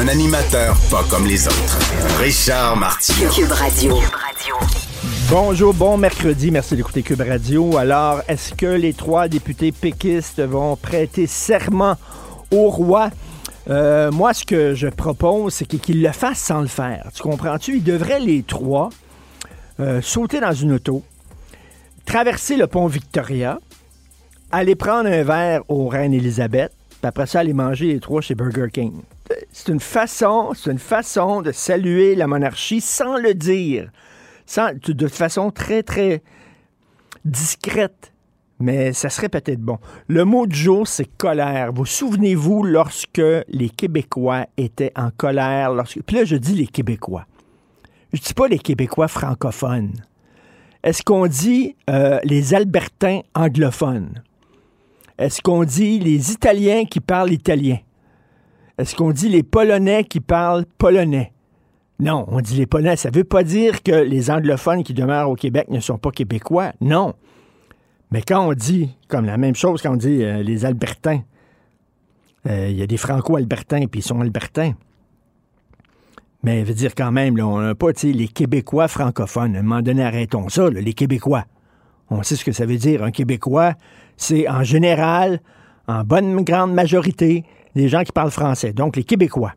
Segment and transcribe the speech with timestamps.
[0.00, 1.78] Un animateur pas comme les autres.
[2.18, 3.30] Richard Martineau.
[3.30, 3.96] Cube Radio.
[5.30, 6.50] Bonjour, bon mercredi.
[6.50, 7.76] Merci d'écouter Cube Radio.
[7.76, 11.96] Alors, est-ce que les trois députés péquistes vont prêter serment
[12.50, 13.10] au roi?
[13.68, 17.10] Euh, moi, ce que je propose, c'est qu'ils le fassent sans le faire.
[17.14, 17.76] Tu comprends-tu?
[17.76, 18.90] Ils devraient, les trois,
[19.78, 21.04] euh, sauter dans une auto,
[22.04, 23.60] traverser le pont Victoria,
[24.50, 26.72] aller prendre un verre au Reine Élisabeth,
[27.04, 29.02] après ça, aller manger les trois chez Burger King.
[29.52, 33.90] C'est une façon, c'est une façon de saluer la monarchie sans le dire,
[34.86, 36.22] de façon très, très
[37.24, 38.12] discrète.
[38.60, 39.78] Mais ça serait peut-être bon.
[40.06, 41.72] Le mot du jour, c'est colère.
[41.72, 45.72] Vous souvenez-vous lorsque les Québécois étaient en colère?
[45.72, 46.02] Lorsque...
[46.02, 47.26] Puis là, je dis les Québécois.
[48.12, 49.94] Je dis pas les Québécois francophones.
[50.84, 54.22] Est-ce qu'on dit euh, les Albertains anglophones?
[55.18, 57.78] Est-ce qu'on dit les Italiens qui parlent italien?
[58.78, 61.32] Est-ce qu'on dit les Polonais qui parlent polonais?
[62.00, 62.96] Non, on dit les Polonais.
[62.96, 66.10] Ça ne veut pas dire que les anglophones qui demeurent au Québec ne sont pas
[66.10, 66.72] québécois.
[66.80, 67.14] Non.
[68.10, 71.22] Mais quand on dit, comme la même chose quand on dit euh, les Albertains,
[72.46, 74.74] euh, il y a des Franco-Albertains, puis ils sont Albertains.
[76.42, 79.56] Mais veut dire quand même, on n'a pas les Québécois francophones.
[79.56, 81.44] À un moment donné, arrêtons ça, les Québécois.
[82.10, 83.02] On sait ce que ça veut dire.
[83.02, 83.74] Un Québécois,
[84.16, 85.40] c'est en général,
[85.88, 88.72] en bonne grande majorité, des gens qui parlent français.
[88.72, 89.54] Donc, les Québécois.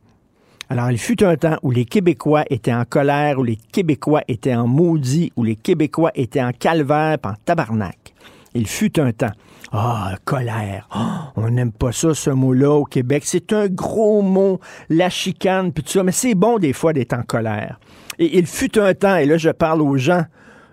[0.69, 4.55] Alors, il fut un temps où les Québécois étaient en colère, où les Québécois étaient
[4.55, 8.13] en maudit, où les Québécois étaient en calvaire, en tabarnak.
[8.53, 9.31] Il fut un temps.
[9.71, 10.87] Ah, colère.
[10.91, 13.23] Ah, on n'aime pas ça, ce mot-là, au Québec.
[13.25, 14.59] C'est un gros mot,
[14.89, 16.03] la chicane, puis tout ça.
[16.03, 17.79] Mais c'est bon, des fois, d'être en colère.
[18.19, 20.23] Et il fut un temps, et là, je parle aux gens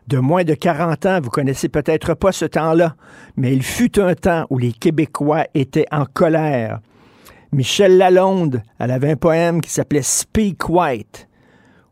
[0.09, 2.97] de moins de 40 ans, vous connaissez peut-être pas ce temps-là,
[3.37, 6.81] mais il fut un temps où les Québécois étaient en colère.
[7.53, 11.29] Michel Lalonde, elle avait un poème qui s'appelait Speak White,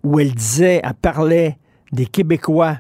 [0.03, 1.57] où elle disait, elle parlait
[1.93, 2.79] des Québécois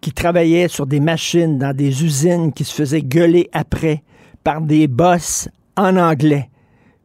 [0.00, 4.02] qui travaillaient sur des machines dans des usines qui se faisaient gueuler après
[4.44, 6.50] par des boss en anglais.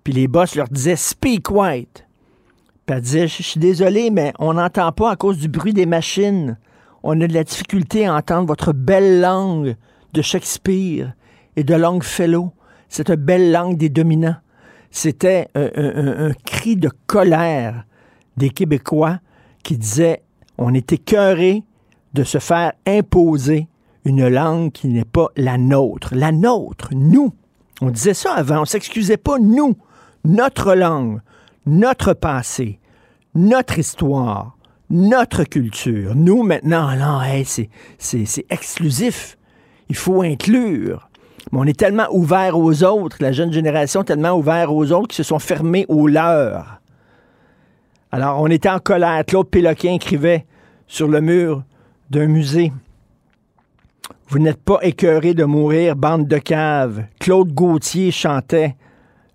[0.03, 2.06] Puis les boss leur disaient Speak white.
[2.85, 5.85] Puis elle disait Je suis désolé, mais on n'entend pas à cause du bruit des
[5.85, 6.57] machines.
[7.03, 9.75] On a de la difficulté à entendre votre belle langue
[10.13, 11.13] de Shakespeare
[11.55, 12.51] et de Longfellow,
[12.89, 14.37] cette belle langue des dominants.
[14.91, 17.85] C'était un, cri de colère
[18.35, 19.19] des Québécois
[19.63, 20.23] qui disaient
[20.57, 21.63] on était cœurés
[22.13, 23.67] de se faire imposer
[24.05, 26.15] une langue qui n'est pas la nôtre.
[26.15, 27.33] La nôtre, nous.
[27.81, 29.75] On disait ça avant, on s'excusait pas, nous.
[30.23, 31.19] Notre langue,
[31.65, 32.79] notre passé,
[33.35, 34.56] notre histoire,
[34.89, 36.15] notre culture.
[36.15, 39.37] Nous, maintenant, non, c'est, c'est, exclusif.
[39.89, 41.09] Il faut inclure.
[41.51, 45.15] Mais on est tellement ouvert aux autres, la jeune génération tellement ouvert aux autres, qui
[45.15, 46.81] se sont fermés aux leurs.
[48.11, 49.23] Alors, on était en colère.
[49.25, 50.45] Claude Péloquin écrivait
[50.87, 51.63] sur le mur
[52.09, 52.71] d'un musée.
[54.29, 57.05] Vous n'êtes pas écœuré de mourir, bande de caves.
[57.19, 58.75] Claude Gauthier chantait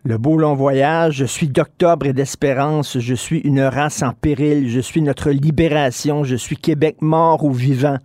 [0.05, 4.69] Le beau long voyage, je suis d'octobre et d'espérance, je suis une race en péril,
[4.69, 7.99] je suis notre libération, je suis Québec mort ou vivant.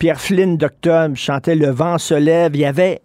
[0.00, 2.56] Pierre Flynn d'octobre chantait Le vent se lève.
[2.56, 3.02] Il y avait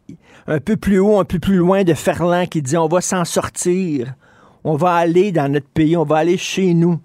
[0.47, 3.23] un peu plus haut, un peu plus loin de Ferland qui disait On va s'en
[3.23, 4.15] sortir.
[4.63, 6.99] On va aller dans notre pays, on va aller chez nous.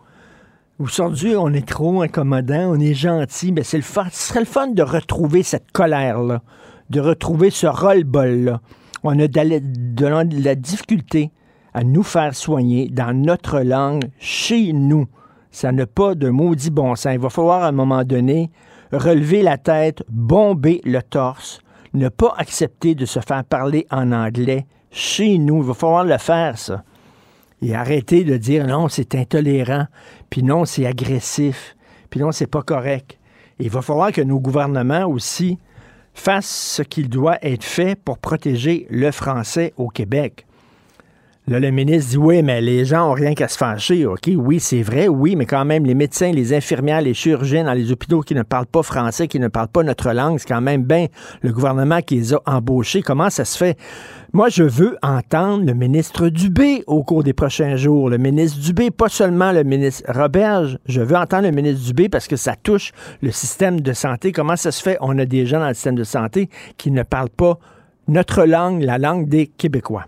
[0.78, 4.06] Aujourd'hui, on est trop incommodant, on est gentil, mais c'est le fun.
[4.12, 6.40] Ce serait le fun de retrouver cette colère-là,
[6.88, 8.62] de retrouver ce roll-ball-là.
[9.02, 11.30] On a de la, difficulté
[11.74, 15.06] à nous faire soigner dans notre langue, chez nous.
[15.50, 17.12] Ça n'a pas de maudit bon sens.
[17.12, 18.50] Il va falloir à un moment donné
[18.92, 21.60] relever la tête, bomber le torse,
[21.94, 25.58] ne pas accepter de se faire parler en anglais chez nous.
[25.58, 26.82] Il va falloir le faire, ça
[27.62, 29.86] et arrêter de dire non, c'est intolérant,
[30.30, 31.76] puis non, c'est agressif,
[32.10, 33.18] puis non, c'est pas correct.
[33.58, 35.58] il va falloir que nos gouvernements aussi
[36.18, 40.47] fassent ce qu'il doit être fait pour protéger le français au Québec.
[41.48, 44.04] Là, le ministre dit oui, mais les gens ont rien qu'à se fâcher.
[44.04, 47.72] OK, oui, c'est vrai, oui, mais quand même, les médecins, les infirmières, les chirurgiens dans
[47.72, 50.60] les hôpitaux qui ne parlent pas français, qui ne parlent pas notre langue, c'est quand
[50.60, 51.06] même bien
[51.40, 53.00] le gouvernement qui les a embauchés.
[53.00, 53.78] Comment ça se fait?
[54.34, 58.10] Moi, je veux entendre le ministre Dubé au cours des prochains jours.
[58.10, 60.78] Le ministre Dubé, pas seulement le ministre Roberge.
[60.84, 62.92] Je veux entendre le ministre Dubé parce que ça touche
[63.22, 64.32] le système de santé.
[64.32, 64.98] Comment ça se fait?
[65.00, 67.58] On a des gens dans le système de santé qui ne parlent pas
[68.06, 70.04] notre langue, la langue des Québécois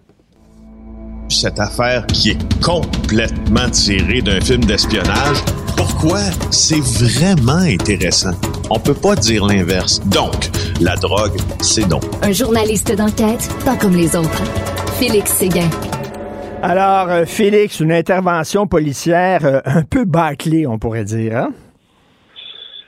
[1.31, 5.39] cette affaire qui est complètement tirée d'un film d'espionnage.
[5.77, 6.21] Pourquoi?
[6.51, 8.33] C'est vraiment intéressant?
[8.71, 10.01] On peut pas dire l'inverse.
[10.07, 10.51] Donc,
[10.81, 12.03] la drogue, c'est donc.
[12.23, 14.43] Un journaliste d'enquête, pas comme les autres.
[14.99, 15.69] Félix Séguin.
[16.63, 21.49] Alors, euh, Félix, une intervention policière euh, un peu bâclée, on pourrait dire, hein?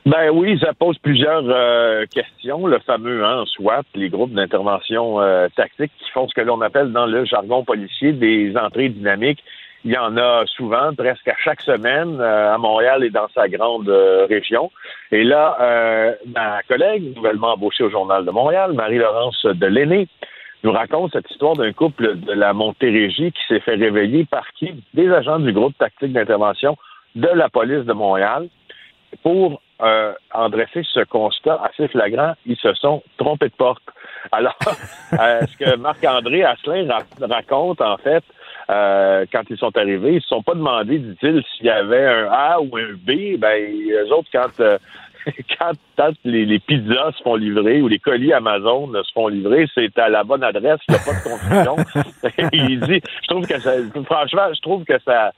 [0.04, 2.66] Ben oui, ça pose plusieurs euh, questions.
[2.66, 6.90] Le fameux hein, SWAT, les groupes d'intervention euh, tactique qui font ce que l'on appelle
[6.90, 9.44] dans le jargon policier des entrées dynamiques.
[9.84, 13.48] Il y en a souvent, presque à chaque semaine, euh, à Montréal et dans sa
[13.48, 13.88] grande
[14.28, 14.72] région.
[15.12, 20.08] Et là, ma collègue, nouvellement embauchée au Journal de Montréal, Marie-Laurence Delaney,
[20.64, 24.82] nous raconte cette histoire d'un couple de la Montérégie qui s'est fait réveiller par qui?
[24.94, 26.76] Des agents du groupe tactique d'intervention
[27.14, 28.48] de la police de Montréal
[29.22, 33.82] pour euh, en dresser ce constat assez flagrant, ils se sont trompés de porte.
[34.30, 34.56] Alors,
[35.18, 36.88] euh, ce que Marc-André Asselin
[37.20, 38.24] raconte, en fait,
[38.70, 42.28] euh, quand ils sont arrivés, ils se sont pas demandé, dit-il, s'il y avait un
[42.30, 43.38] A ou un B.
[43.38, 44.78] Ben, eux autres, quand, euh,
[45.58, 50.08] quand, les, pizzas se font livrer ou les colis Amazon se font livrer, c'est à
[50.08, 51.76] la bonne adresse, il n'y a pas de confusion.
[52.52, 53.72] il dit, je trouve que ça,
[54.04, 55.32] franchement, je trouve que ça,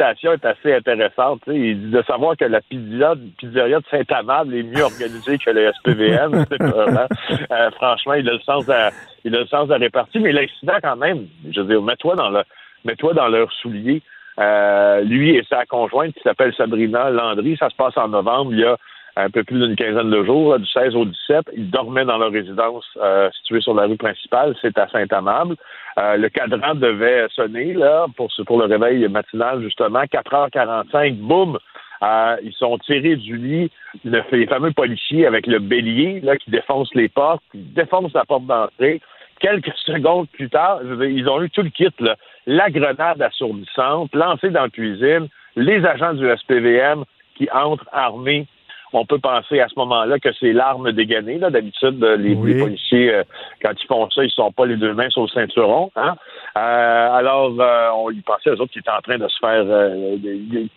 [0.00, 1.42] est assez intéressante.
[1.46, 5.72] Il dit de savoir que la pizzeria, pizzeria de Saint-Amable est mieux organisée que le
[5.72, 6.44] SPVM.
[7.50, 8.90] euh, franchement, il a le sens à,
[9.24, 10.20] il a le sens à répartir.
[10.20, 12.42] Mais l'incident, quand même, je veux dire, mets-toi dans le,
[12.84, 14.02] mets-toi dans leur soulier.
[14.38, 18.52] Euh, lui et sa conjointe qui s'appelle Sabrina Landry, ça se passe en novembre.
[18.52, 18.76] Il y a
[19.16, 21.50] un peu plus d'une quinzaine de jours, du 16 au 17.
[21.56, 25.56] Ils dormaient dans leur résidence euh, située sur la rue principale, c'est à Saint-Amable.
[25.98, 30.02] Euh, le cadran devait sonner là pour, pour le réveil matinal, justement.
[30.02, 31.58] 4h45, boum!
[32.02, 33.70] Euh, ils sont tirés du lit,
[34.04, 38.44] les fameux policiers avec le bélier là, qui défonce les portes, qui défonce la porte
[38.44, 39.00] d'entrée.
[39.40, 42.16] Quelques secondes plus tard, ils ont eu tout le kit, là.
[42.46, 47.04] la grenade assourdissante lancée dans la cuisine, les agents du SPVM
[47.36, 48.46] qui entrent armés
[48.92, 51.38] on peut penser à ce moment-là que c'est l'arme dégainée.
[51.38, 53.24] D'habitude, euh, les, policiers, euh,
[53.62, 55.90] quand ils font ça, ils sont pas les deux mains sur le ceinturon.
[55.96, 56.14] Hein.
[56.56, 57.52] Euh, alors,
[57.98, 59.64] on y pensait aux autres qui étaient en train de se faire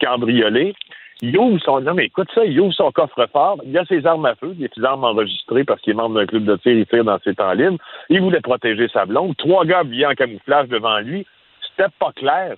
[0.01, 0.73] cambrioler.
[1.21, 1.81] Il ouvre son.
[1.81, 3.57] Non, mais écoute ça, il ouvre son coffre-fort.
[3.65, 6.25] Il a ses armes à feu, des petites armes enregistrées parce qu'il est membre d'un
[6.25, 7.77] club de tir, il tire dans ses temps libres.
[8.09, 9.35] Il voulait protéger sa blonde.
[9.37, 11.25] Trois gars habillés en camouflage devant lui.
[11.61, 12.55] C'était pas clair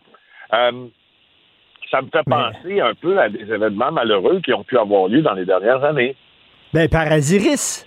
[1.91, 5.21] ça me fait penser un peu à des événements malheureux qui ont pu avoir lieu
[5.21, 6.15] dans les dernières années.
[6.73, 7.85] Ben, Parasiris.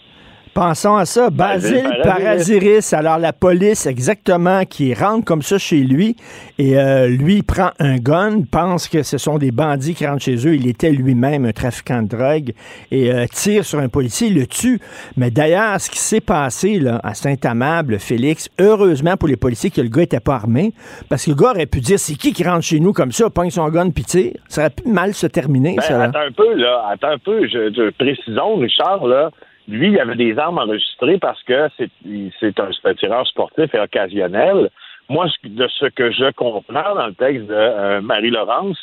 [0.54, 1.30] Pensons à ça.
[1.30, 2.92] Basile Parasiris.
[2.92, 6.14] Alors, la police, exactement, qui rentre comme ça chez lui,
[6.58, 10.36] et euh, lui prend un gun, pense que ce sont des bandits qui rentrent chez
[10.46, 10.54] eux.
[10.54, 12.52] Il était lui-même un trafiquant de drogue,
[12.92, 14.78] et euh, tire sur un policier, le tue.
[15.16, 19.80] Mais d'ailleurs, ce qui s'est passé là, à Saint-Amable, Félix, heureusement pour les policiers que
[19.80, 20.72] le gars était pas armé,
[21.08, 23.28] parce que le gars aurait pu dire c'est qui qui rentre chez nous comme ça,
[23.28, 24.34] pogne son gun puis tire?
[24.46, 26.00] Ça aurait pu mal se terminer, ben, ça.
[26.00, 26.84] Attends un peu, là.
[26.92, 27.48] Attends un peu.
[27.48, 29.30] Je, je précisons, Richard, là
[29.68, 34.70] lui, il avait des armes enregistrées parce que c'est un, tireur sportif et occasionnel.
[35.08, 38.78] Moi, de ce que je comprends dans le texte de euh, Marie-Laurence,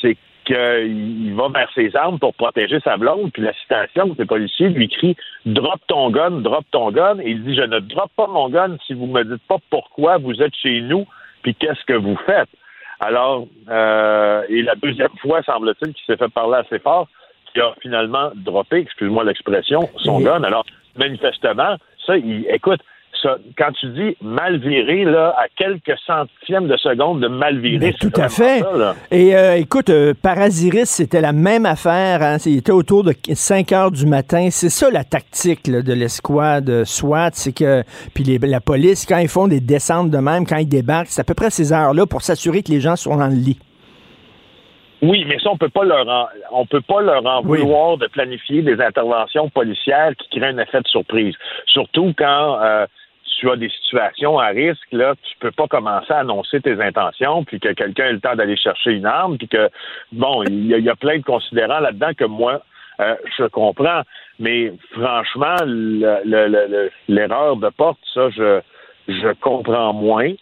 [0.00, 4.24] c'est qu'il va vers ses armes pour protéger sa blonde, puis la citation de ses
[4.24, 7.18] policiers lui crie Drop ton gun, drop ton gun.
[7.20, 10.18] Et il dit Je ne drop pas mon gun si vous me dites pas pourquoi
[10.18, 11.06] vous êtes chez nous,
[11.42, 12.48] puis qu'est-ce que vous faites.
[13.00, 17.08] Alors, euh, et la deuxième fois, semble-t-il, qu'il s'est fait parler assez fort,
[17.52, 20.42] qui a finalement droppé, excuse-moi l'expression, son gun.
[20.42, 20.64] Alors,
[20.96, 21.76] manifestement,
[22.06, 22.80] ça, il, écoute,
[23.22, 27.94] ça, quand tu dis mal viré, là, à quelques centièmes de seconde de mal viré,
[28.00, 28.62] tout à fait.
[29.10, 32.22] Et euh, écoute, euh, Parasiris, c'était la même affaire.
[32.22, 34.48] Hein, il était autour de 5 heures du matin.
[34.50, 37.82] C'est ça la tactique de l'escouade SWAT, c'est que
[38.14, 41.24] puis la police, quand ils font des descentes de même, quand ils débarquent, c'est à
[41.24, 43.58] peu près ces heures-là pour s'assurer que les gens sont dans le lit.
[45.02, 48.06] Oui, mais ça, on peut pas leur en, on peut pas leur en vouloir de
[48.06, 51.34] planifier des interventions policières qui créent un effet de surprise.
[51.66, 52.86] Surtout quand euh,
[53.38, 57.44] tu as des situations à risque, là, tu peux pas commencer à annoncer tes intentions,
[57.44, 59.70] puis que quelqu'un ait le temps d'aller chercher une arme, puis que
[60.12, 62.60] bon, il y, a plein de considérants là-dedans que moi
[63.00, 64.02] euh, je comprends.
[64.38, 65.56] Mais franchement,
[67.08, 68.60] l'erreur de porte, ça, je
[69.08, 70.32] je comprends moins.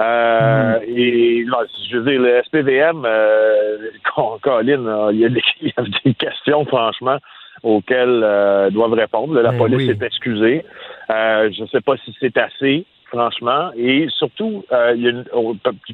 [0.00, 1.44] Euh, Et
[1.90, 3.90] je veux dire, le SPVM, euh,
[4.42, 7.18] Colin, il y, a des, il y, a des, questions, franchement,
[7.62, 9.40] auxquelles euh, doivent répondre.
[9.40, 9.90] La ben police oui.
[9.90, 10.64] est excusée.
[11.10, 13.70] Euh, je ne sais pas si c'est assez franchement.
[13.76, 15.24] Et surtout, euh, il y a une,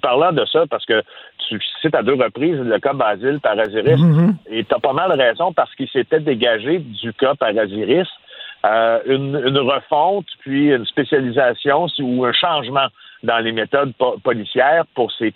[0.00, 1.02] parlant de ça, parce que
[1.48, 4.34] tu cites à deux reprises le cas Basile Paraziris, mm-hmm.
[4.50, 8.08] et tu as pas mal raison parce qu'il s'était dégagé du cas Paraziris.
[8.66, 12.88] Euh, une, une, refonte, puis une spécialisation ou un changement
[13.22, 15.32] dans les méthodes po policières pour ces,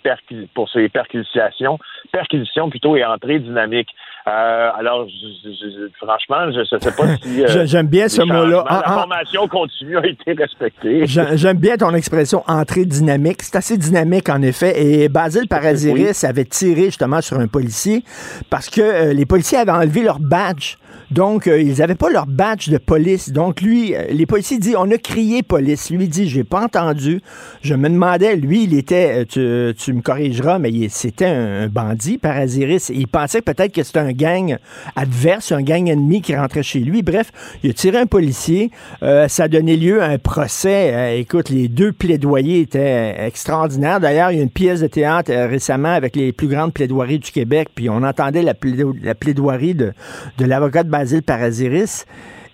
[0.53, 1.79] pour ces perquisitions,
[2.11, 3.89] perquisitions plutôt et entrées dynamiques.
[4.27, 7.43] Euh, alors, je, je, franchement, je ne sais pas si...
[7.45, 8.63] Euh, J'aime bien ce mot-là.
[8.67, 11.05] La formation continue a été respectée.
[11.05, 13.41] J'aime bien ton expression entrée dynamique.
[13.41, 14.81] C'est assez dynamique, en effet.
[14.81, 16.29] Et Basile Paraziris oui.
[16.29, 18.03] avait tiré justement sur un policier
[18.49, 20.77] parce que euh, les policiers avaient enlevé leur badge.
[21.15, 23.31] Donc, euh, ils n'avaient pas leur badge de police.
[23.31, 25.89] Donc, lui, euh, les policiers disent, on a crié police.
[25.89, 27.21] Lui dit, j'ai pas entendu.
[27.61, 32.91] Je me demandais, lui, il était, tu, tu me corrigeras, mais c'était un bandit, Paraziris.
[32.93, 34.57] Il pensait peut-être que c'était un gang
[34.97, 37.01] adverse, un gang ennemi qui rentrait chez lui.
[37.01, 37.31] Bref,
[37.63, 38.71] il a tiré un policier.
[39.01, 40.91] Euh, ça a donné lieu à un procès.
[40.93, 44.01] Euh, écoute, les deux plaidoyers étaient extraordinaires.
[44.01, 47.19] D'ailleurs, il y a une pièce de théâtre euh, récemment avec les plus grandes plaidoiries
[47.19, 49.93] du Québec, puis on entendait la, plaido la plaidoirie de,
[50.37, 52.05] de l'avocat de Basile Paraziris.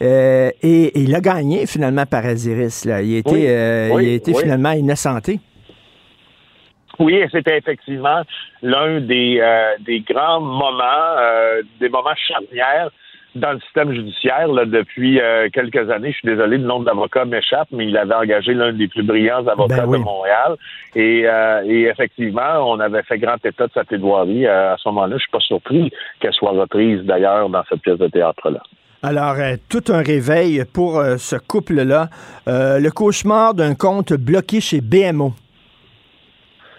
[0.02, 2.84] Euh, et, et, il a gagné finalement Paraziris.
[2.86, 3.02] Là.
[3.02, 4.42] Il a été, oui, euh, oui, il a été oui.
[4.42, 5.40] finalement innocenté.
[7.00, 8.24] Oui, c'était effectivement
[8.62, 11.16] l'un des, euh, des grands moments,
[11.80, 12.90] des moments charnières
[13.36, 16.12] dans le système judiciaire là, depuis euh, quelques années.
[16.12, 19.46] Je suis désolé, le nombre d'avocats m'échappe, mais il avait engagé l'un des plus brillants
[19.48, 20.00] avocats Ben oui.
[20.00, 20.58] de Montréal.
[20.96, 24.90] Et, euh, et effectivement, on avait fait grand état de sa plaidoirie euh, à ce
[24.90, 25.16] moment-là.
[25.18, 28.62] Je suis pas surpris qu'elle soit reprise d'ailleurs dans cette pièce de théâtre-là.
[29.04, 32.10] Alors, euh, tout un réveil pour euh, ce couple-là.
[32.48, 35.34] Euh, le cauchemar d'un compte bloqué chez BMO.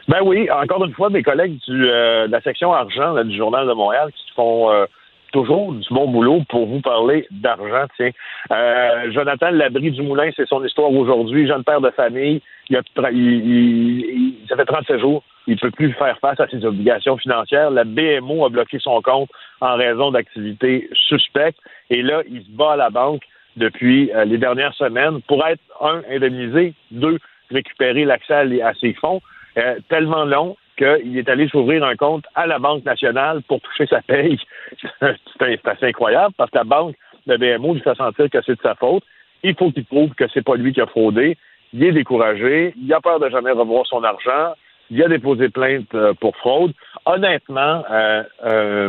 [0.06, 3.66] Ben oui, encore une fois, mes collègues du, de la section argent là, du Journal
[3.66, 4.84] de Montréal qui font euh,
[5.32, 7.86] toujours du bon boulot pour vous parler d'argent.
[7.96, 8.10] Tiens,
[8.52, 11.46] euh, Jonathan Labrie du Moulin, c'est son histoire aujourd'hui.
[11.48, 15.22] Jeune père de famille, il a, il, il, ça fait 37 jours.
[15.46, 17.70] Il ne peut plus faire face à ses obligations financières.
[17.70, 21.58] La BMO a bloqué son compte en raison d'activités suspectes.
[21.90, 23.22] Et là, il se bat à la banque
[23.56, 27.18] depuis euh, les dernières semaines pour être, un, indemnisé, deux,
[27.50, 29.20] récupérer l'accès à ses fonds.
[29.58, 33.86] Euh, tellement long qu'il est allé s'ouvrir un compte à la Banque nationale pour toucher
[33.86, 34.38] sa paye.
[35.00, 38.62] c'est assez incroyable parce que la banque, le BMO, lui fait sentir que c'est de
[38.62, 39.04] sa faute.
[39.42, 41.36] Il faut qu'il prouve que c'est pas lui qui a fraudé.
[41.72, 42.74] Il est découragé.
[42.80, 44.54] Il a peur de jamais revoir son argent.
[44.90, 46.72] Il a déposé plainte euh, pour fraude.
[47.06, 48.88] Honnêtement, euh, euh,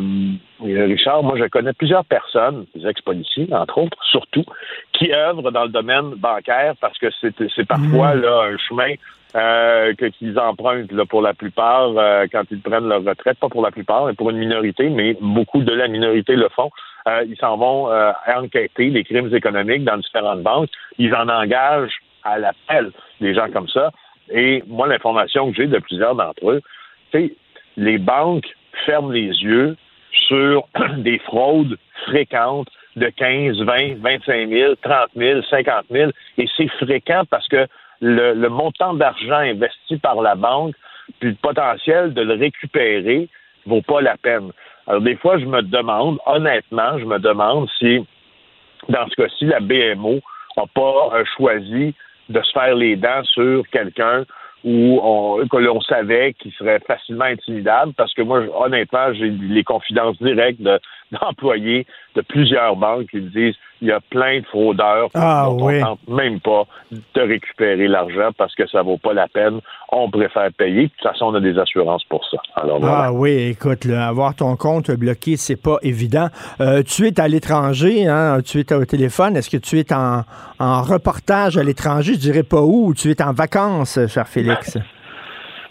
[0.62, 4.44] Richard, moi, je connais plusieurs personnes, des ex-policiers, entre autres, surtout,
[4.92, 8.94] qui œuvrent dans le domaine bancaire parce que c'est parfois là, un chemin
[9.36, 13.64] euh, qu'ils empruntent là, pour la plupart euh, quand ils prennent leur retraite, pas pour
[13.64, 16.70] la plupart, mais pour une minorité, mais beaucoup de la minorité le font.
[17.08, 20.70] Euh, ils s'en vont euh, enquêter les crimes économiques dans différentes banques.
[20.98, 23.92] Ils en engagent à l'appel des gens comme ça.
[24.30, 26.62] Et moi, l'information que j'ai de plusieurs d'entre eux,
[27.12, 27.34] c'est
[27.76, 28.48] les banques
[28.86, 29.76] ferment les yeux
[30.28, 36.12] sur des fraudes fréquentes de 15, 20, 25 000, 30 000, 50 000.
[36.38, 37.68] Et c'est fréquent parce que
[38.04, 40.76] le, montant d'argent investi par la banque,
[41.20, 43.30] puis le potentiel de le récupérer,
[43.66, 44.52] vaut pas la peine.
[44.88, 48.06] Alors, des fois, je me demande, honnêtement, je me demande si,
[48.90, 50.20] dans ce cas-ci, la BMO
[50.58, 51.96] n'a pas euh, choisi
[52.30, 54.26] de se faire les dents sur quelqu'un
[54.66, 59.64] où on, que l'on savait qu'il serait facilement intimidable, parce que moi, honnêtement, j'ai les
[59.64, 60.80] confidences directes de,
[61.22, 65.82] d'employés de plusieurs banques qui disent il y a plein de fraudeurs ah, dont oui.
[65.84, 69.60] on tente même pas de récupérer l'argent parce que ça vaut pas la peine.
[69.92, 70.84] On préfère payer.
[70.84, 72.38] De toute façon, on a des assurances pour ça.
[72.56, 73.06] Alors, voilà.
[73.08, 76.30] Ah oui, écoute, là, avoir ton compte bloqué, c'est pas évident.
[76.62, 79.36] Euh, tu es à l'étranger, hein, tu es au téléphone.
[79.36, 80.22] Est-ce que tu es en,
[80.60, 82.14] en reportage à l'étranger?
[82.14, 82.88] Je dirais pas où.
[82.88, 84.78] ou Tu es en vacances, cher Félix.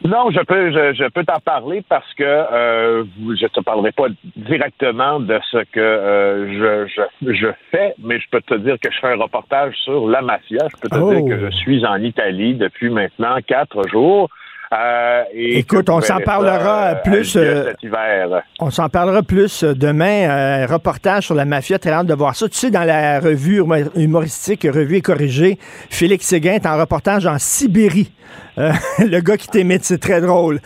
[0.05, 3.05] Non, je peux, je, je peux t'en parler parce que euh,
[3.41, 4.07] je te parlerai pas
[4.37, 8.91] directement de ce que euh, je, je, je, fais, mais je peux te dire que
[8.91, 10.67] je fais un reportage sur la mafia.
[10.75, 11.15] Je peux te oh.
[11.15, 14.29] dire que je suis en Italie depuis maintenant quatre jours.
[14.73, 18.43] Euh, et Écoute, on s'en parlera ça, plus euh, cet hiver.
[18.59, 20.29] On s'en parlera plus demain.
[20.31, 22.49] Euh, reportage sur la mafia, très hâte de voir ça.
[22.49, 23.63] Tu sais, dans la revue
[23.97, 25.59] humoristique Revue et corrigée,
[25.91, 28.11] Félix Séguin est en reportage en Sibérie.
[28.59, 30.61] Euh, le gars qui t'imite, c'est très drôle.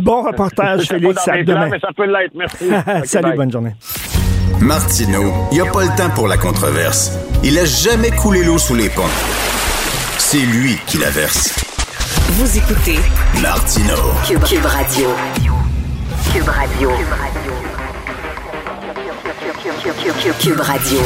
[0.00, 1.28] Bon reportage, Félix.
[1.28, 1.68] à demain.
[1.70, 2.32] mais ça peut l'être.
[2.34, 2.64] Merci.
[2.96, 3.36] okay, Salut, bye.
[3.36, 3.74] bonne journée.
[4.60, 7.18] Martineau, il n'y a pas le temps pour la controverse.
[7.42, 9.02] Il a jamais coulé l'eau sous les ponts.
[10.18, 11.69] C'est lui qui la verse.
[12.32, 12.98] Vous écoutez
[13.42, 13.94] Martino.
[14.26, 15.08] Cube, Cube Radio.
[16.32, 16.90] Cube Radio.
[20.40, 20.98] Cube Radio.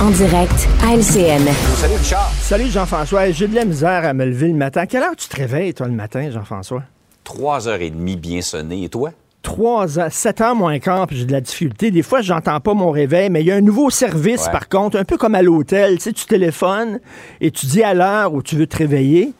[0.00, 1.48] En direct à LCN.
[1.76, 2.30] Salut Richard.
[2.40, 3.30] Salut Jean-François.
[3.32, 4.82] J'ai de la misère à me lever le matin.
[4.82, 6.82] À quelle heure tu te réveilles, toi, le matin, Jean-François?
[7.26, 8.84] 3h30 bien sonné.
[8.84, 9.10] Et toi?
[9.42, 11.90] 3 heures, 7 heures moins quart, puis j'ai de la difficulté.
[11.90, 14.52] Des fois, j'entends pas mon réveil, mais il y a un nouveau service, Ouais.
[14.52, 15.96] par contre, un peu comme à l'hôtel.
[15.96, 17.00] Tu sais, tu téléphones
[17.40, 19.32] et tu dis à l'heure où tu veux te réveiller.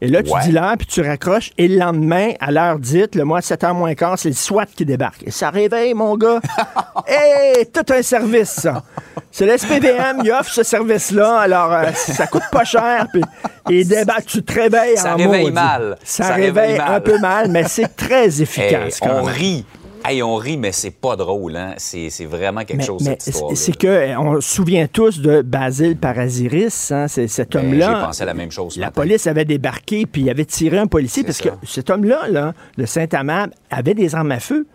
[0.00, 0.40] Et là, tu Ouais.
[0.44, 1.50] dis l'heure, puis tu raccroches.
[1.58, 4.66] Et le lendemain, à l'heure dite, le mois 7 heures moins quart, c'est le SWAT
[4.66, 5.24] qui débarque.
[5.26, 6.40] Et ça réveille, mon gars.
[7.08, 8.82] Hé, tout un service, ça.
[9.30, 11.38] C'est l'SPVM, il offre ce service-là.
[11.40, 13.06] Alors, euh, ça coûte pas cher.
[13.12, 13.22] Puis,
[13.70, 15.52] et débarque, tu te réveilles Ça en réveille maudit.
[15.54, 15.96] mal.
[16.04, 19.00] Ça, Ça réveille, réveille un peu mal, mais c'est très Hey, efficace.
[19.00, 19.34] quand on même.
[19.34, 19.64] rit.
[20.04, 21.56] Hey, on rit, mais c'est pas drôle.
[21.56, 21.74] Hein?
[21.76, 25.20] C'est vraiment quelque Mais, chose, mais cette histoire c'est que euh, on se souvient tous
[25.20, 28.04] de Basile Parasiris, hein, c'est cet Ben, J'ai homme-là.
[28.06, 28.76] pensé à la même chose.
[28.76, 29.02] La matin.
[29.02, 32.86] police avait débarqué puis il avait tiré un policier parce que cet homme-là, là, de
[32.86, 34.66] Saint-Amand, avait des armes à feu.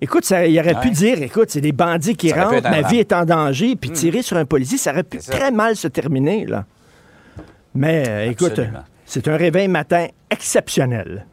[0.00, 2.86] Écoute, ça, il aurait pu dire, écoute, c'est des bandits qui Ça rentrent, ma Hmm.
[2.88, 5.32] vie est en danger, puis tirer sur un policier, ça aurait pu ça.
[5.32, 6.64] très mal se terminer, là.
[7.74, 8.60] Mais euh, écoute,
[9.04, 11.26] c'est un réveil matin exceptionnel.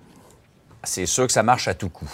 [0.83, 2.09] C'est sûr que ça marche à tout coup.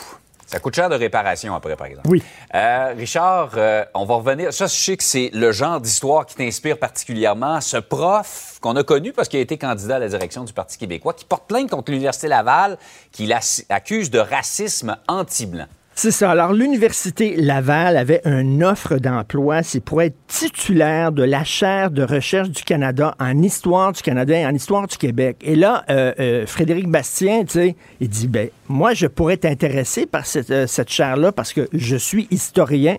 [0.52, 2.10] Ça coûte cher de réparation après, par exemple.
[2.10, 2.22] Oui.
[2.54, 4.54] Euh, Richard, euh, on va revenir.
[4.54, 7.62] Ça, je sais que c'est le genre d'histoire qui t'inspire particulièrement.
[7.62, 10.78] Ce prof qu'on a connu parce qu'il a été candidat à la direction du Parti
[10.78, 12.78] québécois, qui porte plainte contre l'Université Laval,
[13.14, 15.68] qui l'accuse de racisme anti-blanc.
[15.94, 16.32] C'est ça.
[16.32, 19.62] Alors, l'Université Laval avait une offre d'emploi.
[19.62, 24.36] C'est pour être titulaire de la chaire de recherche du Canada en histoire du Canada
[24.36, 25.38] et en histoire du Québec.
[25.42, 29.46] Et là, euh, euh, Frédéric Bastien, tu sais, il dit, ben, moi, je pourrais être
[29.46, 32.98] intéressé par cette, euh, cette chaire-là parce que je suis historien.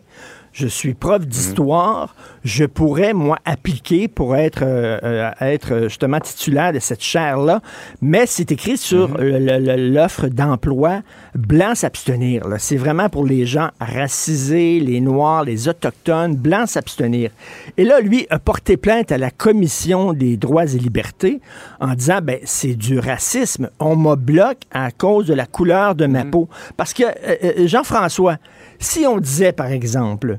[0.53, 2.15] Je suis prof d'histoire.
[2.45, 7.61] Je pourrais, moi, appliquer pour être, euh, euh, être justement titulaire de cette chaire-là.
[8.01, 11.03] Mais c'est écrit sur le- le- l'offre d'emploi
[11.35, 12.43] blanc s'abstenir.
[12.59, 17.31] C'est vraiment pour les gens racisés, les Noirs, les Autochtones, blancs s'abstenir.
[17.77, 21.41] Et là, lui a porté plainte à la Commission des droits et libertés
[21.81, 23.71] en disant, ben, c'est du racisme.
[23.79, 26.49] On me bloque à cause de la couleur de ma peau.
[26.77, 28.37] Parce que, euh, euh, Jean-François,
[28.79, 30.39] si on disait, par exemple,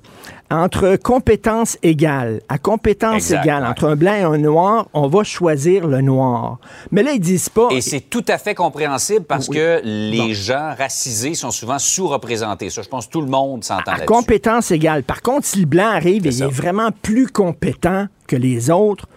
[0.53, 3.69] entre compétences égales, à compétences Exact, égales, ouais.
[3.69, 6.59] entre un blanc et un noir, on va choisir le noir.
[6.91, 7.69] Mais là, ils disent pas...
[7.71, 9.55] Et c'est tout à fait compréhensible parce Oui.
[9.55, 12.69] que les gens racisés sont souvent sous-représentés.
[12.69, 14.05] Ça, je pense que tout le monde s'entend à là-dessus.
[14.05, 15.01] compétence égale.
[15.01, 19.07] Par contre, si le blanc arrive et il est vraiment plus compétent que les autres,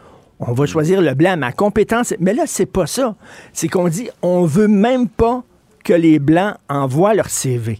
[0.40, 1.36] on va choisir le blanc.
[1.36, 3.14] Mais à compétence, mais là, c'est pas ça.
[3.52, 5.42] C'est qu'on dit, on veut même pas
[5.84, 7.78] que les blancs envoient leur CV.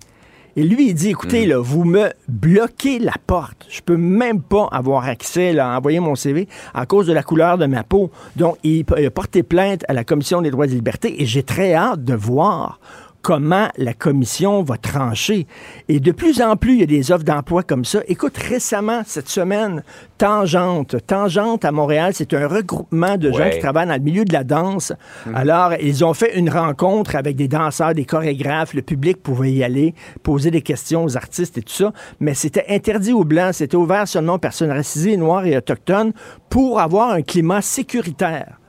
[0.57, 1.49] Et lui, il dit, écoutez, Mm.
[1.51, 3.67] là, vous me bloquez la porte.
[3.69, 7.23] Je peux même pas avoir accès là, à envoyer mon CV à cause de la
[7.23, 8.11] couleur de ma peau.
[8.37, 11.43] Donc, il, il a porté plainte à la Commission des droits et libertés et j'ai
[11.43, 12.81] très hâte de voir
[13.27, 15.49] comment la commission va trancher.
[15.89, 17.99] Et de plus en plus, il y a des offres d'emploi comme ça.
[18.07, 19.83] Écoute, récemment, cette semaine,
[20.17, 24.33] Tangente, Tangente à Montréal, c'est un regroupement de gens qui travaillent dans le milieu de
[24.33, 24.93] la danse.
[25.35, 28.75] Alors, ils ont fait une rencontre avec des danseurs, des chorégraphes.
[28.75, 31.93] Le public pouvait y aller, poser des questions aux artistes et tout ça.
[32.21, 33.55] Mais c'était interdit aux Blancs.
[33.55, 36.13] C'était ouvert seulement aux personnes racisées, noires et autochtones
[36.49, 38.61] pour avoir un climat sécuritaire.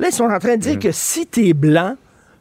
[0.00, 1.94] Là, ils sont en train de dire que si tu es blanc,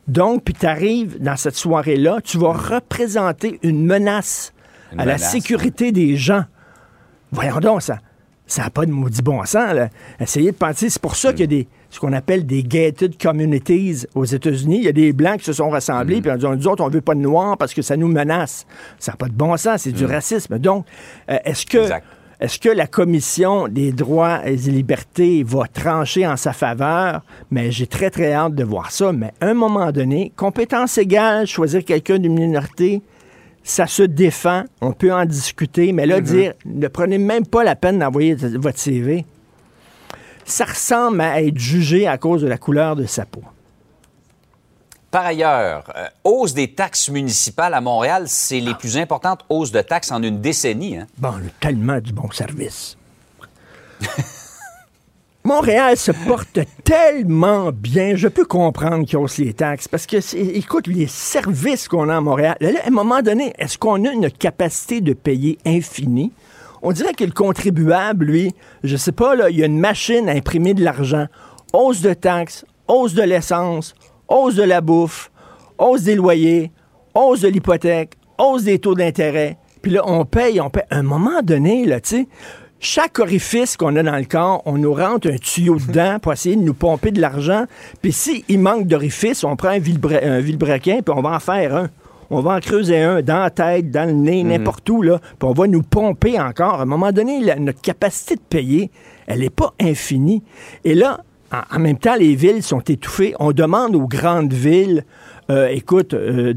[0.07, 4.53] donc, puis tu arrives dans cette soirée-là, tu vas représenter une menace
[4.91, 6.43] Une à la sécurité des gens.
[7.31, 7.99] Voyons donc, ça
[8.45, 9.73] ça n'a pas de maudit bon sens.
[9.73, 9.89] Là.
[10.19, 10.89] Essayez de penser.
[10.89, 14.77] C'est pour ça qu'il y a des, ce qu'on appelle des gated communities aux États-Unis.
[14.77, 16.89] Il y a des Blancs qui se sont rassemblés, puis on dit, nous autres, on
[16.89, 18.65] ne veut pas de Noirs parce que ça nous menace.
[18.99, 20.59] Ça n'a pas de bon sens, c'est du racisme.
[20.59, 20.85] Donc,
[21.29, 21.79] euh, est-ce que...
[21.79, 22.05] Exact.
[22.43, 27.21] Est-ce que la Commission des droits et des libertés va trancher en sa faveur?
[27.51, 29.13] Mais j'ai très, très hâte de voir ça.
[29.13, 33.01] Mais à un moment donné, compétence égale, choisir quelqu'un d'une minorité,
[33.63, 34.63] ça se défend.
[34.81, 35.93] On peut en discuter.
[35.93, 39.23] Mais là, dire, ne prenez même pas la peine d'envoyer votre CV,
[40.43, 43.43] ça ressemble à être jugé à cause de la couleur de sa peau.
[45.13, 49.81] Par ailleurs, euh, hausse des taxes municipales à Montréal, c'est les plus importantes hausses de
[49.81, 50.97] taxes en une décennie.
[50.97, 51.05] hein.
[51.19, 52.97] Bon, tellement du bon service.
[55.43, 58.15] Montréal se porte tellement bien.
[58.15, 62.21] Je peux comprendre qu'ils haussent les taxes parce que, écoute, les services qu'on a à
[62.21, 66.31] Montréal, à un moment donné, est-ce qu'on a une capacité de payer infinie?
[66.81, 70.27] On dirait que le contribuable, lui, je sais pas, là, il y a une machine
[70.27, 71.27] à imprimer de l'argent.
[71.71, 73.93] Hausse de taxes, hausse de l'essence,
[74.27, 75.31] hausse de la bouffe,
[75.77, 76.71] hausse des loyers,
[77.13, 79.57] hausse de l'hypothèque, hausse des taux d'intérêt.
[79.81, 80.83] Puis là, on paye, on paye.
[80.89, 82.27] À un moment donné, là, tu sais,
[82.79, 86.55] chaque orifice qu'on a dans le corps, on nous rentre un tuyau dedans pour essayer
[86.55, 87.65] de nous pomper de l'argent.
[88.01, 91.89] Puis s'il manque d'orifice, on prend un, un vilebrequin, puis on va en faire un.
[92.29, 94.49] On va en creuser un dans la tête, dans le nez, mhm.
[94.49, 95.19] n'importe où, là.
[95.19, 96.79] Puis on va nous pomper encore.
[96.79, 98.89] À un moment donné, notre capacité de payer,
[99.27, 100.41] elle n'est pas infinie.
[100.83, 101.21] Et là,
[101.71, 103.35] en, même temps, les villes sont étouffées.
[103.39, 105.03] On demande aux grandes villes
[105.49, 106.53] euh, écoute, euh,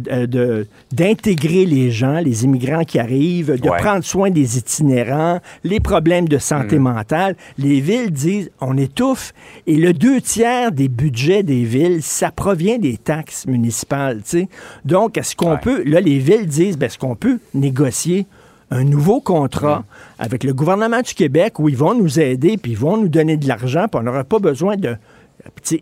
[0.92, 6.38] d'intégrer les gens, les immigrants qui arrivent, de prendre soin des itinérants, les problèmes de
[6.38, 6.82] santé mm.
[6.82, 7.36] mentale.
[7.58, 9.32] Les villes disent, on étouffe.
[9.66, 14.20] Et le deux tiers des budgets des villes, ça provient des taxes municipales.
[14.24, 14.48] sais.
[14.84, 18.26] Donc, est-ce qu'on peut, là, les villes disent, ben, est-ce qu'on peut négocier
[18.70, 19.84] un nouveau contrat
[20.18, 23.36] avec le gouvernement du Québec où ils vont nous aider, puis ils vont nous donner
[23.36, 24.96] de l'argent, puis on n'aura pas besoin de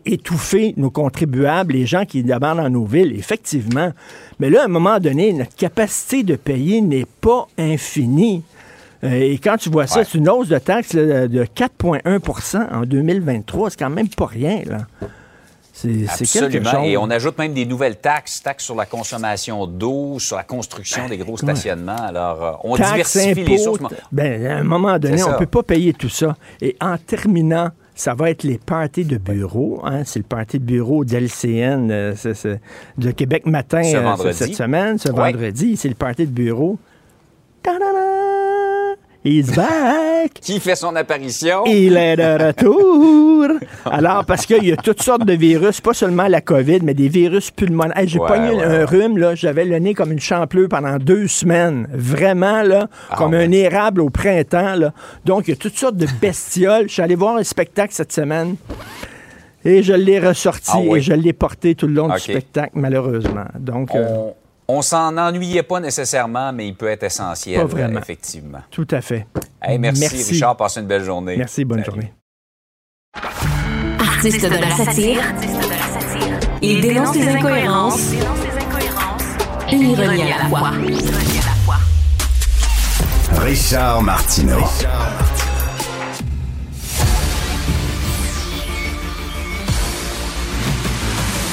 [0.05, 3.91] étouffer nos contribuables, les gens qui demandent dans nos villes, effectivement.
[4.39, 8.43] Mais là, à un moment donné, notre capacité de payer n'est pas infinie.
[9.03, 13.71] Euh, et quand tu vois ça, c'est une hausse de taxes de 4,1% en 2023.
[13.71, 14.61] C'est quand même pas rien.
[14.65, 14.87] Là.
[15.75, 16.79] C'est quelque chose.
[16.85, 21.07] Et on ajoute même des nouvelles taxes, taxes sur la consommation d'eau, sur la construction
[21.09, 21.95] des gros stationnements.
[21.95, 23.81] Alors, euh, on diversifie les sources.
[24.11, 26.37] Ben, à un moment donné, on ne peut pas payer tout ça.
[26.61, 29.81] Et en terminant, ça va être les parties de bureau.
[29.83, 30.03] Hein?
[30.05, 32.13] C'est le party de bureau d'LCN euh,
[32.97, 35.77] de Québec Matin euh, cette semaine, ce vendredi.
[35.77, 36.77] C'est le party de bureau.
[39.27, 40.35] He's back!
[40.39, 41.63] Qui fait son apparition?
[41.65, 43.47] Il est de retour!
[43.85, 47.07] Alors, parce qu'il y a toutes sortes de virus, pas seulement la COVID, mais des
[47.07, 48.03] virus pulmonaires.
[48.05, 49.33] j'ai pas eu un rhume, là.
[49.33, 51.87] J'avais le nez comme une champleuse pendant deux semaines.
[51.91, 52.87] Vraiment, là.
[53.09, 54.93] Ah, comme un érable au printemps, là.
[55.25, 56.87] Donc, il y a toutes sortes de bestioles.
[56.87, 58.57] Je suis allé voir un spectacle cette semaine.
[59.63, 63.45] Et je l'ai ressorti ah et je l'ai porté tout le long du spectacle, malheureusement.
[63.57, 63.89] Donc.
[63.95, 64.29] Euh,
[64.67, 67.99] on s'en ennuyait pas nécessairement, mais il peut être essentiel, pas vraiment.
[67.99, 68.61] effectivement.
[68.71, 69.27] Tout à fait.
[69.79, 70.57] merci, Richard.
[70.57, 71.37] Passe une belle journée.
[71.37, 72.13] Merci, bonne journée.
[73.99, 75.21] Artiste de la satire,
[76.61, 78.11] il dénonce les incohérences
[79.71, 80.71] et l'ironie à la fois.
[83.37, 84.63] Richard Martineau.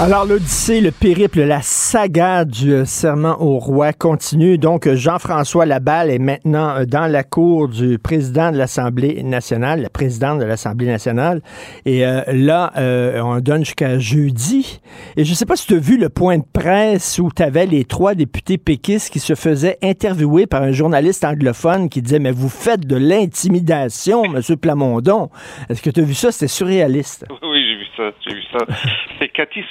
[0.00, 4.56] Alors, l'Odyssée, le périple, la saga du euh, serment au roi continue.
[4.56, 9.82] Donc, euh, Jean-François Laballe est maintenant euh, dans la cour du président de l'Assemblée nationale,
[9.82, 11.42] la présidente de l'Assemblée nationale.
[11.84, 14.80] Et là, on donne jusqu'à jeudi.
[15.16, 17.42] Et je ne sais pas si tu as vu le point de presse où tu
[17.42, 22.20] avais les trois députés péquistes qui se faisaient interviewer par un journaliste anglophone qui disait,
[22.20, 24.40] mais vous faites de l'intimidation, M.
[24.56, 25.30] Plamondon.
[25.68, 26.30] Est-ce que tu as vu ça?
[26.30, 27.26] C'était surréaliste.
[27.78, 28.10] J'ai vu ça.
[28.26, 28.66] J'ai vu ça.
[29.18, 29.62] C'est Cathy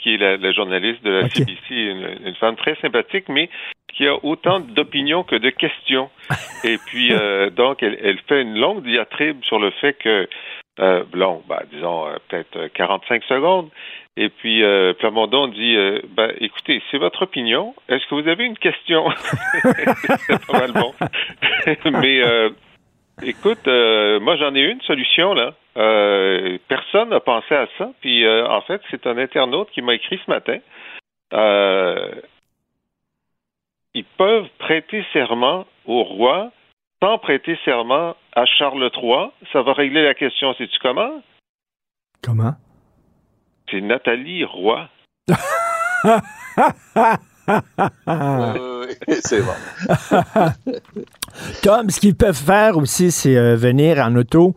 [0.00, 3.48] qui est la, journaliste de la CBC, une, femme très sympathique, mais
[3.94, 6.10] qui a autant d'opinions que de questions.
[6.64, 10.28] Et puis, euh, donc, elle, fait une longue diatribe sur le fait que,
[10.80, 11.04] euh,
[11.48, 13.70] bah, disons, euh, peut-être 45 secondes.
[14.18, 15.76] Et puis, euh, Plamondon dit,
[16.16, 17.74] ben, écoutez, c'est votre opinion.
[17.88, 19.08] Est-ce que vous avez une question?
[19.62, 20.94] c'est pas mal bon.
[22.00, 22.22] mais
[23.22, 25.54] Écoute, euh, moi j'en ai une solution là.
[25.76, 27.90] Euh, personne n'a pensé à ça.
[28.00, 30.58] Puis euh, en fait, c'est un internaute qui m'a écrit ce matin.
[33.94, 36.50] ils peuvent prêter serment au roi
[37.02, 39.30] sans prêter serment à Charles III.
[39.52, 40.54] Ça va régler la question.
[40.54, 41.22] Sais-tu comment?
[42.22, 42.54] Comment?
[43.70, 44.88] C'est Nathalie Roy.
[49.24, 49.52] c'est bon.
[51.62, 54.54] Tom, ce qu'ils peuvent faire aussi, c'est euh, venir en auto,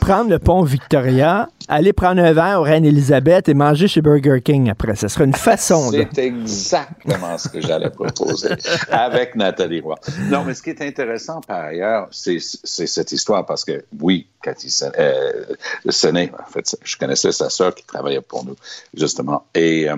[0.00, 4.70] prendre le pont Victoria, aller prendre un verre au Reine-Élisabeth et manger chez Burger King
[4.70, 4.96] après.
[4.96, 5.90] Ce serait une façon.
[5.90, 8.50] C'est exactement ce que j'allais proposer
[8.90, 9.96] avec Nathalie Roy.
[10.30, 14.74] Non, mais ce qui est intéressant par ailleurs, c'est cette histoire parce que, oui, Cathy
[14.98, 15.44] euh,
[15.88, 18.56] Sené, en fait, je connaissais sa sœur qui travaillait pour nous,
[18.94, 19.44] justement.
[19.54, 19.96] Et euh,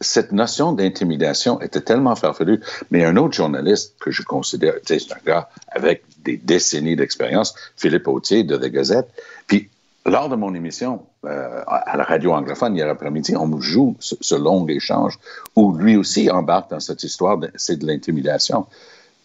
[0.00, 2.60] cette notion d'intimidation était tellement farfelue.
[2.90, 8.08] Mais un autre journaliste que je considère, c'est un gars avec des décennies d'expérience, Philippe
[8.08, 9.08] Autier de The Gazette.
[9.46, 9.70] Puis,
[10.04, 14.34] lors de mon émission euh, à la radio anglophone hier après-midi, on me joue ce,
[14.34, 15.18] long échange
[15.56, 18.66] où lui aussi embarque dans cette histoire, c'est de l'intimidation.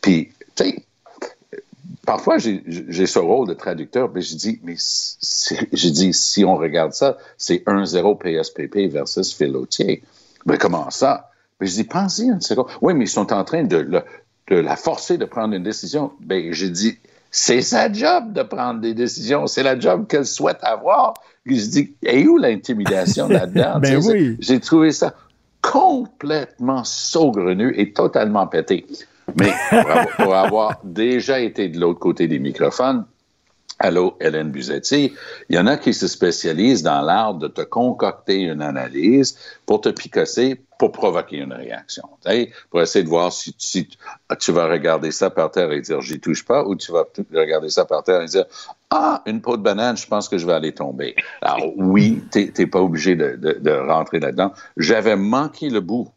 [0.02, 0.84] Puis, tu sais,
[2.06, 6.94] parfois j'ai ce rôle de traducteur, mais je dis, mais je dis, si on regarde
[6.94, 10.02] ça, c'est 1-0 PSPP versus Phil Autier.
[10.46, 11.30] Mais comment ça?
[11.60, 12.68] Mais je dis, pensez une seconde.
[12.82, 13.84] Oui, mais ils sont en train de,
[14.48, 16.12] de la forcer de prendre une décision.
[16.20, 16.98] Ben, j'ai dit,
[17.30, 19.48] C'est sa job de prendre des décisions.
[19.48, 21.14] C'est la job qu'elle souhaite avoir.
[21.46, 23.80] Je dis, et où l'intimidation là-dedans?
[23.80, 24.38] ben oui.
[24.40, 25.14] J'ai trouvé ça
[25.62, 28.86] complètement saugrenu et totalement pété.
[29.40, 29.54] Mais
[30.18, 33.06] pour avoir déjà été de l'autre côté des microphones,
[33.84, 35.12] Allô, Hélène Buzetti.
[35.50, 39.82] Il y en a qui se spécialisent dans l'art de te concocter une analyse pour
[39.82, 42.08] te picosser, pour provoquer une réaction.
[42.70, 43.56] Pour essayer de voir si,
[44.40, 47.70] tu vas regarder ça par terre et dire j'y touche pas, ou tu vas regarder
[47.70, 48.46] ça par terre et dire
[48.92, 51.16] ah, une peau de banane, je pense que je vais aller tomber.
[51.42, 54.54] Alors oui, tu n'es pas obligé de, rentrer là-dedans.
[54.78, 56.08] J'avais manqué le bout.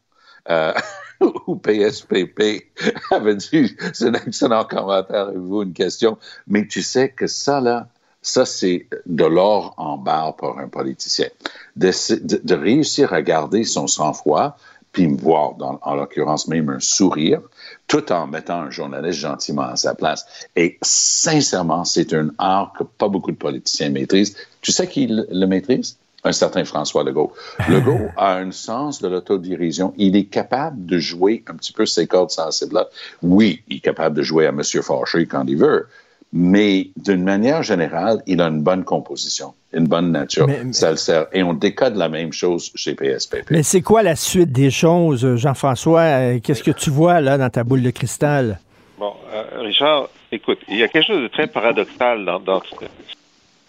[0.51, 0.75] Euh,
[1.47, 2.67] ou PSPP
[3.11, 6.19] avait dit, c'est un excellent commentaire, avez-vous une question?
[6.47, 7.89] Mais tu sais que ça, là,
[8.23, 11.29] ça, c'est de l'or en barre pour un politicien.
[11.77, 11.91] De,
[12.39, 14.57] de, réussir à garder son sang-froid,
[14.93, 17.43] puis me voir, dans, en l'occurrence même un sourire,
[17.87, 20.25] tout en mettant un journaliste gentiment à sa place.
[20.57, 24.37] Et sincèrement, c'est un art que pas beaucoup de politiciens maîtrisent.
[24.63, 25.99] Tu sais qui le maîtrise?
[26.25, 27.33] Un certain François Legault.
[27.69, 29.93] Legault a un sens de l'autodirision.
[29.97, 32.89] Il est capable de jouer un petit peu ses cordes sensibles-là.
[33.23, 34.63] Oui, il est capable de jouer à M.
[34.63, 35.87] Fauché quand il veut,
[36.33, 40.49] mais d'une manière générale, il a une bonne composition, une bonne nature.
[40.73, 41.27] Ça le sert.
[41.33, 43.51] Et on décode la même chose chez PSPP.
[43.51, 46.39] Mais c'est quoi la suite des choses, Jean-François?
[46.43, 48.59] Qu'est-ce que tu vois là dans ta boule de cristal?
[48.99, 52.87] Bon, euh, Richard, écoute, il y a quelque chose de très paradoxal dans, dans ce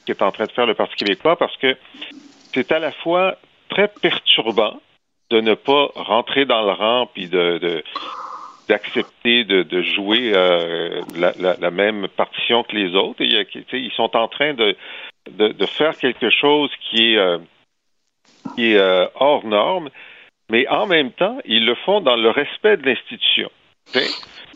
[0.06, 1.76] qu'est en train de faire le Parti québécois parce que
[2.56, 3.38] c'est à la fois
[3.70, 4.82] très perturbant
[5.30, 7.84] de ne pas rentrer dans le rang puis de,
[8.70, 13.22] d'accepter de, jouer euh, la, même partition que les autres.
[13.22, 14.76] Et, ils sont en train de,
[15.32, 17.38] de, faire quelque chose qui est, euh,
[18.56, 19.90] qui est euh, hors norme,
[20.50, 23.52] mais en même temps, ils le font dans le respect de l'institution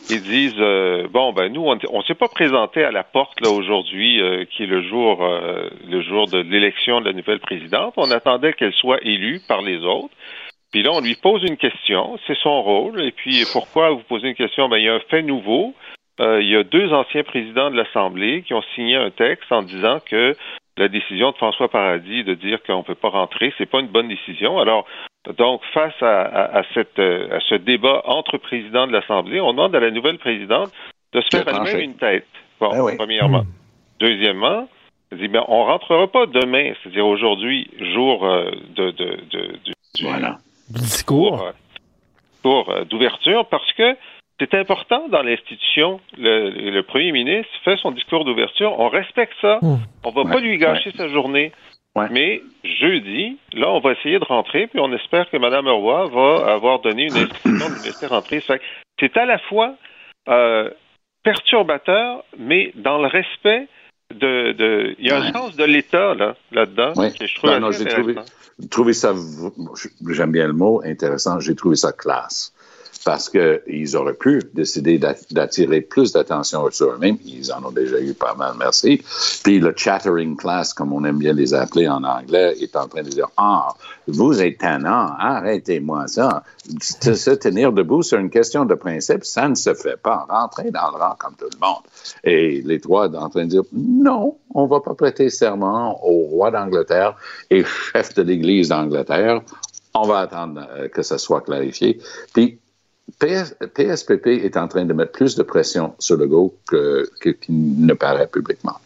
[0.08, 3.50] ils disent euh, bon ben nous on ne s'est pas présenté à la porte là
[3.50, 7.94] aujourd'hui euh, qui est le jour euh, le jour de l'élection de la nouvelle présidente.
[7.96, 10.14] On attendait qu'elle soit élue par les autres.
[10.72, 12.18] Puis là on lui pose une question.
[12.26, 13.02] C'est son rôle.
[13.02, 14.68] Et puis pourquoi vous posez une question?
[14.68, 15.74] Ben il y a un fait nouveau.
[16.22, 20.00] Il y a deux anciens présidents de l'Assemblée qui ont signé un texte en disant
[20.04, 20.36] que
[20.80, 23.88] la décision de François Paradis de dire qu'on ne peut pas rentrer, c'est pas une
[23.88, 24.58] bonne décision.
[24.58, 24.86] Alors,
[25.36, 29.80] donc, face à, cette, euh, à ce débat entre présidents de l'Assemblée, on demande à
[29.80, 30.72] la nouvelle présidente
[31.12, 32.26] de se faire elle-même une tête.
[32.58, 33.42] Bon, ben premièrement.
[33.42, 34.00] Hmm.
[34.00, 34.68] Deuxièmement,
[35.12, 39.72] on dit, ben, on rentrera pas demain, c'est-à-dire aujourd'hui, jour euh, de, de, de, du,
[40.70, 41.52] discours,
[42.42, 43.96] pour, euh, d'ouverture, parce que
[44.40, 46.00] c'est important dans l'institution.
[46.16, 49.58] Le, premier ministre fait son discours d'ouverture, on respecte ça.
[49.60, 49.76] Hmm.
[50.02, 51.52] On va pas lui gâcher sa journée.
[52.10, 56.52] Mais jeudi, là, on va essayer de rentrer, puis on espère que Mme Roy va
[56.52, 58.42] avoir donné une instruction de laisser rentrer.
[58.98, 59.74] C'est à la fois
[60.28, 60.70] euh,
[61.22, 63.66] perturbateur, mais dans le respect
[64.14, 64.52] de.
[64.52, 67.70] de il y a un sens de l'État là, là-dedans que je trouve non,
[68.70, 69.12] trouvé ça,
[70.10, 72.54] j'aime bien le mot, intéressant, j'ai trouvé ça classe
[73.04, 74.98] parce qu'ils auraient pu décider
[75.30, 77.16] d'attirer plus d'attention sur eux-mêmes.
[77.24, 79.02] Ils en ont déjà eu pas mal, merci.
[79.42, 83.02] Puis le chattering class, comme on aime bien les appeler en anglais, est en train
[83.02, 83.68] de dire Ah,
[84.06, 86.42] vous êtes tannant, arrêtez-moi ça.
[86.80, 90.26] Se tenir debout sur une question de principe, ça ne se fait pas.
[90.28, 91.82] Rentrez dans le rang comme tout le monde.
[92.24, 96.04] Et les trois sont en train de dire Non, on ne va pas prêter serment
[96.04, 97.16] au roi d'Angleterre
[97.50, 99.40] et chef de l'Église d'Angleterre.
[99.94, 101.98] On va attendre euh, que ça soit clarifié.
[102.32, 102.59] Puis
[103.18, 107.94] PSPP est en train de mettre plus de pression sur le go qu'il que, ne
[107.94, 108.76] paraît publiquement.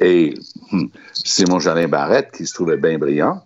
[0.00, 0.34] Et
[0.70, 3.42] hmm, Simon Jalin Barrette, qui se trouvait bien brillant,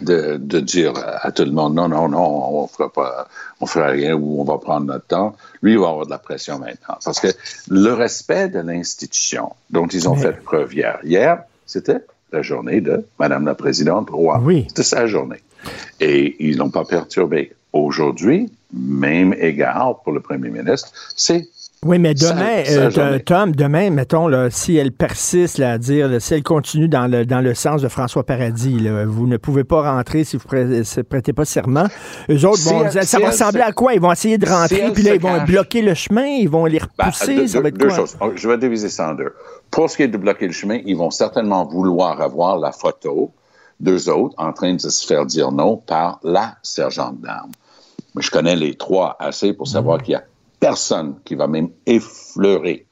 [0.00, 3.28] de, dire à tout le monde non, non, non, on fera pas,
[3.60, 5.36] on fera rien ou on va prendre notre temps.
[5.62, 6.98] Lui, il va avoir de la pression maintenant.
[7.04, 7.28] Parce que
[7.68, 13.04] le respect de l'institution dont ils ont fait preuve hier, hier, c'était la journée de
[13.18, 14.38] Madame la Présidente Roy.
[14.42, 14.64] Oui.
[14.68, 15.42] C'était sa journée.
[16.00, 17.52] Et ils n'ont pas perturbé.
[17.72, 21.48] Aujourd'hui, même égard pour le premier ministre, c'est
[21.84, 26.42] oui, mais demain, euh, Tom, demain, mettons, là, si elle persiste à dire, si elle
[26.42, 30.36] continue dans le, dans le sens de François Paradis, vous ne pouvez pas rentrer si
[30.36, 31.84] vous ne prêtez pas serment.
[32.30, 32.58] Eux autres,
[33.02, 33.94] ça va ressembler à quoi?
[33.94, 36.80] Ils vont essayer de rentrer, puis là, ils vont bloquer le chemin, ils vont les
[36.80, 38.16] ben, repousser, ça va être deux Choses.
[38.34, 39.32] Je vais diviser ça en deux.
[39.70, 43.30] Pour ce qui est de bloquer le chemin, ils vont certainement vouloir avoir la photo
[43.78, 47.52] d'eux autres en train de se faire dire non par la sergente d'armes
[48.22, 50.24] je connais les trois assez pour savoir qu'il y a
[50.60, 52.86] personne qui va même effleurer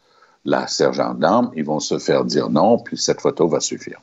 [0.45, 1.51] la sergente d'armes.
[1.57, 4.01] Ils vont se faire dire non, puis cette photo va suffire.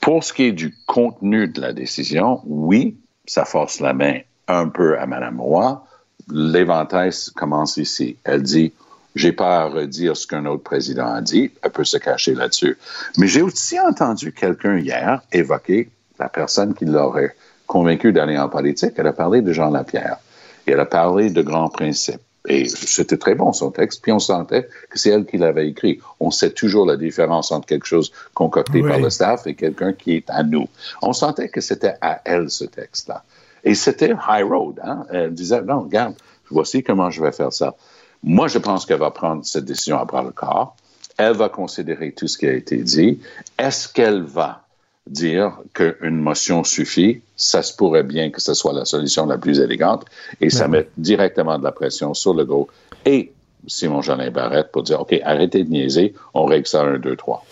[0.00, 4.68] Pour ce qui est du contenu de la décision, oui, ça force la main un
[4.68, 5.84] peu à Mme Roy.
[6.30, 8.16] L'éventail commence ici.
[8.24, 8.72] Elle dit
[9.16, 11.50] J'ai pas à redire ce qu'un autre président a dit.
[11.62, 12.78] Elle peut se cacher là-dessus.
[13.18, 17.34] Mais j'ai aussi entendu quelqu'un hier évoquer la personne qui l'aurait
[17.66, 18.92] convaincu d'aller en politique.
[18.96, 20.18] Elle a parlé de Jean Lapierre.
[20.66, 22.20] Et elle a parlé de grands principes.
[22.48, 26.00] Et c'était très bon son texte, puis on sentait que c'est elle qui l'avait écrit.
[26.20, 30.14] On sait toujours la différence entre quelque chose concocté par le staff et quelqu'un qui
[30.14, 30.68] est à nous.
[31.02, 33.24] On sentait que c'était à elle ce texte-là.
[33.64, 34.80] Et c'était high road.
[34.84, 35.06] Hein?
[35.10, 36.14] Elle disait, non, regarde,
[36.48, 37.74] voici comment je vais faire ça.
[38.22, 40.76] Moi, je pense qu'elle va prendre cette décision à bras le corps.
[41.18, 43.18] Elle va considérer tout ce qui a été dit.
[43.58, 44.65] Est-ce qu'elle va
[45.06, 49.60] dire qu'une motion suffit, ça se pourrait bien que ce soit la solution la plus
[49.60, 50.04] élégante
[50.40, 52.68] et ça ben met directement de la pression sur le gros
[53.04, 53.32] et
[53.66, 57.44] Simon Jolin Barrette pour dire OK, arrêtez de niaiser, on règle ça un, deux, trois.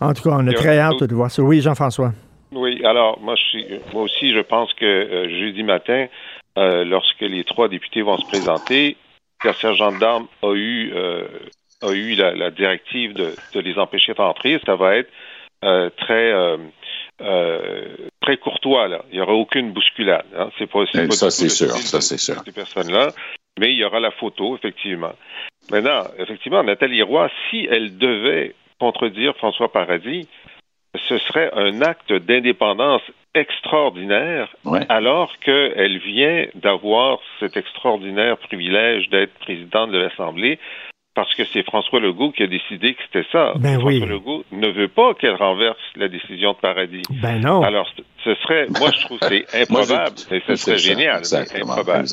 [0.00, 1.42] En tout cas, on est très hâte de voir ça.
[1.42, 2.12] Oui, Jean-François.
[2.52, 3.34] Oui, alors moi,
[3.92, 6.06] moi aussi, je pense que euh, jeudi matin,
[6.58, 8.96] euh, lorsque les trois députés vont se présenter,
[9.44, 11.24] le sergent d'armes a eu euh,
[11.82, 14.60] a eu la, directive de, de, les empêcher d'entrer.
[14.66, 15.10] Ça va être
[15.96, 16.32] très
[17.20, 19.04] euh, très courtois là.
[19.10, 20.26] Il n'y aura aucune bousculade.
[20.36, 20.50] Hein.
[20.58, 22.42] C'est pas, pas ça c'est sûr, ça c'est sûr.
[22.44, 23.08] Ces personnes-là,
[23.58, 25.12] mais il y aura la photo effectivement.
[25.70, 30.26] Maintenant, effectivement, Nathalie Roy, si elle devait contredire François Paradis,
[31.08, 33.02] ce serait un acte d'indépendance
[33.34, 34.48] extraordinaire,
[34.88, 40.58] alors qu'elle vient d'avoir cet extraordinaire privilège d'être présidente de l'Assemblée
[41.20, 43.52] parce que c'est François Legault qui a décidé que c'était ça.
[43.56, 47.02] Ben François Legault ne veut pas qu'elle renverse la décision de Paradis.
[47.22, 47.62] Ben non.
[47.62, 47.86] Alors,
[48.24, 51.18] ce serait, moi, je trouve que c'est improbable, mais ce serait génial.
[51.18, 52.06] Exactement, improbable.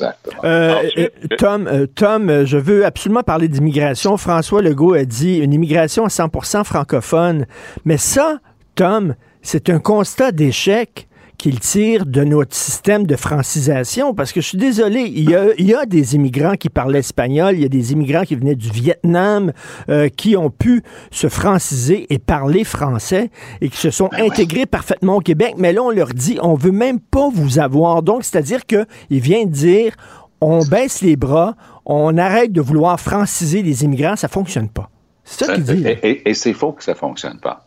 [0.44, 4.18] Euh, euh, Tom, euh, Tom, je veux absolument parler d'immigration.
[4.18, 7.46] François Legault a dit une immigration à 100% francophone.
[7.86, 8.40] Mais ça,
[8.74, 11.07] Tom, c'est un constat d'échec
[11.38, 15.86] qu'il tire de notre système de francisation, parce que je suis désolé, il y a,
[15.86, 19.52] des immigrants qui parlaient espagnol, il y a des immigrants qui venaient du Vietnam,
[19.88, 24.66] euh, qui ont pu se franciser et parler français et qui se sont ben intégrés
[24.66, 28.02] parfaitement au Québec, mais là, on leur dit, on veut même pas vous avoir.
[28.02, 28.86] Donc, c'est-à-dire qu'il
[29.20, 29.94] vient de dire,
[30.40, 31.54] on baisse les bras,
[31.86, 34.90] on arrête de vouloir franciser les immigrants, ça fonctionne pas.
[35.24, 35.86] C'est ça qu'il dit.
[36.02, 37.66] Et, c'est faux que ça fonctionne pas.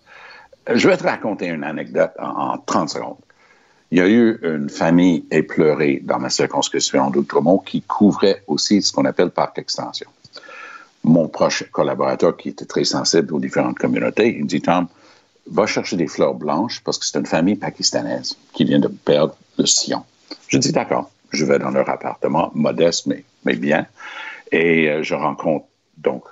[0.73, 3.17] Je vais te raconter une anecdote en 30 secondes.
[3.91, 8.93] Il y a eu une famille éplorée dans ma circonscription d'Outremont qui couvrait aussi ce
[8.93, 10.07] qu'on appelle parc extension.
[11.03, 14.87] Mon proche collaborateur, qui était très sensible aux différentes communautés, il dit Tom,
[15.47, 19.35] va chercher des fleurs blanches parce que c'est une famille pakistanaise qui vient de perdre
[19.57, 20.03] le sillon.
[20.47, 21.11] Je dis d'accord.
[21.31, 23.87] Je vais dans leur appartement, modeste, mais, mais bien.
[24.51, 25.65] Et euh, je rencontre
[25.97, 26.23] donc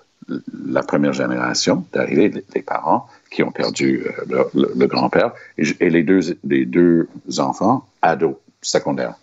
[0.66, 6.38] la première génération d'arrivée, les parents qui ont perdu euh, le, grand-père, et, les, deux,
[6.44, 9.16] les deux enfants, ados, secondaires.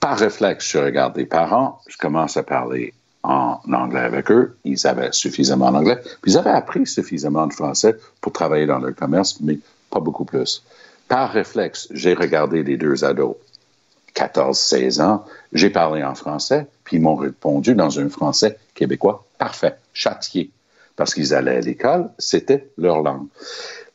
[0.00, 4.56] Par réflexe, je regarde les parents, je commence à parler en anglais avec eux.
[4.64, 8.92] Ils avaient suffisamment d'anglais, puis ils avaient appris suffisamment de français pour travailler dans le
[8.92, 9.58] commerce, mais
[9.90, 10.62] pas beaucoup plus.
[11.08, 13.36] Par réflexe, j'ai regardé les deux ados
[14.14, 19.76] 14-16 ans, j'ai parlé en français, puis ils m'ont répondu dans un français québécois parfait,
[19.92, 20.50] châtié,
[20.96, 23.26] parce qu'ils allaient à l'école, c'était leur langue.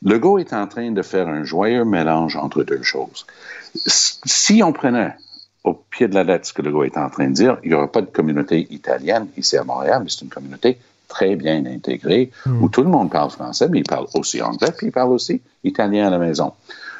[0.04, 3.26] Legault est en train de faire un joyeux mélange entre deux choses.
[3.74, 5.16] Si on prenait
[5.64, 7.74] au pied de la lettre ce que Legault est en train de dire, il n'y
[7.74, 10.78] aura pas de communauté italienne ici à Montréal, mais c'est une communauté
[11.08, 12.62] très bien intégrée, hmm.
[12.62, 15.42] où tout le monde parle français, mais il parle aussi anglais, puis il parle aussi
[15.64, 16.52] italien à la maison.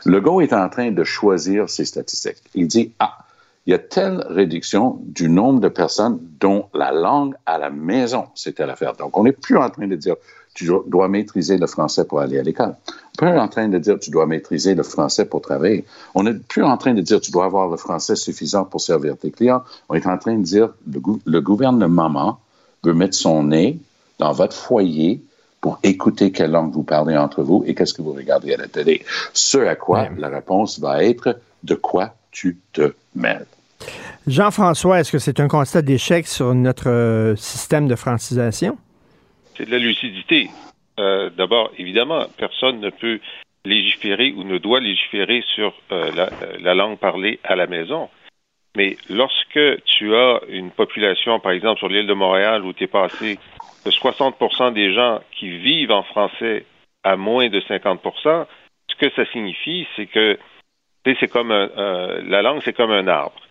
[0.06, 2.42] Legault est en train de choisir ses statistiques.
[2.54, 3.18] Il dit, ah,
[3.66, 8.26] il y a telle réduction du nombre de personnes dont la langue à la maison,
[8.34, 8.94] c'était l'affaire.
[8.94, 10.16] Donc, on n'est plus en train de dire,
[10.54, 12.74] tu dois maîtriser le français pour aller à l'école.
[13.20, 15.84] On n'est plus en train de dire, tu dois maîtriser le français pour travailler.
[16.14, 19.16] On n'est plus en train de dire, tu dois avoir le français suffisant pour servir
[19.16, 19.62] tes clients.
[19.88, 22.38] On est en train de dire, le, le gouvernement
[22.82, 23.78] veut mettre son nez
[24.18, 25.22] dans votre foyer
[25.62, 28.68] pour écouter quelle langue vous parlez entre vous et qu'est-ce que vous regardez à la
[28.68, 29.02] télé.
[29.32, 33.46] Ce à quoi la réponse va être de quoi tu te mêles.
[34.26, 38.78] Jean-François, est-ce que c'est un constat d'échec sur notre euh, système de francisation?
[39.54, 40.48] C'est de la lucidité.
[40.98, 43.20] Euh, d'abord, évidemment, personne ne peut
[43.66, 48.08] légiférer ou ne doit légiférer sur euh, la, la, langue parlée à la maison.
[48.76, 52.86] Mais lorsque tu as une population, par exemple sur l'île de Montréal, où tu es
[52.86, 53.38] passé
[53.84, 56.64] 60% des gens qui vivent en français
[57.02, 58.46] à moins de 50%
[58.88, 60.38] ce que ça signifie, c'est que
[61.04, 61.68] c'est comme un,
[62.26, 63.43] la langue, c'est comme un arbre.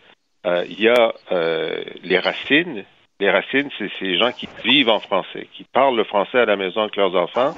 [0.45, 2.83] Euh, il y a euh, les racines.
[3.19, 6.57] Les racines, c'est ces gens qui vivent en français, qui parlent le français à la
[6.57, 7.53] maison avec leurs enfants.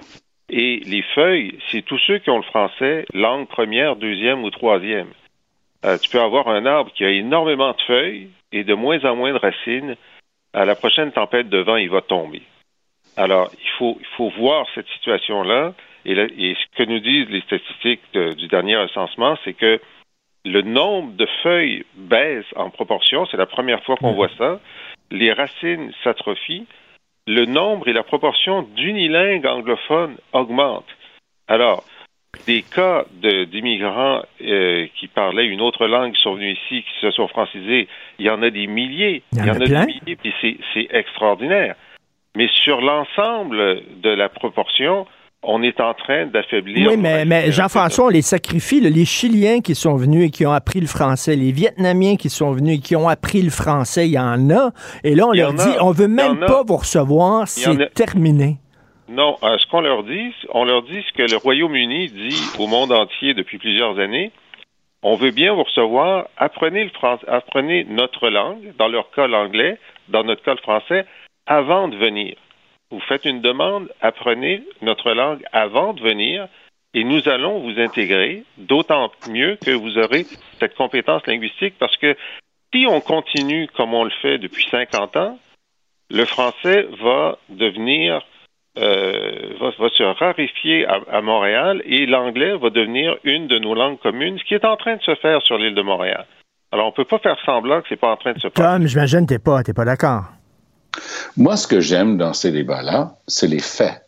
[0.49, 5.07] Et les feuilles, c'est tous ceux qui ont le français langue première, deuxième ou troisième.
[5.85, 9.15] Euh, tu peux avoir un arbre qui a énormément de feuilles et de moins en
[9.15, 9.95] moins de racines.
[10.53, 12.43] À la prochaine tempête de vent, il va tomber.
[13.17, 15.73] Alors, il faut, il faut voir cette situation-là.
[16.05, 19.79] Et, et, ce que nous disent les statistiques du dernier recensement, c'est que
[20.45, 23.25] le nombre de feuilles baisse en proportion.
[23.25, 24.59] C'est la première fois qu'on voit ça.
[25.11, 26.67] Les racines s'atrophient.
[27.27, 30.85] Le nombre et la proportion d'unilingues anglophones augmentent.
[31.47, 31.83] Alors,
[32.45, 37.09] des cas d'immigrants euh, qui parlaient une autre langue, qui sont venus ici, qui se
[37.11, 37.87] sont francisés,
[38.19, 39.23] il y en a des milliers.
[39.33, 41.75] Il y en, a, des milliers, puis c'est extraordinaire.
[42.35, 45.07] Mais sur l'ensemble de la proportion,
[45.47, 46.89] on est en train d'affaiblir.
[46.89, 48.79] Oui, mais, mais Jean-François, on les sacrifie.
[48.81, 52.51] les Chiliens qui sont venus et qui ont appris le français, les Vietnamiens qui sont
[52.51, 54.71] venus et qui ont appris le français, il y en a.
[55.03, 58.57] Et là, on leur dit, on veut même pas vous recevoir, c'est terminé.
[59.07, 62.65] Non, euh, ce qu'on leur dit, on leur dit ce que le Royaume-Uni dit au
[62.65, 64.31] monde entier depuis plusieurs années.
[65.03, 66.27] On veut bien vous recevoir.
[66.37, 69.77] Apprenez le français, apprenez notre langue, dans leur cas l'anglais,
[70.09, 71.05] dans notre cas le français,
[71.45, 72.35] avant de venir.
[72.91, 76.47] Vous faites une demande, apprenez notre langue avant de venir
[76.93, 80.25] et nous allons vous intégrer, d'autant mieux que vous aurez
[80.59, 82.15] cette compétence linguistique parce que
[82.73, 85.39] si on continue comme on le fait depuis 50 ans,
[86.09, 88.21] le français va devenir
[88.77, 94.37] euh, va, se raréfier à, Montréal et l'anglais va devenir une de nos langues communes,
[94.37, 96.25] ce qui est en train de se faire sur l'île de Montréal.
[96.73, 98.49] Alors, on ne peut pas faire semblant que ce n'est pas en train de se
[98.49, 98.51] faire.
[98.53, 100.25] Tom, j'imagine que tu n'es pas, pas d'accord.
[101.37, 104.01] Moi, ce que j'aime dans ces débats-là, c'est les faits.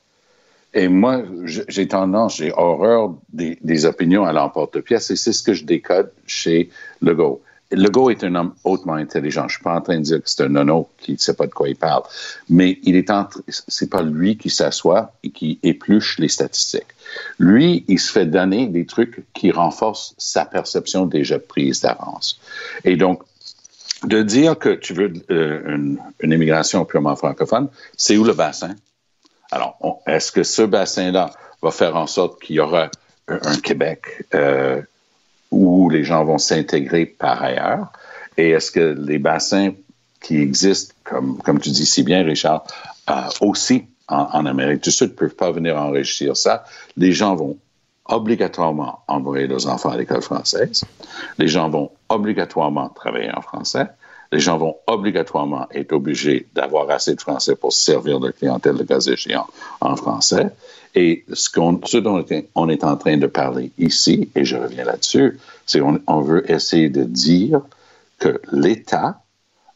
[0.73, 5.63] Et moi, j'ai tendance, j'ai horreur des, opinions à l'emporte-pièce, et c'est ce que je
[5.63, 6.69] décode chez
[7.01, 7.41] Legault.
[7.71, 9.41] Legault est un homme hautement intelligent.
[9.41, 11.33] Je ne suis pas en train de dire que c'est un nono qui ne sait
[11.33, 12.03] pas de quoi il parle,
[12.49, 13.11] mais il est
[13.67, 16.93] c'est pas lui qui s'assoit et qui épluche les statistiques.
[17.39, 22.39] Lui, il se fait donner des trucs qui renforcent sa perception déjà prise d'avance.
[22.85, 23.23] Et donc,
[24.03, 25.75] de dire que tu veux euh,
[26.21, 28.75] une, immigration purement francophone, c'est où le bassin?
[29.51, 31.31] Alors, est-ce que ce bassin-là
[31.61, 32.89] va faire en sorte qu'il y aura
[33.27, 34.81] un, Québec euh,
[35.51, 37.91] où les gens vont s'intégrer par ailleurs?
[38.37, 39.71] Et est-ce que les bassins
[40.21, 42.65] qui existent, comme, comme tu dis si bien, Richard,
[43.09, 46.65] euh, aussi en, en, Amérique du Sud ne peuvent pas venir enrichir ça?
[46.97, 47.57] Les gens vont
[48.07, 50.83] obligatoirement envoyer leurs enfants à l'école française.
[51.37, 53.87] Les gens vont obligatoirement travailler en français.
[54.31, 58.83] Les gens vont obligatoirement être obligés d'avoir assez de français pour servir de clientèle de
[58.83, 59.47] cas échéant
[59.79, 60.51] en français.
[60.95, 61.49] Et ce,
[61.85, 65.99] ce dont on est en train de parler ici, et je reviens là-dessus, c'est qu'on
[66.07, 67.61] on veut essayer de dire
[68.19, 69.21] que l'État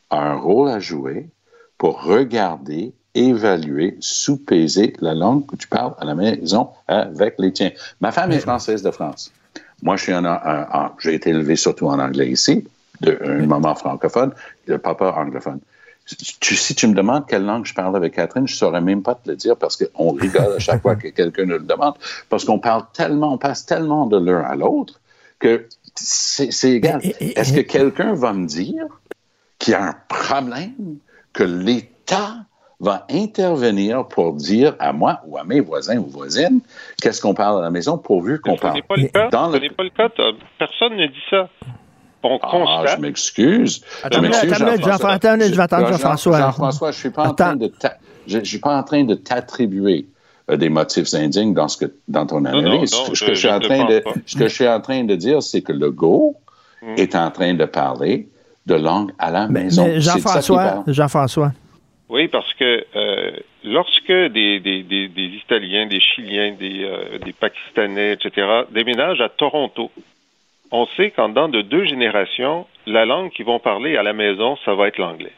[0.09, 1.29] a un rôle à jouer
[1.77, 7.71] pour regarder évaluer, sous-peser la langue que tu parles à la maison avec les tiens.
[7.99, 9.31] Ma femme est française de France.
[9.83, 12.65] Moi, je suis en, j'ai été élevé surtout en anglais ici,
[13.01, 14.31] de une maman francophone,
[14.67, 15.59] le papa anglophone.
[16.05, 19.15] si tu me demandes quelle langue je parle avec Catherine, je ne saurais même pas
[19.15, 21.95] te le dire parce qu'on rigole à chaque fois que quelqu'un nous le demande,
[22.29, 24.99] parce qu'on parle tellement, on passe tellement de l'un à l'autre
[25.39, 27.01] que c'est égal.
[27.19, 28.85] Est-ce que quelqu'un va me dire
[29.57, 30.97] qu'il y a un problème
[31.33, 32.45] que l'État
[32.81, 36.61] va intervenir pour dire à moi ou à mes voisins ou voisines
[37.01, 38.73] qu'est-ce qu'on parle à la maison pourvu qu'on parle.
[38.73, 39.29] Ce n'est pas le cas.
[39.29, 39.59] Dans le...
[39.69, 40.09] pas le cas.
[40.57, 41.47] Personne ne dit ça.
[42.23, 42.97] On ah, constate.
[42.97, 43.83] je m'excuse.
[44.03, 45.19] Attends, Jean-François.
[45.39, 46.39] je vais attendre Jean-François.
[46.39, 47.71] Jean-François, je suis pas en train de
[48.27, 50.07] je, suis pas en train de t'attribuer
[50.49, 52.91] euh, des motifs indignes dans ce que dans ton analyse.
[52.91, 55.41] ce, que je, suis en train de, ce que je suis en train de dire,
[55.41, 56.35] c'est que le go
[56.81, 56.95] hmm.
[56.97, 58.29] est en train de parler
[58.67, 59.87] de langue à la maison.
[59.97, 61.51] Jean-François, Jean-François,
[62.11, 63.31] oui, parce que euh,
[63.63, 69.29] lorsque des, des, des, des, Italiens, des Chiliens, des, euh, des Pakistanais, etc., déménagent à
[69.29, 69.89] Toronto,
[70.71, 74.57] on sait qu'en dans de deux générations, la langue qu'ils vont parler à la maison,
[74.65, 75.31] ça va être l'anglais.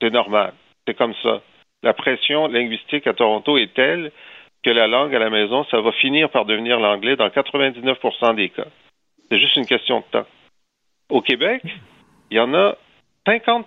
[0.00, 0.54] C'est normal.
[0.88, 1.42] C'est comme ça.
[1.82, 4.10] La pression linguistique à Toronto est telle
[4.62, 8.48] que la langue à la maison, ça va finir par devenir l'anglais dans 99% des
[8.48, 8.68] cas.
[9.28, 10.26] C'est juste une question de temps.
[11.10, 11.60] Au Québec,
[12.30, 12.74] il y en a
[13.26, 13.66] 50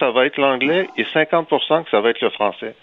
[0.00, 2.74] ça va être l'anglais et 50% que ça va être le français.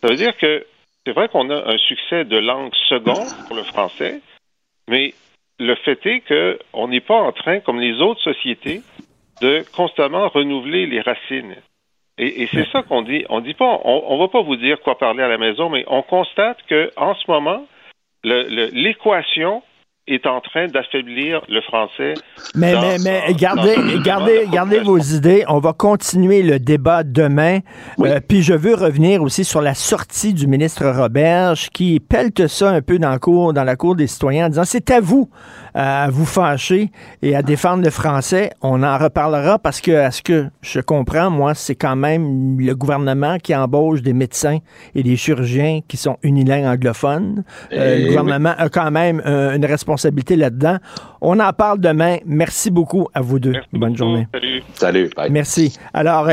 [0.00, 0.66] Ça veut dire que
[1.04, 4.20] c'est vrai qu'on a un succès de langue seconde pour le français,
[4.88, 5.14] mais
[5.58, 8.82] le fait est qu'on n'est pas en train, comme les autres sociétés,
[9.40, 11.56] de constamment renouveler les racines.
[12.18, 13.24] Et, c'est ça qu'on dit.
[13.30, 15.84] On dit pas, on, ne va pas vous dire quoi parler à la maison, mais
[15.86, 17.66] on constate que en ce moment,
[18.24, 19.62] l'équation
[20.12, 22.14] est en train d'affaiblir le français.
[22.54, 25.44] Mais, mais, mais gardez, gardez, gardez vos idées.
[25.48, 27.58] On va continuer le débat demain.
[28.00, 32.70] Euh, puis je veux revenir aussi sur la sortie du ministre Roberge qui pelte ça
[32.70, 35.30] un peu dans la cour, dans la cour des citoyens en disant c'est à vous
[35.74, 36.90] à vous fâcher
[37.22, 38.50] et à défendre le français.
[38.62, 42.74] On en reparlera parce que, à ce que je comprends, moi, c'est quand même le
[42.74, 44.58] gouvernement qui embauche des médecins
[44.94, 47.44] et des chirurgiens qui sont unilingues anglophones.
[47.72, 50.78] Euh, Eh le gouvernement a quand même euh, une responsabilité là-dedans.
[51.20, 52.16] On en parle demain.
[52.26, 53.52] Merci beaucoup à vous deux.
[53.52, 53.96] Merci Bonne beaucoup.
[53.96, 54.28] journée.
[54.32, 54.62] Salut.
[54.74, 55.10] Salut.
[55.16, 55.30] Bye.
[55.30, 55.76] Merci.
[55.94, 56.28] Alors,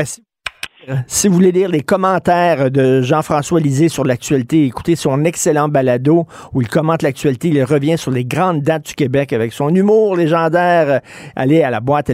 [0.84, 5.24] si, euh, si vous voulez lire les commentaires de Jean-François Lisée sur l'actualité, écoutez son
[5.24, 7.48] excellent balado où il commente l'actualité.
[7.48, 11.00] Il revient sur les grandes dates du Québec avec son humour légendaire.
[11.36, 12.10] Allez à la boîte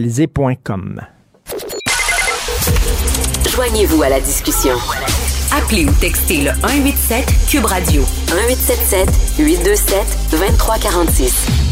[3.49, 4.75] Joignez-vous à la discussion.
[5.55, 8.01] Appelez ou textez le 187 Cube Radio
[8.33, 11.64] 1877 827 2346.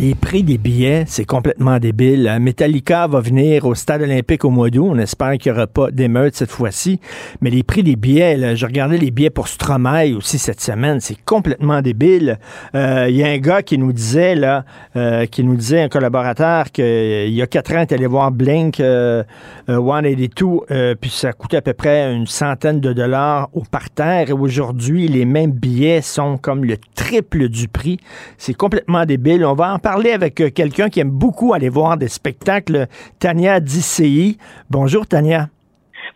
[0.00, 2.26] Les prix des billets, c'est complètement débile.
[2.26, 4.88] Euh, Metallica va venir au stade olympique au mois d'août.
[4.92, 7.00] On espère qu'il n'y aura pas d'émeute cette fois-ci.
[7.42, 11.00] Mais les prix des billets, là, je regardais les billets pour Stromae aussi cette semaine.
[11.00, 12.38] C'est complètement débile.
[12.74, 14.64] Euh, Il y a un gars qui nous disait, là,
[14.96, 18.32] euh, qui nous disait, un collaborateur, qu'il y a quatre ans, il est allé voir
[18.32, 19.22] Blink euh,
[19.68, 24.30] euh, 182, euh, puis ça coûtait à peu près une centaine de dollars au parterre.
[24.30, 27.98] Et aujourd'hui, les mêmes billets sont comme le triple du prix.
[28.38, 29.44] C'est complètement débile.
[29.44, 32.86] On va en parler avec euh, quelqu'un qui aime beaucoup aller voir des spectacles,
[33.18, 34.38] Tania DCI.
[34.70, 35.46] Bonjour, Tania.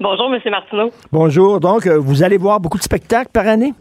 [0.01, 0.41] Bonjour, M.
[0.51, 0.91] Martineau.
[1.13, 1.61] Bonjour.
[1.61, 3.73] Donc, euh, vous allez voir beaucoup de spectacles par année?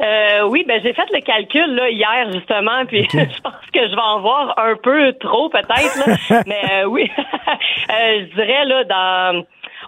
[0.00, 3.94] Euh, oui, ben j'ai fait le calcul là, hier justement, puis je pense que je
[3.94, 7.10] vais en voir un peu trop peut-être, mais euh, oui,
[7.90, 9.44] Euh, je dirais là dans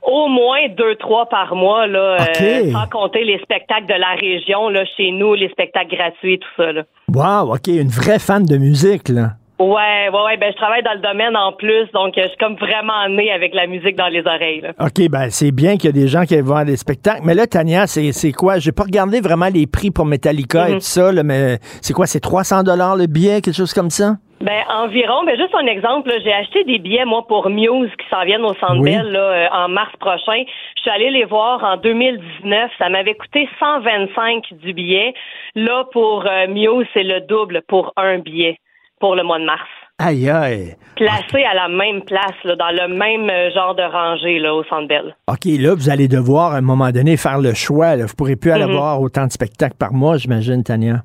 [0.07, 2.41] au moins deux trois par mois là, OK.
[2.43, 6.49] euh, sans compter les spectacles de la région là chez nous, les spectacles gratuits tout
[6.63, 6.83] ça là.
[7.13, 9.31] Wow, OK, une vraie fan de musique, là.
[9.59, 12.37] Ouais, ouais, ouais, ben je travaille dans le domaine en plus, donc euh, je suis
[12.37, 14.61] comme vraiment née avec la musique dans les oreilles.
[14.61, 14.73] Là.
[14.79, 17.23] OK, ben c'est bien qu'il y a des gens qui aillent voir des spectacles.
[17.25, 18.59] Mais là, Tania, c'est c'est quoi?
[18.59, 20.79] J'ai pas regardé vraiment les prix pour Metallica et Mhm.
[20.81, 22.07] tout ça, là, mais c'est quoi?
[22.07, 24.17] C'est 300 dollars le billet, quelque chose comme ça?
[24.41, 28.23] Ben environ, ben juste un exemple, j'ai acheté des billets moi pour Muse qui s'en
[28.25, 28.91] viennent au Centre Oui.
[28.95, 30.45] Bell là, euh, en mars prochain.
[30.77, 35.15] Je suis allée les voir en 2019, ça m'avait coûté 125 du billet.
[35.55, 38.59] Là pour euh, Muse, c'est le double pour un billet
[39.01, 39.69] pour le mois de mars.
[39.99, 40.75] Aïe, aïe.
[40.97, 44.63] Placé à la même place, là, dans le même euh, genre de rangée là, au
[44.65, 45.17] Centre Bell.
[45.27, 47.97] OK, là, vous allez devoir, à un moment donné, faire le choix.
[47.97, 48.05] Là.
[48.05, 48.73] Vous pourrez plus aller Mhm.
[48.77, 50.97] voir autant de spectacles par mois, j'imagine, Tania.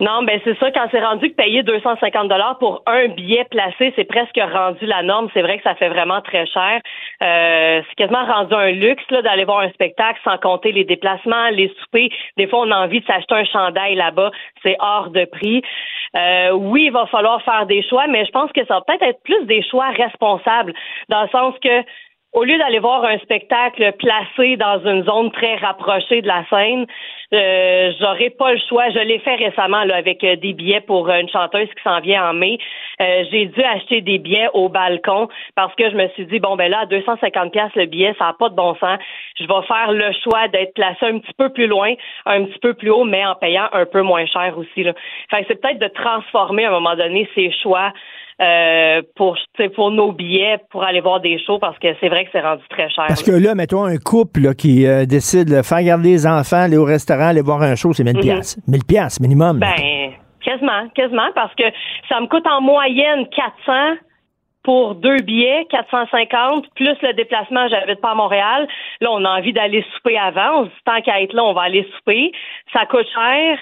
[0.00, 0.70] Non, ben c'est ça.
[0.70, 5.02] Quand c'est rendu que payer 250 dollars pour un billet placé, c'est presque rendu la
[5.02, 5.28] norme.
[5.34, 6.80] C'est vrai que ça fait vraiment très cher.
[7.22, 11.68] Euh, c'est quasiment rendu un luxe d'aller voir un spectacle sans compter les déplacements, les
[11.80, 12.08] soupers.
[12.38, 14.30] Des fois, on a envie de s'acheter un chandail là-bas.
[14.62, 15.62] C'est hors de prix.
[16.16, 19.02] Euh, oui, il va falloir faire des choix, mais je pense que ça va peut-être
[19.02, 20.72] être plus des choix responsables,
[21.08, 21.84] dans le sens que
[22.32, 26.86] au lieu d'aller voir un spectacle placé dans une zone très rapprochée de la scène,
[27.32, 28.90] euh, j'aurais pas le choix.
[28.90, 32.00] Je l'ai fait récemment là, avec euh, des billets pour euh, une chanteuse qui s'en
[32.00, 32.58] vient en mai.
[33.00, 36.56] Euh, j'ai dû acheter des billets au balcon parce que je me suis dit bon
[36.56, 38.98] ben là à 250 pièces le billet, ça n'a pas de bon sens.
[39.38, 41.94] Je vais faire le choix d'être placé un petit peu plus loin,
[42.26, 44.84] un petit peu plus haut, mais en payant un peu moins cher aussi.
[44.84, 44.92] Là.
[45.30, 47.92] Fait c'est peut-être de transformer à un moment donné ces choix
[48.40, 49.36] euh, pour
[49.74, 52.62] pour nos billets pour aller voir des shows parce que c'est vrai que c'est rendu
[52.70, 53.04] très cher.
[53.08, 53.32] Parce là.
[53.34, 56.76] que là, mettons un couple là, qui euh, décide de faire garder les enfants, aller
[56.78, 58.22] au restaurant, aller voir un show, c'est 1000 Mhm.
[58.22, 58.60] piastres.
[58.66, 59.58] 1000 piastres minimum.
[59.58, 60.12] Ben,
[60.44, 61.64] quasiment, quasiment, parce que
[62.08, 63.72] ça me coûte en moyenne 400
[64.62, 68.68] pour deux billets, 450, plus le déplacement, j'habite pas à Montréal.
[69.00, 70.60] Là, on a envie d'aller souper avant.
[70.60, 72.32] On se dit, tant qu'à être là, on va aller souper.
[72.72, 73.58] Ça coûte cher.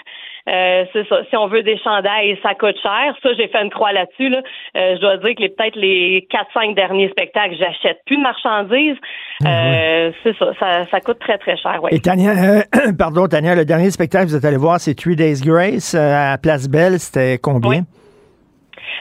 [0.49, 1.18] Euh, c'est ça.
[1.28, 3.14] Si on veut des chandails, ça coûte cher.
[3.22, 4.28] Ça, j'ai fait une croix là-dessus.
[4.30, 4.42] Là.
[4.76, 8.22] Euh, je dois dire que les peut-être les quatre, cinq derniers spectacles, j'achète plus de
[8.22, 8.96] marchandises.
[9.44, 10.86] Euh, C'est ça, ça.
[10.90, 11.82] Ça coûte très, très cher.
[11.82, 11.90] Ouais.
[11.92, 15.16] Et Tania, euh, pardon, Tania, le dernier spectacle que vous êtes allé voir, c'est Three
[15.16, 16.99] Days Grace euh, à Place Belle.
[16.99, 17.70] C'était combien?
[17.70, 17.97] Oui.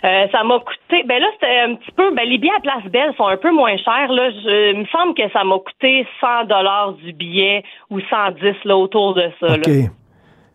[0.05, 1.03] Euh, ça m'a coûté.
[1.03, 2.13] Ben là, c'était un petit peu.
[2.13, 4.11] Ben les billets à Place Belle sont un peu moins chers.
[4.11, 8.65] Là, je, il me semble que ça m'a coûté 100 dollars du billet ou 110
[8.65, 9.53] là autour de ça.
[9.53, 9.67] OK.
[9.67, 9.73] Là.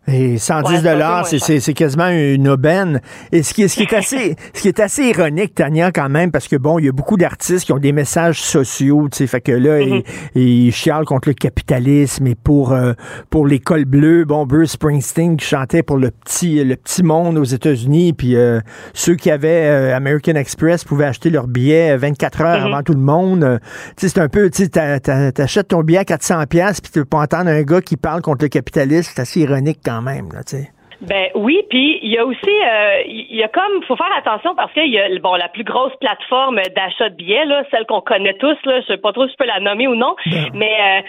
[0.05, 1.47] Et 110 Ouais, c'est un peu dollars, moins c'est, cher.
[1.47, 2.99] c'est, c'est quasiment une aubaine.
[3.31, 6.09] Et ce qui, est- ce qui est assez, ce qui est assez ironique, Tania, quand
[6.09, 9.19] même, parce que bon, il y a beaucoup d'artistes qui ont des messages sociaux, tu
[9.19, 10.03] sais, fait que là, Mm-hmm.
[10.35, 12.91] ils, ils chialent contre le capitalisme et pour euh,
[13.29, 17.43] pour l'école bleue, bon, Bruce Springsteen qui chantait pour le petit le petit monde aux
[17.45, 18.59] États-Unis, puis euh,
[18.93, 22.73] ceux qui avaient euh, American Express pouvaient acheter leur billet 24 heures Mm-hmm.
[22.73, 23.59] avant tout le monde.
[23.95, 26.81] Tu sais, c'est un peu, tu sais, t'a- t'a- t'achètes ton billet à 400 pièces
[26.81, 29.79] puis tu peux pas entendre un gars qui parle contre le capitalisme, c'est assez ironique
[29.83, 33.47] quand आमा हाम्रा चाहिँ। Ben oui, puis il y a aussi, euh, il y a
[33.47, 37.15] comme, faut faire attention parce qu'il y a, bon, la plus grosse plateforme d'achat de
[37.15, 39.59] billets, là, celle qu'on connaît tous, là, je sais pas trop si je peux la
[39.59, 40.49] nommer ou non, Ben.
[40.53, 41.01] mais euh,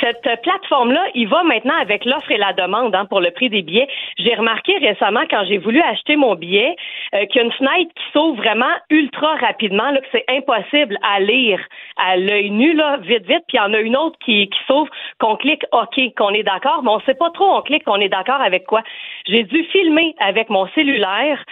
[0.00, 3.62] cette plateforme-là, il va maintenant avec l'offre et la demande hein, pour le prix des
[3.62, 3.88] billets.
[4.18, 6.74] J'ai remarqué récemment quand j'ai voulu acheter mon billet
[7.14, 10.98] euh, qu'il y a une fenêtre qui s'ouvre vraiment ultra rapidement, là, que c'est impossible
[11.02, 11.60] à lire
[11.96, 14.58] à l'œil nu, là, vite, vite, puis il y en a une autre qui, qui
[14.66, 18.00] s'ouvre, qu'on clique OK, qu'on est d'accord, mais on sait pas trop on clique qu'on
[18.00, 18.82] est d'accord avec quoi.
[19.26, 21.42] J'ai dû filmer avec mon cellulaire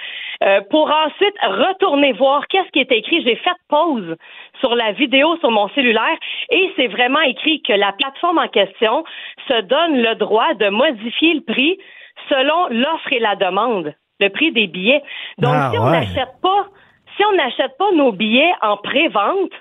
[0.42, 3.22] euh, pour ensuite retourner voir qu'est-ce qui est écrit.
[3.22, 4.16] J'ai fait pause
[4.60, 6.16] sur la vidéo sur mon cellulaire
[6.50, 9.04] et c'est vraiment écrit que la plateforme en question
[9.48, 11.78] se donne le droit de modifier le prix
[12.28, 15.02] selon l'offre et la demande, le prix des billets.
[15.38, 16.00] Donc Ah, si on ouais.
[16.00, 16.66] n'achète pas,
[17.16, 19.52] si on n'achète pas nos billets en pré-vente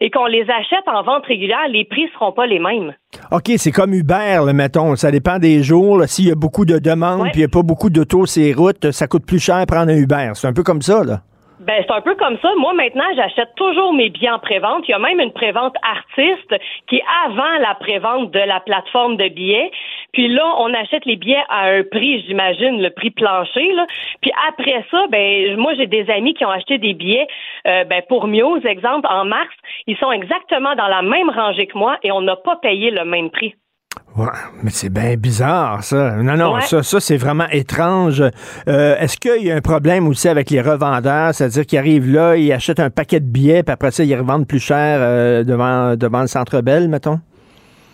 [0.00, 2.94] et qu'on les achète en vente régulière, les prix seront pas les mêmes.
[3.30, 4.96] OK, c'est comme Uber, là, mettons.
[4.96, 6.02] Ça dépend des jours.
[6.06, 8.90] S'il y a beaucoup de demandes puis il n'y a pas beaucoup d'autos les routes,
[8.90, 10.32] ça coûte plus cher prendre un Uber.
[10.34, 11.20] C'est un peu comme ça, là.
[11.60, 12.48] Ben, c'est un peu comme ça.
[12.56, 14.88] Moi, maintenant, j'achète toujours mes billets en prévente.
[14.88, 16.54] Il y a même une prévente artiste
[16.88, 19.70] qui est avant la prévente de la plateforme de billets.
[20.14, 23.72] Puis là, on achète les billets à un prix, j'imagine, le prix plancher.
[23.72, 23.86] Là.
[24.22, 27.28] Puis après ça, ben, moi, j'ai des amis qui ont acheté des billets
[27.66, 29.54] euh, ben, pour Muse, exemple, en mars.
[29.86, 33.04] Ils sont exactement dans la même rangée que moi et on n'a pas payé le
[33.04, 33.54] même prix.
[34.16, 34.26] Ouais,
[34.62, 36.12] mais c'est bien bizarre, ça.
[36.16, 36.60] Non, non, Ouais.
[36.62, 38.20] ça, ça c'est vraiment étrange.
[38.20, 41.32] Euh, Est-ce qu'il y a un problème aussi avec les revendeurs?
[41.34, 44.46] C'est-à-dire qu'ils arrivent là, ils achètent un paquet de billets, puis après ça, ils revendent
[44.46, 47.18] plus cher euh, devant, devant le Centre Bell, mettons?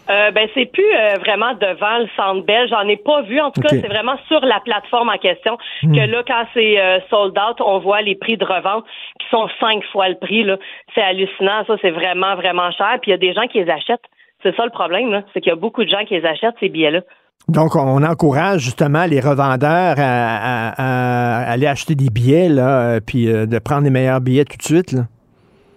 [0.08, 2.68] Euh, ben c'est plus euh, vraiment devant le Centre Bell.
[2.68, 3.40] J'en ai pas vu.
[3.40, 5.94] En tout cas, c'est vraiment sur la plateforme en question Hmm.
[5.96, 8.84] que là, quand c'est euh, sold out, on voit les prix de revente
[9.18, 10.44] qui sont cinq fois le prix.
[10.44, 10.58] Là,
[10.94, 11.64] c'est hallucinant.
[11.66, 12.98] Ça, c'est vraiment vraiment cher.
[13.02, 14.04] Puis il y a des gens qui les achètent.
[14.42, 15.22] C'est ça le problème.
[15.32, 17.00] C'est qu'il y a beaucoup de gens qui les achètent ces billets-là.
[17.48, 23.46] Donc, on encourage justement les revendeurs à aller acheter des billets, là, euh, puis euh,
[23.46, 25.02] de prendre les meilleurs billets tout de suite, là.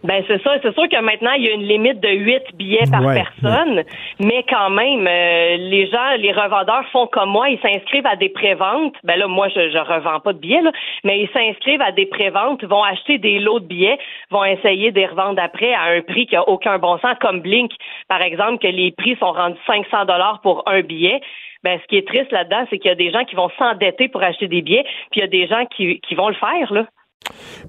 [0.04, 2.90] Ben c'est ça, c'est sûr que maintenant il y a une limite de 8 billets
[2.90, 3.84] par Ouais, personne,
[4.20, 8.30] mais quand même euh, les gens, les revendeurs font comme moi, ils s'inscrivent à des
[8.30, 8.96] préventes.
[9.04, 10.72] Ben là moi je je revends pas de billets là,
[11.04, 13.98] mais ils s'inscrivent à des préventes, vont acheter des lots de billets,
[14.32, 17.42] vont essayer de les revendre après à un prix qui a aucun bon sens comme
[17.42, 17.72] Blink
[18.08, 21.20] par exemple que les prix sont rendus 500 dollars pour un billet.
[21.64, 24.08] Ben, ce qui est triste là-dedans, c'est qu'il y a des gens qui vont s'endetter
[24.08, 26.72] pour acheter des billets, puis il y a des gens qui, qui vont le faire,
[26.72, 26.86] là.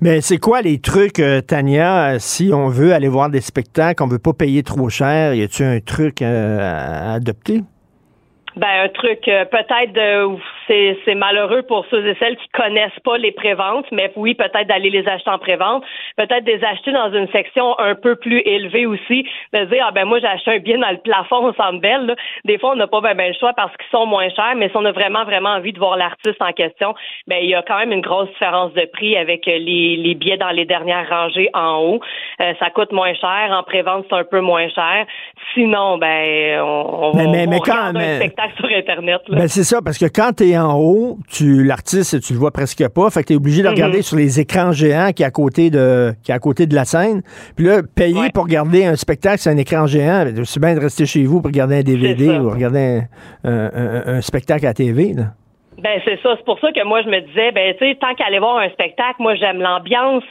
[0.01, 4.03] Mais c'est quoi les trucs, euh, Tania, euh, si on veut aller voir des spectacles,
[4.03, 7.63] on veut pas payer trop cher, y a-tu un truc euh, à adopter?
[8.61, 10.39] Ben un truc euh, peut-être où
[10.69, 14.91] c'est malheureux pour ceux et celles qui connaissent pas les préventes, mais oui peut-être d'aller
[14.91, 15.83] les acheter en prévente,
[16.19, 20.05] peut-être des acheter dans une section un peu plus élevée aussi, de dire ah ben
[20.05, 22.05] moi j'ai acheté un billet dans le plafond au Centre Bell.
[22.05, 22.17] Là.
[22.45, 24.69] Des fois on n'a pas ben, ben le choix parce qu'ils sont moins chers, mais
[24.69, 26.95] si on a vraiment vraiment envie de voir l'artiste en question,
[27.29, 30.15] ben il y a quand même une grosse différence de prix avec euh, les, les
[30.15, 32.01] billets dans les dernières rangées en haut.
[32.43, 35.07] Euh, ça coûte moins cher, en prévente c'est un peu moins cher.
[35.55, 39.21] Sinon ben on, on va mais- on mais quand- regarde un spectacle sur internet.
[39.29, 39.39] Là.
[39.39, 42.53] Ben c'est ça, parce que quand tu es en haut, tu l'artiste, tu le vois
[42.53, 43.75] presque pas, fait que tu es obligé de Mhm.
[43.75, 46.75] regarder sur les écrans géants qui est à côté de qui est à côté de
[46.75, 47.23] la scène.
[47.57, 48.31] Puis là, payer Ouais.
[48.33, 51.41] pour regarder un spectacle sur un écran géant, ben, c'est bien de rester chez vous
[51.41, 53.03] pour regarder un DVD ou regarder
[53.45, 55.15] un, un- un- un spectacle à TV.
[55.15, 55.25] Là.
[55.83, 58.15] Ben c'est ça, c'est pour ça que moi je me disais ben tu sais tant
[58.15, 60.25] qu'aller voir un spectacle, moi j'aime l'ambiance,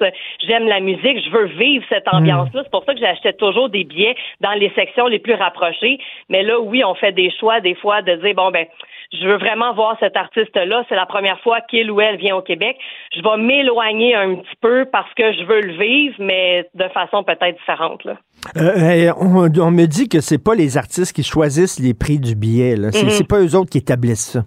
[0.47, 2.62] j'aime la musique, je veux vivre cette ambiance-là.
[2.64, 5.97] C'est pour ça que j'achetais toujours des billets dans les sections les plus rapprochées.
[6.30, 8.66] Mais là oui, on fait des choix des fois de dire bon ben
[9.12, 12.43] je veux vraiment voir cet artiste-là, c'est la première fois qu'il ou elle vient au
[12.43, 12.78] Québec.
[13.16, 17.24] Je vais m'éloigner un petit peu parce que je veux le vivre, mais de façon
[17.24, 18.18] peut-être différente là.
[18.56, 22.36] Euh, on, on me dit que c'est pas les artistes qui choisissent les prix du
[22.36, 22.76] billet.
[22.76, 22.91] là.
[22.91, 24.41] C'est c'est pas eux autres qui établissent ça.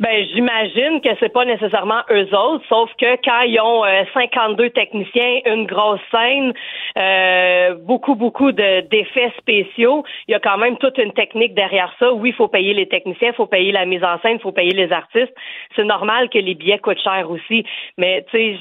[0.00, 4.70] Ben, j'imagine que c'est pas nécessairement eux autres, sauf que quand ils ont euh, 52
[4.70, 6.54] techniciens, une grosse scène,
[6.98, 11.94] euh, beaucoup, beaucoup de, d'effets spéciaux, il y a quand même toute une technique derrière
[11.98, 12.12] ça.
[12.14, 14.52] Oui, il faut payer les techniciens, il faut payer la mise en scène, il faut
[14.52, 15.34] payer les artistes.
[15.76, 17.64] C'est normal que les billets coûtent cher aussi,
[17.98, 18.56] mais tu sais,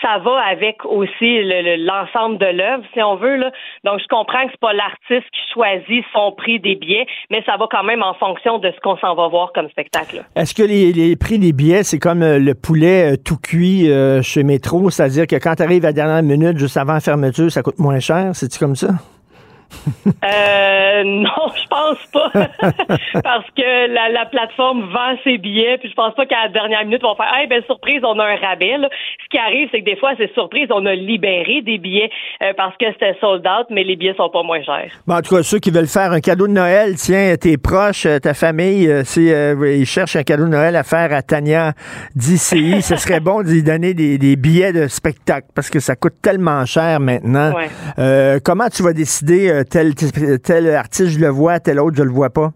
[0.00, 3.36] ça va avec aussi le- le- l'ensemble de l'œuvre, si on veut.
[3.36, 3.50] Là.
[3.84, 7.58] Donc, je comprends que c'est pas l'artiste qui choisit son prix des billets, mais ça
[7.58, 10.24] va quand même en fonction de ce qu'on s'en va voir comme spectacle.
[10.92, 14.90] Les prix des billets, c'est comme euh, le poulet euh, tout cuit euh, chez Métro,
[14.90, 17.78] c'est-à-dire que quand tu arrives à la dernière minute, juste avant la fermeture, ça coûte
[17.78, 18.30] moins cher?
[18.34, 18.88] C'est-tu comme ça?
[20.24, 22.30] Euh, non, je pense pas.
[23.22, 26.84] Parce que la, la, plateforme vend ses billets, puis je pense pas qu'à la dernière
[26.84, 28.76] minute, ils vont faire Hey, ben surprise, on a un rabais.
[28.80, 32.10] Ce qui arrive, c'est que des fois, c'est surprise, on a libéré des billets
[32.42, 34.90] euh, parce que c'était sold out, mais les billets sont pas moins chers.
[35.06, 38.06] Bon, en tout cas, ceux qui veulent faire un cadeau de Noël, tiens, tes proches,
[38.06, 41.72] euh, ta famille, euh, si ils cherchent un cadeau de Noël à faire à Tania
[42.14, 46.14] d'ICI, ce serait bon d'y donner des, des, billets de spectacle parce que ça coûte
[46.22, 47.52] tellement cher maintenant.
[48.44, 52.30] comment tu vas décider tel tel artiste, je le vois, tel autre, je le vois
[52.30, 52.50] pas?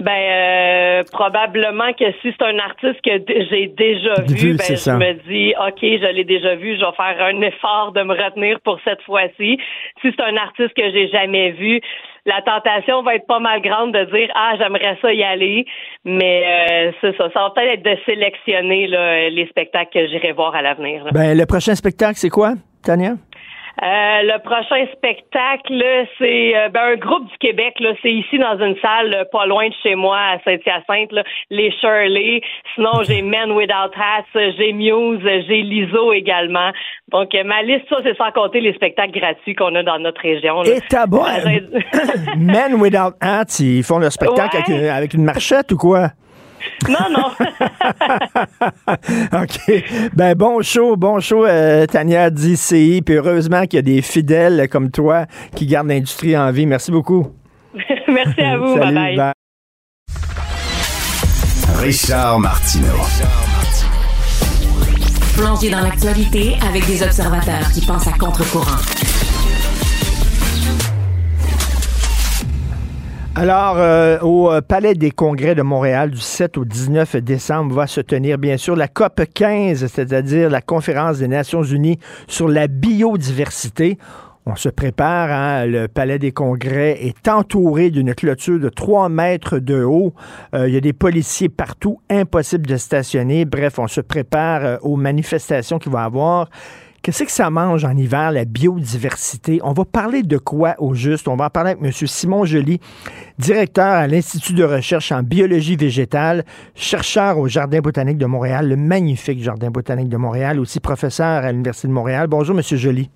[0.00, 3.18] Ben euh, probablement que si c'est un artiste que
[3.50, 7.20] j'ai déjà vu, ben je me dis OK, je l'ai déjà vu, je vais faire
[7.20, 9.58] un effort de me retenir pour cette fois-ci.
[10.00, 11.80] Si c'est un artiste que j'ai jamais vu,
[12.26, 15.66] la tentation va être pas mal grande de dire ah j'aimerais ça y aller,
[16.04, 18.86] mais euh, c'est ça, ça va peut-être être de sélectionner
[19.30, 21.06] les spectacles que j'irai voir à l'avenir.
[21.12, 22.54] Ben le prochain spectacle c'est quoi,
[22.84, 23.14] Tania?
[23.80, 25.84] Euh, le prochain spectacle,
[26.18, 27.74] c'est euh, ben, un groupe du Québec.
[27.78, 31.12] Là, c'est ici dans une salle euh, pas loin de chez moi à Saint-Hyacinthe.
[31.50, 32.40] Les Shirley.
[32.74, 36.72] Sinon, j'ai Men Without Hats, j'ai Muse, j'ai Liso également.
[37.12, 40.64] Donc, ma liste, ça, c'est sans compter les spectacles gratuits qu'on a dans notre région.
[40.64, 41.22] Et bon,
[42.36, 46.08] Men Without Hats, ils font le spectacle avec, avec une marchette ou quoi?
[46.88, 47.30] Non, non.
[49.42, 50.10] OK.
[50.14, 53.02] Ben, bon show, bon show, euh, Tania d'ICI.
[53.04, 56.66] Puis heureusement qu'il y a des fidèles comme toi qui gardent l'industrie en vie.
[56.66, 57.28] Merci beaucoup.
[58.08, 58.76] Merci à vous.
[58.76, 59.32] bye bye.
[61.80, 62.86] Richard Martineau.
[65.36, 69.27] Plongé dans l'actualité avec des observateurs qui pensent à contre-courant.
[73.40, 77.86] Alors, euh, au euh, Palais des Congrès de Montréal du 7 au 19 décembre va
[77.86, 82.66] se tenir bien sûr la COP 15, c'est-à-dire la conférence des Nations Unies sur la
[82.66, 83.96] biodiversité.
[84.44, 89.60] On se prépare, hein, le Palais des Congrès est entouré d'une clôture de 3 mètres
[89.60, 90.14] de haut.
[90.52, 93.44] Euh, il y a des policiers partout, impossible de stationner.
[93.44, 96.50] Bref, on se prépare aux manifestations qu'il va y avoir.
[97.08, 99.60] Qu'est-ce que ça mange en hiver, la biodiversité?
[99.64, 101.26] On va parler de quoi au juste?
[101.26, 101.90] On va en parler avec M.
[101.90, 102.80] Simon Joly,
[103.38, 106.44] directeur à l'Institut de recherche en biologie végétale,
[106.74, 111.50] chercheur au Jardin botanique de Montréal, le magnifique Jardin botanique de Montréal, aussi professeur à
[111.50, 112.26] l'Université de Montréal.
[112.26, 112.62] Bonjour, M.
[112.62, 113.08] Joly.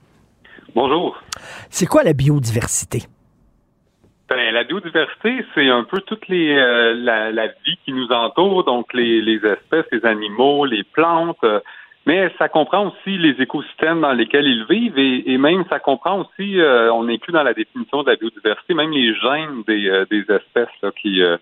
[0.75, 1.23] Bonjour.
[1.69, 3.03] C'est quoi la biodiversité?
[4.31, 8.95] Ben, la biodiversité, c'est un peu toute les, euh, la, vie qui nous entoure, donc
[8.95, 11.37] les, espèces, les animaux, les plantes.
[11.45, 11.61] Euh,
[12.07, 16.61] mais ça comprend aussi les écosystèmes dans lesquels ils vivent et, même ça comprend aussi,
[16.61, 20.23] euh, on inclut dans la définition de la biodiversité, même les gènes des, euh, des
[20.29, 21.37] espèces qui, euh,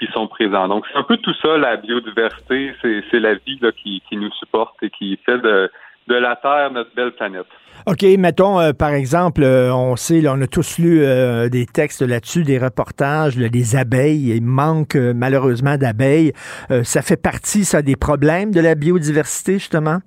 [0.00, 0.68] qui sont présents.
[0.68, 4.32] Donc c'est un peu tout ça, la biodiversité, c'est la vie là, qui, qui nous
[4.32, 5.70] supporte et qui fait de,
[6.08, 7.46] de la Terre notre belle planète.
[7.86, 12.02] OK, mettons, euh, par exemple, euh, on sait, on a tous lu euh, des textes
[12.02, 14.34] là-dessus, des reportages, des abeilles.
[14.34, 16.32] Il manque malheureusement d'abeilles.
[16.82, 19.98] ça fait partie, ça, des problèmes de la biodiversité, justement?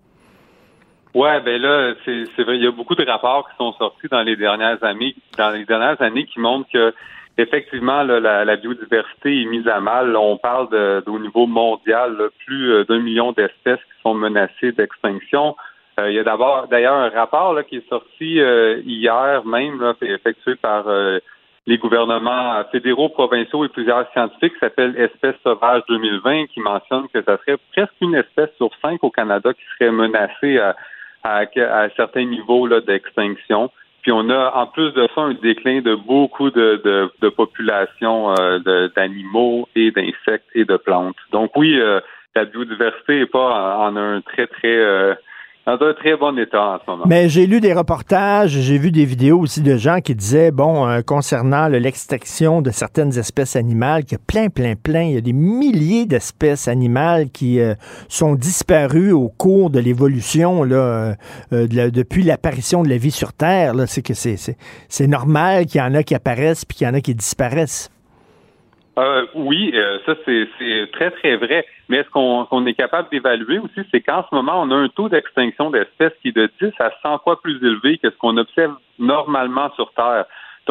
[1.16, 4.22] Oui, ben là, c'est vrai, il y a beaucoup de rapports qui sont sortis dans
[4.22, 6.94] les dernières années, dans les dernières années qui montrent que
[7.38, 10.16] effectivement, la, biodiversité est mise à mal.
[10.18, 15.56] on parle de, au niveau mondial, plus d'un million d'espèces qui sont menacées d'extinction.
[16.00, 19.94] Euh, il y a d'abord d'ailleurs un rapport qui est sorti euh, hier même, là,
[20.02, 21.20] effectué par euh,
[21.68, 27.22] les gouvernements fédéraux, provinciaux et plusieurs scientifiques, qui s'appelle Espèces sauvages 2020, qui mentionne que
[27.24, 30.76] ça serait presque une espèce sur cinq au Canada qui serait menacée à,
[31.24, 33.70] à, à certains niveaux d'extinction.
[34.02, 38.34] Puis on a en plus de ça un déclin de beaucoup de, de, de populations
[38.96, 41.18] d'animaux et d'insectes et de plantes.
[41.34, 41.78] Donc oui,
[42.34, 45.18] la biodiversité n'est pas en, un très très
[45.78, 47.04] dans un très bon état en ce moment.
[47.08, 50.88] Mais j'ai lu des reportages, j'ai vu des vidéos aussi de gens qui disaient, bon,
[50.88, 55.18] euh, concernant l'extinction de certaines espèces animales, qu'il y a plein, plein, plein, il y
[55.18, 57.76] a des milliers d'espèces animales qui euh,
[58.08, 61.14] sont disparues au cours de l'évolution, euh,
[61.52, 63.74] depuis l'apparition de la vie sur Terre.
[63.88, 67.02] C'est que c'est normal qu'il y en a qui apparaissent puis qu'il y en a
[67.02, 67.90] qui disparaissent.
[69.00, 71.66] Euh, oui, euh, ça c'est très très vrai.
[71.88, 75.08] Mais ce qu'on est capable d'évaluer aussi, c'est qu'en ce moment, on a un taux
[75.08, 78.76] d'extinction d'espèces qui est de 10 à 100 fois plus élevé que ce qu'on observe
[78.98, 80.26] normalement sur Terre.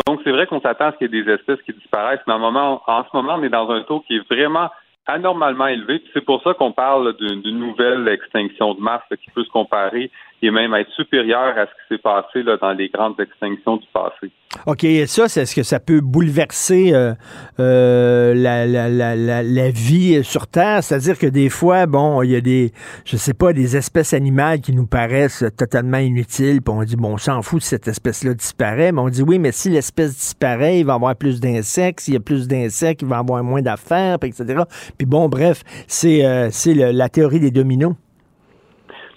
[0.07, 2.35] Donc c'est vrai qu'on s'attend à ce qu'il y ait des espèces qui disparaissent, mais
[2.35, 4.69] en, moment, en ce moment, on est dans un taux qui est vraiment
[5.07, 6.03] anormalement élevé.
[6.13, 10.11] C'est pour ça qu'on parle d'une nouvelle extinction de masse qui peut se comparer
[10.43, 13.87] et même être supérieur à ce qui s'est passé là, dans les grandes extinctions du
[13.93, 14.31] passé.
[14.67, 17.13] OK, et ça, c'est ce que ça peut bouleverser euh,
[17.61, 20.83] euh, la, la, la, la, vie sur Terre?
[20.83, 22.73] C'est-à-dire que des fois, bon, il y a des,
[23.05, 27.15] je sais pas, des espèces animales qui nous paraissent totalement inutiles, puis on dit, bon,
[27.15, 30.81] on s'en fout si cette espèce-là disparaît, mais on dit, oui, mais si l'espèce disparaît,
[30.81, 33.45] il va y avoir plus d'insectes, s'il y a plus d'insectes, il va y avoir
[33.45, 34.63] moins d'affaires, etc.
[34.97, 37.95] Puis bon, bref, c'est euh, c'est la théorie des dominos.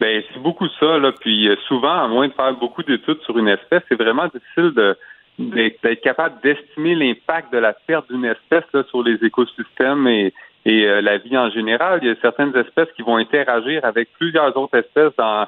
[0.02, 1.12] Ben, c'est beaucoup ça, là.
[1.12, 4.98] Puis souvent, à moins de faire beaucoup d'études sur une espèce, c'est vraiment difficile de
[5.40, 10.34] d'être capable d'estimer l'impact de la perte d'une espèce sur les écosystèmes et,
[10.68, 12.00] euh, la vie en général.
[12.02, 15.48] Il y a certaines espèces qui vont interagir avec plusieurs autres espèces dans,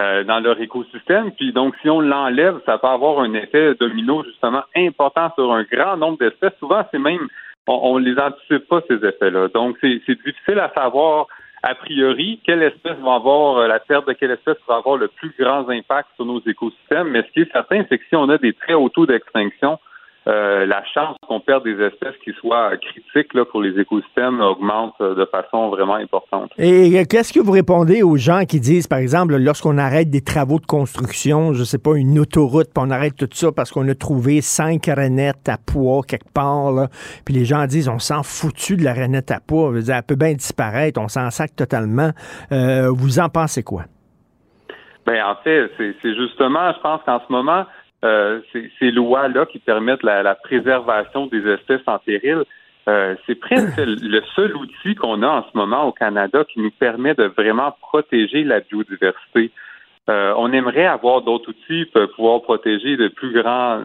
[0.00, 1.30] euh, dans leur écosystème.
[1.32, 5.64] Puis donc, si on l'enlève, ça peut avoir un effet domino justement important sur un
[5.64, 6.58] grand nombre d'espèces.
[6.58, 7.28] Souvent, c'est même
[7.68, 9.48] on, ne les anticipe pas ces effets-là.
[9.48, 11.26] Donc, c'est difficile à savoir
[11.68, 15.08] a priori, quelle espèce va avoir, euh, la perte de quelle espèce va avoir le
[15.08, 17.08] plus grand impact sur nos écosystèmes?
[17.08, 19.78] Mais ce qui est certain, c'est que si on a des très hauts taux d'extinction,
[20.28, 24.94] euh, la chance qu'on perde des espèces qui soient critiques là, pour les écosystèmes augmente
[25.00, 26.50] euh, de façon vraiment importante.
[26.58, 30.58] Et qu'est-ce que vous répondez aux gens qui disent, par exemple, lorsqu'on arrête des travaux
[30.58, 33.94] de construction, je sais pas, une autoroute, puis on arrête tout ça parce qu'on a
[33.94, 36.88] trouvé cinq ranettes à poids quelque part, là,
[37.24, 40.34] puis les gens disent, on s'en foutu de la ranette à poids, elle peut bien
[40.34, 42.10] disparaître, on s'en sac totalement.
[42.50, 43.84] vous en pensez quoi?
[45.08, 47.64] Ben en fait, c'est justement, je pense qu'en ce moment,
[48.04, 52.44] euh, ces, lois-là qui permettent la, préservation des espèces en péril,
[52.88, 56.70] euh, c'est presque le seul outil qu'on a en ce moment au Canada qui nous
[56.70, 59.50] permet de vraiment protéger la biodiversité.
[60.08, 63.82] Euh, on aimerait avoir d'autres outils pour pouvoir protéger de plus grands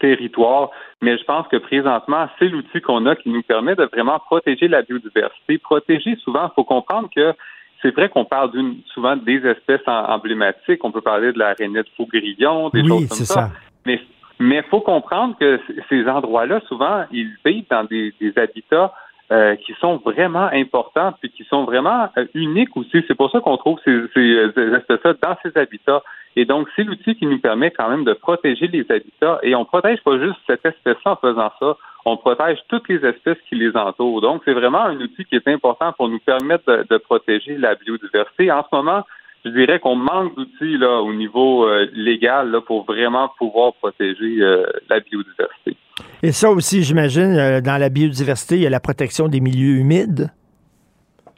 [0.00, 0.70] territoires,
[1.00, 4.66] mais je pense que présentement, c'est l'outil qu'on a qui nous permet de vraiment protéger
[4.66, 5.58] la biodiversité.
[5.58, 7.34] Protéger, souvent, il faut comprendre que
[7.82, 10.84] c'est vrai qu'on parle d'une souvent des espèces emblématiques.
[10.84, 13.50] On peut parler de la rainette faux-grillon, des choses comme ça.
[13.86, 14.00] Mais
[14.40, 15.60] mais faut comprendre que
[15.90, 18.92] ces endroits-là, souvent, ils vivent dans des, habitats
[19.30, 23.04] euh, qui sont vraiment importants puis qui sont vraiment euh, uniques aussi.
[23.06, 26.02] C'est pour ça qu'on trouve ces, ces espèces-là dans ces habitats.
[26.36, 29.40] Et donc, c'est l'outil qui nous permet quand même de protéger les habitats.
[29.42, 33.38] Et on protège pas juste cette espèce-là en faisant ça on protège toutes les espèces
[33.48, 34.20] qui les entourent.
[34.20, 38.50] Donc, c'est vraiment un outil qui est important pour nous permettre de, protéger la biodiversité.
[38.50, 39.04] En ce moment,
[39.44, 44.40] je dirais qu'on manque d'outils là au niveau euh, légal là, pour vraiment pouvoir protéger
[44.40, 45.76] euh, la biodiversité.
[46.22, 49.78] Et ça aussi, j'imagine, euh, dans la biodiversité, il y a la protection des milieux
[49.78, 50.30] humides?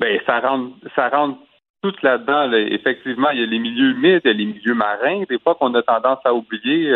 [0.01, 1.39] Bien, ça rentre, ça rentre
[1.83, 2.53] tout là-dedans.
[2.53, 5.25] Effectivement, il y a les milieux humides, il y a les milieux marins.
[5.29, 6.95] Des fois qu'on a tendance à oublier.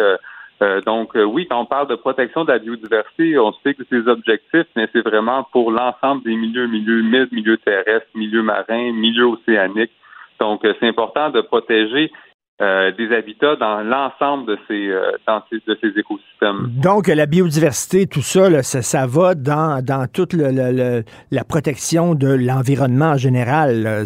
[0.62, 3.82] Euh, donc euh, oui, quand on parle de protection de la biodiversité, on sait que
[3.91, 8.93] c'est objectifs, mais c'est vraiment pour l'ensemble des milieux, milieux humides, milieux terrestres, milieux marins,
[8.93, 9.93] milieux océaniques.
[10.41, 12.11] Donc euh, c'est important de protéger
[12.59, 16.71] des habitats dans l'ensemble de ces, de ces écosystèmes.
[16.83, 22.29] Donc, la biodiversité, tout ça, ça, ça, va dans, dans toute le, la protection de
[22.29, 23.83] l'environnement en général.
[23.83, 24.03] Là.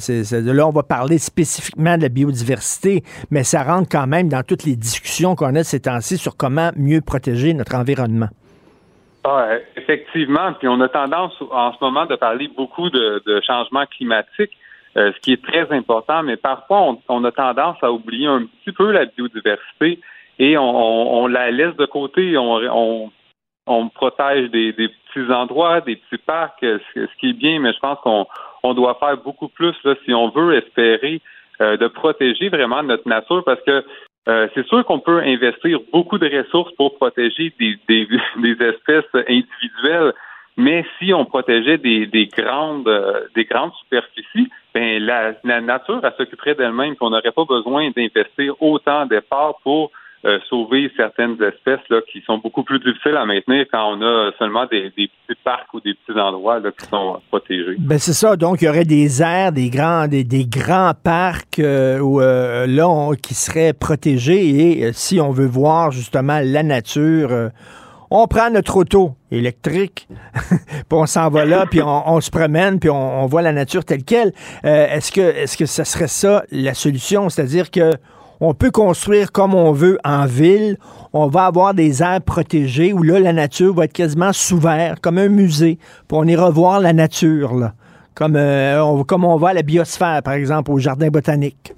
[0.53, 4.65] là, on va parler spécifiquement de la biodiversité, mais ça rentre quand même dans toutes
[4.65, 8.29] les discussions qu'on a ces temps-ci sur comment mieux protéger notre environnement.
[9.25, 13.85] Ah, effectivement, puis on a tendance en ce moment de parler beaucoup de, de changement
[13.87, 14.51] climatique.
[14.97, 18.73] Euh, ce qui est très important, mais parfois on, a tendance à oublier un petit
[18.73, 20.01] peu la biodiversité
[20.41, 22.37] et on, la laisse de côté.
[22.37, 23.13] On,
[23.67, 27.99] on, protège des, petits endroits, des petits parcs, ce, qui est bien, mais je pense
[28.01, 31.21] qu'on doit faire beaucoup plus là, si on veut espérer
[31.61, 33.85] euh, de protéger vraiment notre nature parce que
[34.29, 39.05] euh, c'est sûr qu'on peut investir beaucoup de ressources pour protéger des, des, des espèces
[39.15, 40.15] individuelles,
[40.61, 46.13] mais si on protégeait des, des grandes euh, des grandes superficies, ben la, nature elle
[46.17, 49.91] s'occuperait d'elle-même, qu'on n'aurait pas besoin d'investir autant d'efforts pour
[50.27, 54.31] euh, sauver certaines espèces là, qui sont beaucoup plus difficiles à maintenir quand on a
[54.39, 57.77] seulement des, petits parcs ou des petits endroits là, qui sont protégés.
[57.79, 58.37] Ben c'est ça.
[58.37, 63.15] Donc il y aurait des aires, des grands, des, des grands parcs euh, où, là
[63.23, 67.51] qui seraient protégés et si on veut voir justement la nature
[68.11, 70.09] on prend notre auto électrique,
[70.49, 74.03] puis on s'en va là, puis on, se promène, puis on, voit la nature telle
[74.03, 74.33] qu'elle.
[74.65, 77.93] Euh, est-ce que est-ce que ça serait ça la solution, c'est-à-dire que
[78.41, 80.79] on peut construire comme on veut en ville,
[81.13, 84.97] on va avoir des aires protégées où là la nature va être quasiment sous verre,
[85.01, 87.75] comme un musée, puis on ira voir la nature là,
[88.15, 91.75] comme euh, on, comme on va à la biosphère par exemple au jardin botanique.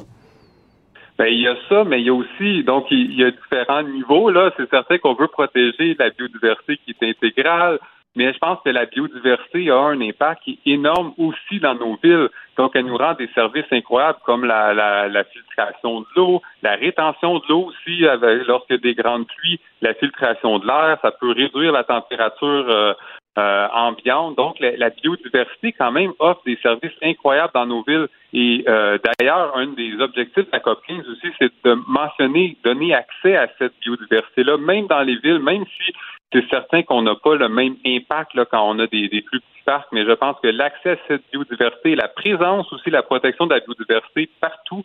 [1.19, 3.83] Ben, il y a ça, mais il y a aussi, donc, il y a différents
[3.83, 4.51] niveaux, là.
[4.57, 7.79] C'est certain qu'on veut protéger la biodiversité qui est intégrale.
[8.15, 11.99] mais je pense que la biodiversité a un impact qui est énorme aussi dans nos
[12.03, 12.29] villes.
[12.57, 16.75] Donc, elle nous rend des services incroyables comme la, la, la filtration de l'eau, la
[16.77, 21.33] rétention de l'eau aussi avec, lorsque des grandes pluies, la filtration de l'air, ça peut
[21.33, 22.93] réduire la température euh,
[23.39, 24.31] euh.
[24.37, 28.09] Donc, la, biodiversité, quand même, offre des services incroyables dans nos villes.
[28.33, 33.37] Et euh, d'ailleurs, un des objectifs de la COP15 aussi, c'est de mentionner, donner accès
[33.37, 35.93] à cette biodiversité-là, même dans les villes, même si
[36.33, 39.63] c'est certain qu'on n'a pas le même impact là, quand on a des, plus petits
[39.67, 43.55] parcs, mais je pense que l'accès à cette biodiversité, la présence aussi, la protection de
[43.55, 44.83] la biodiversité partout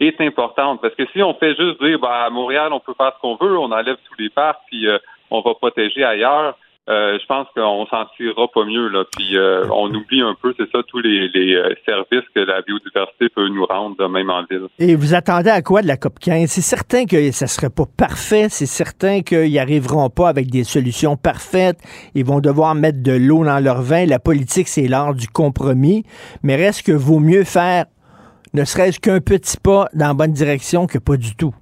[0.00, 0.80] est importante.
[0.80, 3.36] Parce que si on fait juste dire, bah, à Montréal, on peut faire ce qu'on
[3.36, 4.98] veut, on enlève tous les parcs, puis euh,
[5.30, 6.56] on va protéger ailleurs,
[6.86, 8.88] euh, je pense qu'on s'en tirera pas mieux.
[8.88, 9.04] Là.
[9.16, 13.30] Puis euh, on oublie un peu, c'est ça, tous les, euh, services que la biodiversité
[13.30, 14.66] peut nous rendre, même en ville.
[14.78, 16.50] Et vous attendez à quoi de la COP 15?
[16.50, 20.64] C'est certain que ça serait pas parfait, c'est certain qu'ils n'y arriveront pas avec des
[20.64, 21.78] solutions parfaites.
[22.14, 24.04] Ils vont devoir mettre de l'eau dans leur vin.
[24.04, 26.04] La politique, c'est l'art du compromis.
[26.42, 27.86] Mais reste que vaut mieux faire
[28.52, 31.54] ne serait-ce qu'un petit pas dans la bonne direction que pas du tout.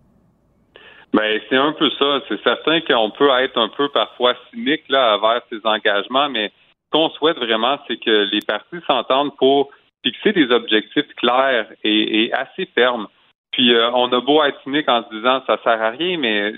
[1.13, 2.21] Ben, c'est un peu ça.
[2.29, 6.91] C'est certain qu'on peut être un peu parfois cynique là envers ces engagements, mais ce
[6.99, 9.71] qu'on souhaite vraiment, c'est que les partis s'entendent pour
[10.05, 13.09] fixer des objectifs clairs et, assez fermes.
[13.53, 16.55] Puis euh, on a beau être cynique en se disant ça sert à rien, mais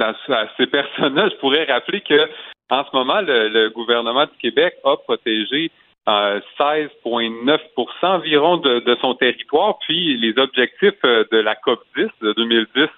[0.00, 2.28] à ces personnes-là, je pourrais rappeler que
[2.70, 5.70] en ce moment, le, gouvernement du Québec a protégé
[6.06, 12.32] 16,9% euh, environ de, son territoire, puis les objectifs euh, de la COP 10 de
[12.32, 12.88] 2010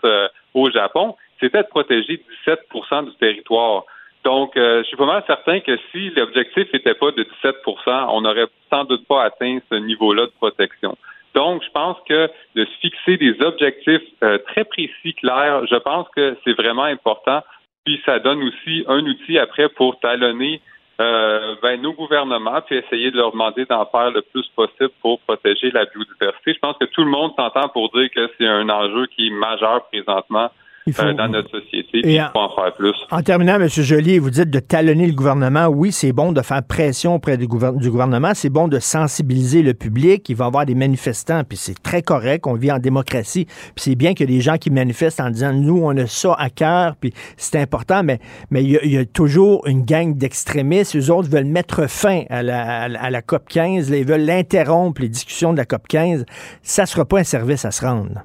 [0.55, 3.85] au Japon, c'était de protéger 17% du territoire.
[4.25, 8.23] Donc, euh, je suis pas mal certain que si l'objectif n'était pas de 17% on
[8.23, 10.97] n'aurait sans doute pas atteint ce niveau-là de protection.
[11.35, 16.09] Donc, je pense que de se fixer des objectifs euh, très précis, clairs, je pense
[16.17, 17.43] que c'est vraiment important.
[17.85, 20.63] Puis, ça donne aussi un outil après pour talonner
[21.01, 25.21] euh, ben, nos gouvernements, puis essayer de leur demander d'en faire le plus possible pour
[25.21, 26.55] protéger la biodiversité.
[26.55, 29.31] Je pense que tout le monde s'entend pour dire que c'est un enjeu qui est
[29.31, 30.51] majeur présentement
[30.87, 32.95] euh, dans notre société, puis il faut en faire plus.
[33.11, 33.69] En terminant, M.
[33.69, 35.67] Joly, vous dites de talonner le gouvernement.
[35.67, 38.33] Oui, c'est bon de faire pression auprès du, gouvernement.
[38.35, 40.29] C'est bon de sensibiliser le public.
[40.29, 42.47] Il va y avoir des manifestants, puis c'est très correct.
[42.47, 43.47] On vit en démocratie.
[43.47, 46.07] Puis c'est bien qu'il y ait des gens qui manifestent en disant, nous, on a
[46.07, 48.19] ça à cœur, puis c'est important, mais
[48.51, 50.97] mais il y, a, toujours une gang d'extrémistes.
[50.97, 53.89] Eux autres veulent mettre fin à la, à la COP 15.
[53.91, 56.27] ils veulent interrompre les discussions de la COP 15.
[56.63, 58.23] Ça ne sera pas un service à se rendre.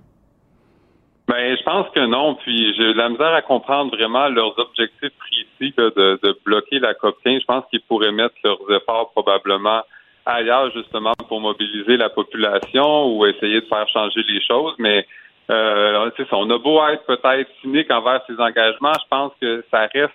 [1.29, 2.33] Ben, je pense que non.
[2.35, 6.95] Puis j'ai de la misère à comprendre vraiment leurs objectifs précis de, de bloquer la
[6.95, 7.41] COP 15.
[7.41, 9.83] Je pense qu'ils pourraient mettre leurs efforts probablement
[10.25, 14.73] ailleurs justement pour mobiliser la population ou essayer de faire changer les choses.
[14.79, 15.05] Mais
[15.51, 16.09] euh.
[16.31, 20.13] On a beau être peut-être cynique envers ces engagements, je pense que ça reste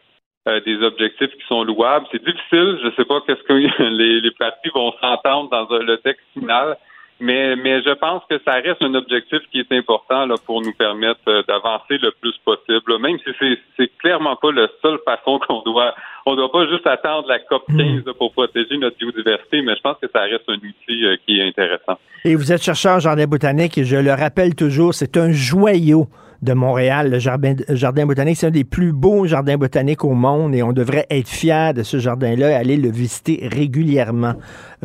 [0.49, 2.07] euh, des objectifs qui sont louables.
[2.11, 2.79] C'est difficile.
[2.83, 3.53] Je ne sais pas qu'est-ce que
[3.83, 6.77] les, les partis vont s'entendre dans le texte final.
[7.21, 10.73] Mais, mais je pense que ça reste un objectif qui est important là, pour nous
[10.73, 12.99] permettre euh, d'avancer le plus possible.
[13.01, 15.95] Même si c'est, c'est clairement pas la seule façon qu'on doit.
[16.27, 19.97] On doit pas juste attendre la COP 15 pour protéger notre biodiversité, mais je pense
[20.01, 21.99] que ça reste un outil euh, qui est intéressant.
[22.25, 26.09] Et vous êtes chercheur en jardin botanique et je le rappelle toujours, c'est un joyau
[26.45, 28.37] de Montréal, le jardin, jardin botanique.
[28.37, 31.83] C'est un des plus beaux jardins botaniques au monde et on devrait être fiers de
[31.83, 34.35] ce jardin-là et aller le visiter régulièrement.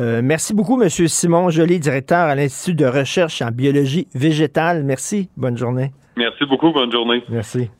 [0.00, 0.88] Euh, merci beaucoup, M.
[0.88, 4.82] Simon Joly, directeur à l'Institut de recherche en biologie végétale.
[4.82, 5.28] Merci.
[5.36, 5.92] Bonne journée.
[6.16, 6.72] Merci beaucoup.
[6.72, 7.22] Bonne journée.
[7.28, 7.70] Merci.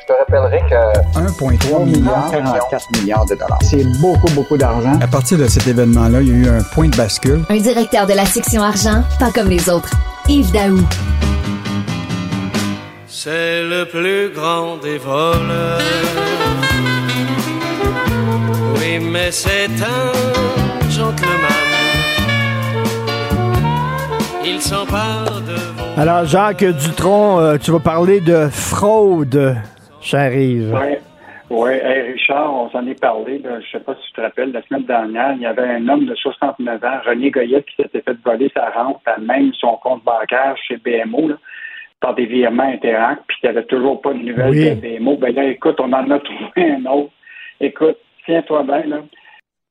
[0.00, 3.58] Je te rappellerai que 1,3 milliard, 44 milliards de dollars.
[3.62, 4.98] C'est beaucoup, beaucoup d'argent.
[5.00, 7.42] À partir de cet événement-là, il y a eu un point de bascule.
[7.50, 9.90] Un directeur de la section argent, pas comme les autres.
[10.28, 10.78] Yves Daou.
[13.20, 15.80] C'est le plus grand des voleurs.
[18.76, 21.68] Oui, mais c'est un gentleman.
[24.44, 26.00] Il s'empare de vos...
[26.00, 29.56] Alors, Jacques Dutronc, euh, tu vas parler de fraude,
[30.00, 30.72] cher Yves.
[30.72, 32.12] Oui, ouais.
[32.12, 34.84] Richard, on s'en est parlé, je ne sais pas si tu te rappelles, la semaine
[34.84, 38.48] dernière, il y avait un homme de 69 ans, René Goyette, qui s'était fait voler
[38.54, 41.30] sa rente à même son compte bancaire chez BMO.
[41.30, 41.34] Là
[42.00, 45.16] par des virements Interact, puis tu n'avais toujours pas de nouvelles de BMO.
[45.16, 47.12] Ben là, écoute, on en a trouvé un autre.
[47.60, 49.02] Écoute, tiens-toi bien, là.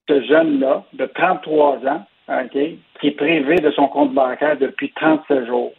[0.09, 2.57] Ce jeune-là, de 33 ans, OK,
[2.99, 5.73] qui est privé de son compte bancaire depuis 37 jours.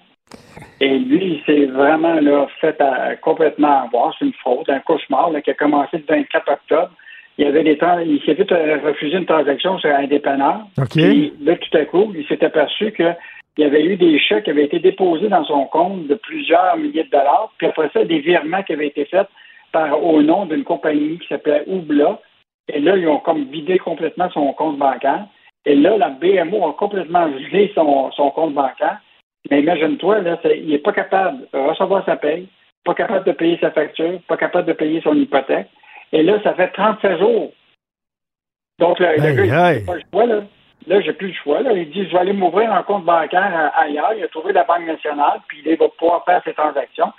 [0.80, 4.14] Et lui, il s'est vraiment là, fait à, complètement avoir.
[4.18, 6.90] C'est une fraude, un cauchemar là, qui a commencé le 24 octobre.
[7.38, 10.66] Il, avait des temps, il s'est fait euh, refuser une transaction sur un dépanneur.
[10.78, 10.90] OK.
[10.92, 13.12] Puis là, tout à coup, il s'est aperçu que
[13.59, 16.76] il y avait eu des chèques qui avaient été déposés dans son compte de plusieurs
[16.76, 19.26] milliers de dollars, puis après ça, des virements qui avaient été faits
[19.72, 22.20] par, au nom d'une compagnie qui s'appelait Oubla.
[22.72, 25.26] Et là, ils ont comme vidé complètement son compte bancaire.
[25.66, 29.00] Et là, la BMO a complètement vidé son, son compte bancaire.
[29.50, 32.46] Mais imagine-toi, là, il n'est pas capable de recevoir sa paye,
[32.84, 35.68] pas capable de payer sa facture, pas capable de payer son hypothèque.
[36.12, 37.52] Et là, ça fait 37 jours.
[38.78, 40.42] Donc, le, le gars, il n'a pas le choix, là.
[40.87, 41.61] Là, j'ai plus le choix.
[41.61, 41.72] Là.
[41.72, 44.14] Il dit, je vais aller m'ouvrir un compte bancaire ailleurs.
[44.16, 47.12] Il a trouvé la Banque nationale, puis il va pouvoir faire ses transactions.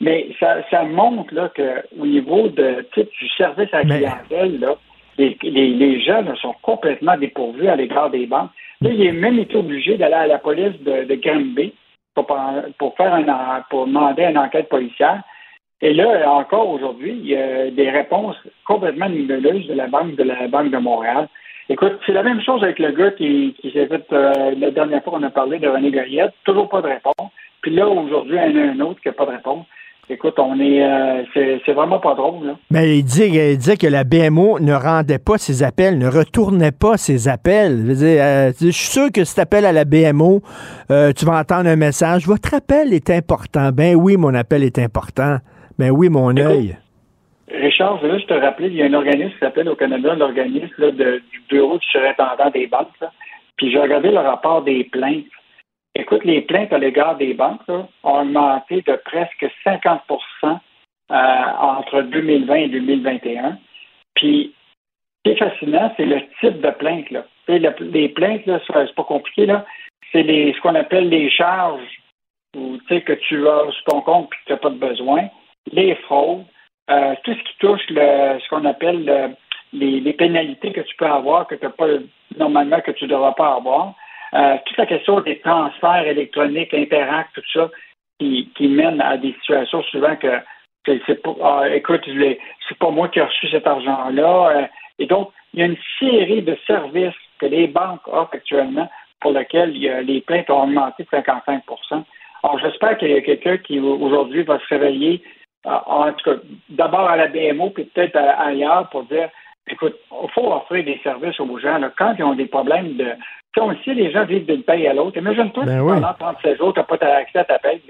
[0.00, 4.76] Mais ça, ça montre là, qu'au niveau de, du service à la clientèle, là,
[5.16, 8.50] les, les, sont complètement dépourvus à l'égard des banques.
[8.80, 11.74] Là, il est même été obligé d'aller à la police de, de Granby
[12.14, 12.26] pour,
[12.78, 15.22] pour, faire un, pour demander une enquête policière.
[15.80, 18.36] Et là, encore aujourd'hui, il y a des réponses
[18.66, 21.28] complètement nébuleuses de la Banque de la Banque de Montréal.
[21.70, 25.02] Écoute, c'est la même chose avec le gars qui, qui s'est fait euh, la dernière
[25.04, 27.30] fois qu'on a parlé de René Goyette, toujours pas de réponse.
[27.60, 29.66] Puis là, aujourd'hui, il y en a un autre qui n'a pas de réponse.
[30.08, 31.24] Écoute, on est, euh,
[31.66, 32.46] c'est vraiment pas drôle.
[32.46, 32.52] Là.
[32.70, 36.72] Mais il dit, il dit que la BMO ne rendait pas ses appels, ne retournait
[36.72, 37.84] pas ses appels.
[37.86, 40.40] Je, dire, euh, je suis sûr que si tu appelles à la BMO,
[40.88, 42.26] tu vas entendre un message.
[42.26, 43.68] Votre appel est important.
[43.70, 45.36] Ben oui, mon appel est important.
[45.78, 46.78] Ben oui, mon œil.
[47.50, 50.14] Richard, je veux juste te rappeler, il y a un organisme qui s'appelle au Canada
[50.14, 52.88] l'organisme du Bureau du surintendant des banques.
[53.56, 55.26] Puis j'ai regardé le rapport des plaintes.
[55.94, 59.98] Écoute, les plaintes à l'égard des banques ont augmenté de presque 50%
[60.44, 60.54] euh,
[61.10, 63.58] entre 2020 et 2021.
[64.14, 64.54] Puis,
[65.24, 67.06] ce qui est fascinant, c'est le type de plainte.
[67.48, 69.46] Les plaintes, c'est pas compliqué.
[70.12, 72.02] C'est ce qu'on appelle les charges
[72.56, 75.28] où, que tu as sur ton compte et que tu n'as pas de besoin,
[75.72, 76.44] les fraudes,
[76.90, 79.36] euh, tout ce qui touche le, ce qu'on appelle
[79.72, 81.86] les, pénalités que tu peux avoir, que tu n'as pas
[82.36, 83.94] normalement que tu ne devras pas avoir.
[84.34, 87.70] Euh, toute la question des transferts électroniques, interacts, tout ça,
[88.18, 90.40] qui, qui mène à des situations souvent que,
[91.06, 94.48] c'est pas, ah, écoute, c'est pas moi qui ai reçu cet argent-là.
[94.48, 94.66] Euh,
[94.98, 99.32] et donc, il y a une série de services que les banques offrent actuellement pour
[99.32, 102.04] lesquels les plaintes ont augmenté de 55%
[102.42, 105.22] Alors, j'espère qu'il y a quelqu'un qui aujourd'hui va se réveiller
[105.64, 106.36] en tout cas,
[106.70, 109.28] d'abord à la BMO, puis peut-être ailleurs pour dire
[109.70, 111.80] écoute, il faut offrir des services aux gens.
[111.96, 113.06] quand ils ont des problèmes de.
[113.82, 116.78] Si les gens vivent d'une paye à l'autre, imagine-toi ben que pendant 37 jours, tu
[116.78, 117.82] n'as pas accès à ta paye.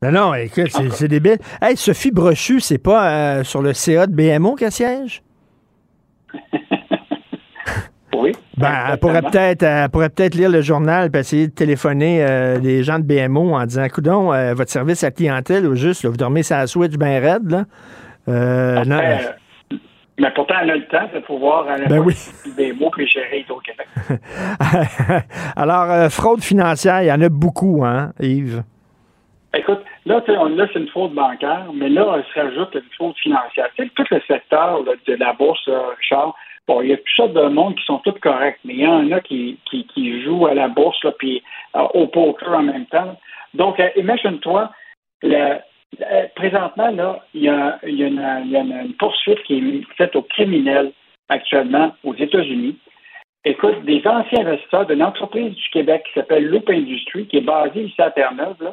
[0.00, 1.36] Ben non, écoute, c'est débile.
[1.60, 5.22] Hey, Sophie Brochu, c'est pas euh, sur le CA de BMO qu'elle siège?
[8.56, 12.82] Ben, elle pourrait peut-être pourrait peut-être lire le journal et essayer de téléphoner euh, des
[12.82, 16.42] gens de BMO en disant Coudon, euh, votre service à clientèle ou juste, vous dormez
[16.42, 17.64] sur la switch bien raide, là.
[18.28, 18.98] Euh, non,
[20.16, 22.14] mais pourtant, elle a le temps de pouvoir aller ben oui.
[22.56, 23.88] BMO et gérer au Québec.
[25.56, 28.62] Alors, fraude financière, il y en a beaucoup, hein, Yves?
[29.56, 33.66] Écoute, là, là c'est une fraude bancaire, mais là, il se rajoute une fraude financière.
[33.76, 36.36] Tu sais, tout le secteur de la bourse, Richard,
[36.66, 38.86] Bon, il y a toutes sortes de monde qui sont tous corrects, mais il y
[38.86, 41.42] en a qui, qui, qui jouent à la bourse là, puis
[41.76, 43.18] euh, au poker en même temps.
[43.52, 44.70] Donc, euh, imagine-toi,
[46.34, 50.92] présentement, là, il y a, une, poursuite qui est faite aux criminels
[51.28, 52.78] actuellement aux États-Unis.
[53.44, 57.84] Écoute, des anciens investisseurs d'une entreprise du Québec qui s'appelle Loop Industries, qui est basée
[57.84, 58.72] ici à Terre-Neuve,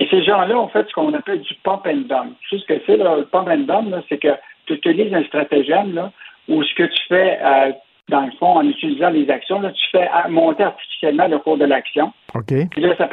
[0.00, 2.36] et ces gens-là ont fait ce qu'on appelle du pump and dump.
[2.40, 4.34] Tu sais ce que c'est, le pump and dump, c'est que
[4.66, 6.10] tu utilises un stratagème là,
[6.48, 7.72] ou ce que tu fais, euh,
[8.08, 11.64] dans le fond, en utilisant les actions, là, tu fais monter artificiellement le cours de
[11.64, 12.12] l'action.
[12.34, 12.52] OK.
[12.70, 13.08] Puis là, ça,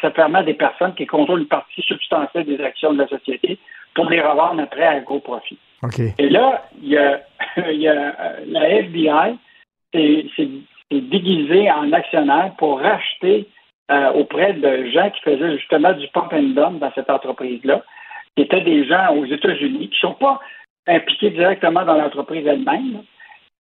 [0.00, 3.58] ça permet à des personnes qui contrôlent une partie substantielle des actions de la société
[3.94, 5.58] pour les revendre après à gros profit.
[5.82, 6.00] OK.
[6.18, 7.20] Et là, il y a,
[7.72, 9.36] y a euh, la FBI,
[9.92, 10.48] c'est
[10.90, 13.48] déguisé en actionnaire pour racheter
[13.90, 17.82] euh, auprès de gens qui faisaient justement du pump and dump dans cette entreprise-là,
[18.36, 20.40] qui étaient des gens aux États-Unis qui ne sont pas
[20.86, 23.02] impliqués directement dans l'entreprise elle-même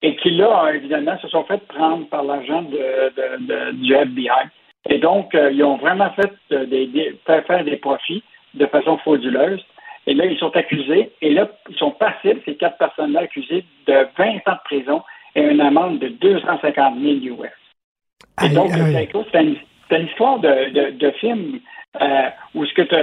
[0.03, 4.49] et qui, là, évidemment, se sont fait prendre par l'agent de, du FBI.
[4.89, 8.23] Et donc, euh, ils ont vraiment fait euh, des, faire des profits
[8.55, 9.63] de façon frauduleuse.
[10.07, 11.13] Et là, ils sont accusés.
[11.21, 15.03] Et là, ils sont passibles, ces quatre personnes-là accusées, de 20 ans de prison
[15.35, 17.51] et une amende de 250 000 US.
[18.43, 21.61] Et donc, c'est une, histoire de, de, film
[22.01, 22.95] euh, où ce que tu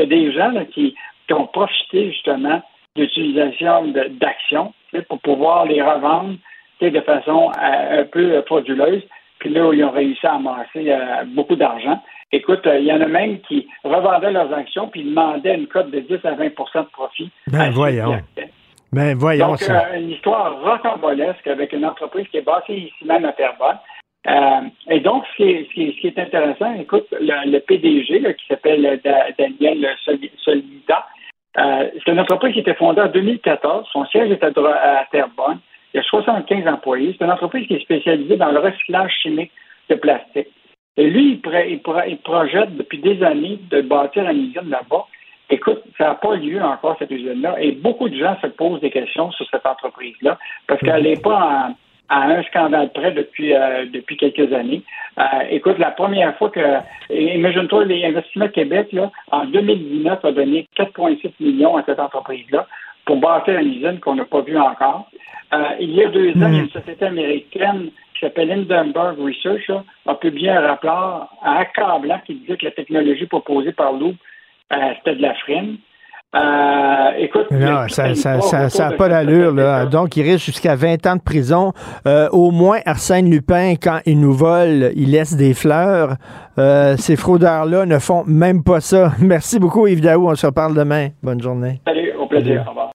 [0.00, 0.94] as, des gens qui,
[1.26, 2.62] qui ont profité justement
[2.96, 4.72] d'utilisation d'actions
[5.08, 6.36] pour pouvoir les revendre
[6.80, 9.02] de façon euh, un peu frauduleuse.
[9.38, 12.02] Puis là, ils ont réussi à amasser euh, beaucoup d'argent.
[12.32, 15.90] Écoute, euh, il y en a même qui revendaient leurs actions puis demandaient une cote
[15.90, 17.30] de 10 à 20% de profit.
[17.48, 18.18] Ben voyons.
[18.92, 19.60] Ben voyons Donc,
[19.94, 23.78] une histoire rocambolesque avec une entreprise qui est basée ici même à Terrebonne.
[24.88, 29.00] et donc, ce qui, est, intéressant, écoute, le, PDG qui s'appelle
[29.38, 29.88] Daniel
[30.38, 31.06] Solida,
[31.58, 33.88] Euh, c'est une entreprise qui était fondée en 2014.
[33.92, 35.58] Son siège est à, à Terrebonne.
[35.94, 37.14] Il y a 75 employés.
[37.18, 39.52] C'est une entreprise qui est spécialisée dans le recyclage chimique
[39.88, 40.48] de plastique.
[40.96, 45.06] Et lui, il, projette depuis des années de bâtir une usine là-bas.
[45.50, 47.56] Écoute, ça n'a pas lieu encore, cette usine-là.
[47.60, 51.70] Et beaucoup de gens se posent des questions sur cette entreprise-là parce qu'elle n'est pas
[52.08, 54.82] à un scandale près depuis, euh, depuis quelques années.
[55.18, 56.60] Euh, écoute, la première fois que,
[57.10, 62.66] imagine-toi, les investissements Québec, là, en 2019, a donné 4,6 millions à cette entreprise-là
[63.04, 65.08] pour bâtir une usine qu'on n'a pas vue encore.
[65.54, 69.70] Euh, il y a deux ans, une société américaine qui s'appelle Hindenburg Research
[70.06, 74.16] a publié un rapport accablant qui disait que la technologie proposée par Loop,
[74.70, 75.76] c'était de la frine.
[76.36, 79.52] Euh, écoute, non, ça n'a ça, pas d'allure.
[79.54, 79.86] Là.
[79.86, 81.72] Donc, il risque jusqu'à 20 ans de prison.
[82.06, 86.16] Euh, au moins, Arsène Lupin, quand il nous vole, il laisse des fleurs.
[86.58, 89.12] Euh, ces fraudeurs-là ne font même pas ça.
[89.20, 90.28] Merci beaucoup, Yves Daou.
[90.28, 91.08] On se reparle demain.
[91.22, 91.80] Bonne journée.
[91.86, 92.64] Salut, au plaisir.
[92.66, 92.90] Au revoir.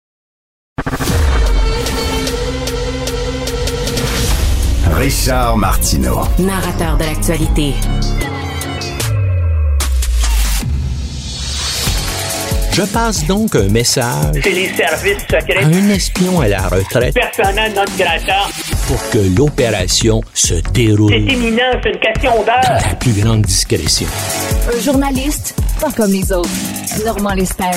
[4.93, 6.19] Richard Martineau.
[6.38, 7.73] Narrateur de l'actualité.
[12.73, 14.39] Je passe donc un message.
[14.41, 15.61] C'est les services secrets.
[15.61, 17.14] À un espion à la retraite.
[17.14, 18.48] Personnel non grata.
[18.88, 21.11] Pour que l'opération se déroule.
[21.11, 22.61] C'est imminent, c'est une question d'heure.
[22.64, 24.07] Dans la plus grande discrétion.
[24.73, 26.48] Un journaliste, pas comme les autres.
[27.06, 27.76] Normand Lester.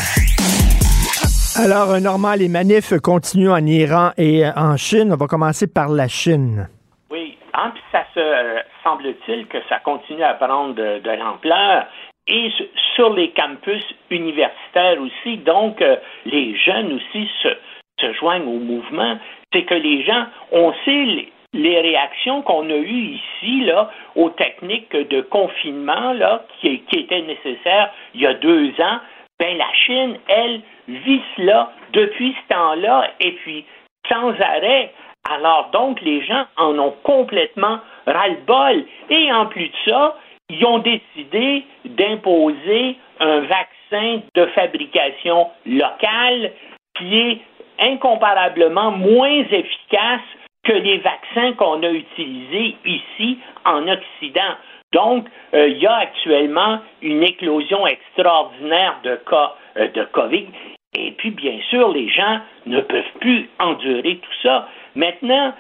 [1.56, 5.10] Alors, Normand, les manifs continuent en Iran et en Chine.
[5.12, 6.68] On va commencer par la Chine.
[7.10, 11.86] Oui, hein, ça se euh, semble-t-il que ça continue à prendre de, de l'ampleur
[12.26, 12.50] et
[12.94, 15.36] sur les campus universitaires aussi.
[15.38, 15.96] Donc, euh,
[16.26, 17.48] les jeunes aussi se,
[18.18, 19.18] joignent au mouvement.
[19.52, 24.94] C'est que les gens, on sait les, réactions qu'on a eues ici là, aux techniques
[24.94, 28.98] de confinement là, qui, qui étaient nécessaires il y a deux ans.
[29.38, 33.64] Ben, la Chine, elle, vit cela depuis ce temps-là et puis
[34.08, 34.92] sans arrêt.
[35.30, 38.84] Alors donc, les gens en ont complètement ras-le-bol.
[39.10, 40.16] Et en plus de ça,
[40.50, 46.52] ils ont décidé d'imposer un vaccin de fabrication locale
[46.98, 47.38] qui est
[47.80, 50.20] incomparablement moins efficace
[50.64, 54.54] que les vaccins qu'on a utilisés ici en Occident.
[54.92, 60.46] Donc, euh, il y a actuellement une éclosion extraordinaire de cas euh, de COVID.
[60.96, 64.68] Et puis, bien sûr, les gens ne peuvent plus endurer tout ça.
[64.94, 65.52] Maintenant,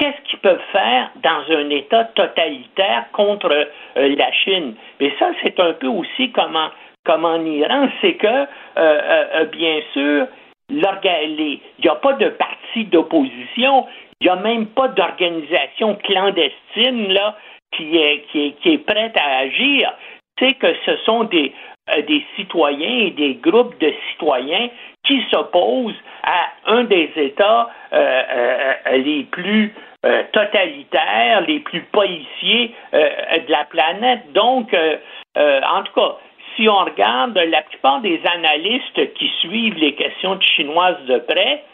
[0.00, 4.74] qu'est-ce qu'ils peuvent faire dans un État totalitaire contre euh, la Chine?
[4.98, 8.46] Mais ça, c'est un peu aussi comme en, Iran, c'est que, euh,
[8.76, 10.26] euh, bien sûr,
[10.70, 13.86] il n'y a pas de parti d'opposition,
[14.20, 17.36] il n'y a même pas d'organisation clandestine là,
[17.72, 19.92] qui, est, prête à agir.
[20.38, 21.52] C'est que ce sont des
[22.36, 24.70] citoyens et des groupes de citoyens
[25.04, 27.68] qui s'opposent à un des États
[28.92, 29.74] les plus
[30.06, 33.06] euh, totalitaires, les plus policiers euh,
[33.46, 34.32] de la planète.
[34.32, 34.96] Donc, euh,
[35.36, 36.16] en tout cas,
[36.56, 41.64] si on regarde, la plupart des analystes qui suivent les questions chinoises de près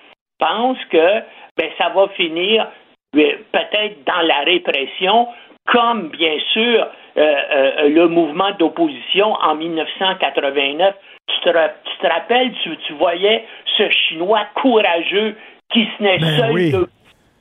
[0.40, 1.20] pensent que
[1.56, 2.66] ben, ça va finir
[3.12, 5.28] peut-être dans la répression,
[5.68, 6.84] comme bien sûr
[7.14, 10.96] le mouvement d'opposition en 1989.
[11.28, 13.44] Tu te, tu te rappelles, tu, tu, voyais
[13.76, 15.36] ce Chinois courageux
[15.72, 16.86] qui se naît ben seul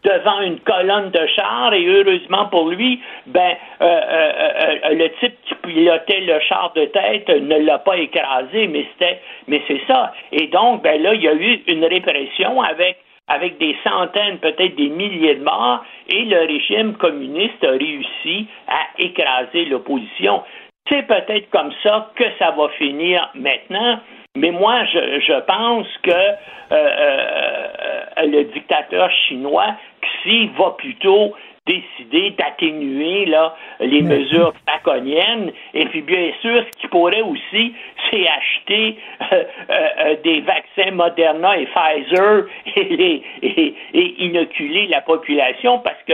[0.05, 4.31] devant une colonne de chars et heureusement pour lui, ben euh, euh,
[4.85, 9.19] euh, le type qui pilotait le char de tête ne l'a pas écrasé, mais c'était
[9.47, 10.13] mais c'est ça.
[10.31, 14.75] Et donc ben là il y a eu une répression avec avec des centaines, peut-être
[14.75, 20.43] des milliers de morts, et le régime communiste a réussi à écraser l'opposition.
[20.87, 23.99] C'est peut-être comme ça que ça va finir maintenant.
[24.35, 26.11] Mais moi, je, je pense que
[26.71, 27.67] euh,
[28.27, 29.75] le dictateur chinois,
[30.57, 31.33] Va plutôt
[31.67, 37.73] décider d'atténuer là les mesures draconiennes et puis bien sûr ce qu'il pourrait aussi
[38.11, 38.97] c'est acheter
[39.33, 42.45] euh, euh, des vaccins Moderna et Pfizer
[42.75, 46.13] et, les, et, et, inoculer la population parce que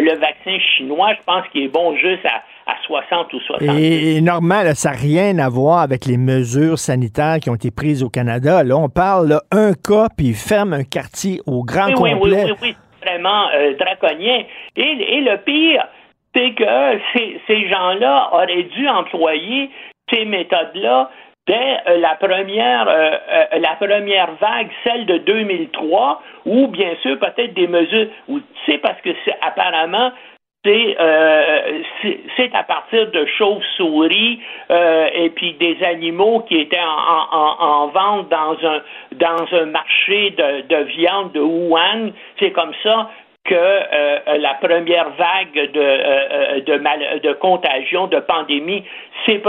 [0.00, 3.82] le vaccin chinois je pense qu'il est bon juste à à 60 ou 70.
[3.82, 8.02] Et, normal, ça n'a rien à voir avec les mesures sanitaires qui ont été prises
[8.02, 8.62] au Canada.
[8.62, 12.20] Là, on parle d'un cas, puis ferme un quartier au grand complet.
[12.20, 12.76] Oui, oui, oui, oui
[13.08, 14.44] vraiment euh, draconien.
[14.76, 15.86] Et, le pire,
[16.34, 17.00] c'est que
[17.46, 19.70] ces, gens-là auraient dû employer
[20.10, 21.10] ces méthodes-là
[21.46, 23.16] dès euh, la première euh,
[23.58, 29.00] la première vague, celle de 2003, ou bien sûr peut-être des mesures, ou sais parce
[29.00, 30.12] que c'est apparemment
[30.64, 31.82] c'est euh,
[32.36, 34.40] c'est à partir de chauves-souris
[34.70, 38.82] euh, et puis des animaux qui étaient en, en- en vente dans un
[39.12, 42.10] dans un marché de, de viande de Wuhan.
[42.38, 43.08] C'est comme ça
[43.44, 48.82] que euh, la première vague de, de, de contagion, de pandémie
[49.26, 49.40] s'est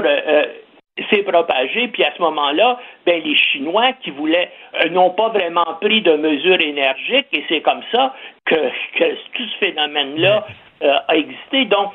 [1.10, 1.88] s'est propagée.
[1.88, 4.52] Puis à ce moment-là, ben, les Chinois qui voulaient
[4.92, 8.14] n'ont pas vraiment pris de mesures énergiques et c'est comme ça
[8.46, 8.56] que,
[9.34, 10.46] tout ce phénomène-là
[10.82, 11.66] a existé.
[11.66, 11.92] Donc,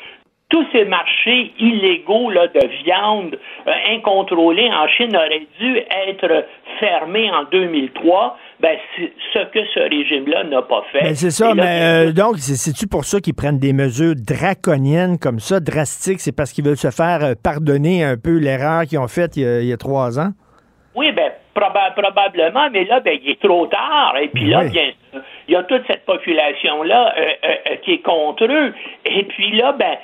[0.51, 3.37] tous ces marchés illégaux là, de viande
[3.67, 5.79] euh, incontrôlés en Chine auraient dû
[6.09, 6.45] être
[6.79, 8.37] fermés en 2003.
[8.61, 11.03] Ben, c'est ce que ce régime-là n'a pas fait.
[11.03, 14.15] Ben, c'est ça, là, mais euh, donc, c'est- c'est-tu pour ça qu'ils prennent des mesures
[14.17, 16.21] draconiennes comme ça, drastiques?
[16.21, 19.43] C'est parce qu'ils veulent se faire euh, pardonner un peu l'erreur qu'ils ont faite il
[19.43, 20.31] y a, il y a trois ans?
[20.95, 24.17] Oui, ben proba- probablement, mais là, ben, il est trop tard.
[24.21, 24.71] Et puis là, Oui.
[24.71, 28.75] bien sûr, il y a toute cette population-là euh, euh, euh, qui est contre eux.
[29.05, 29.97] Et puis là, ben,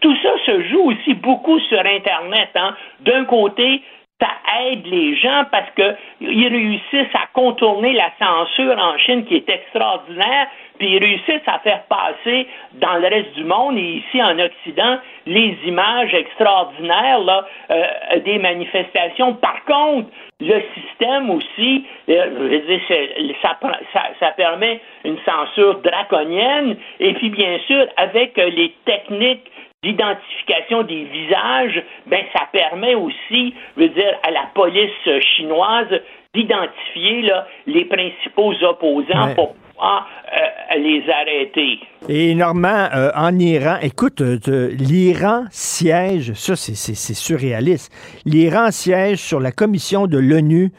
[0.00, 2.50] tout ça se joue aussi beaucoup sur Internet.
[2.54, 2.74] Hein.
[3.00, 3.82] D'un côté,
[4.20, 4.28] ça
[4.66, 9.48] aide les gens parce que ils réussissent à contourner la censure en Chine qui est
[9.48, 10.46] extraordinaire,
[10.80, 14.98] puis ils réussissent à faire passer dans le reste du monde et ici en Occident
[15.26, 17.84] les images extraordinaires là, euh,
[18.24, 19.34] des manifestations.
[19.34, 20.08] Par contre,
[20.40, 25.80] le système aussi, euh, je veux dire, c'est- ça, prend- ça, ça permet une censure
[25.82, 29.50] draconienne et puis bien sûr avec euh, les techniques
[29.82, 34.90] d'identification des visages, ben ça permet aussi, je veux dire, à la police
[35.36, 35.88] chinoise
[36.34, 37.30] d'identifier
[37.66, 39.34] les principaux opposants Ouais.
[39.34, 41.80] pour pouvoir euh, les arrêter.
[42.08, 47.92] Et Normand, euh, en Iran, écoute, euh, l'Iran siège, ça c'est- surréaliste,
[48.24, 50.70] l'Iran siège sur la commission de l'ONU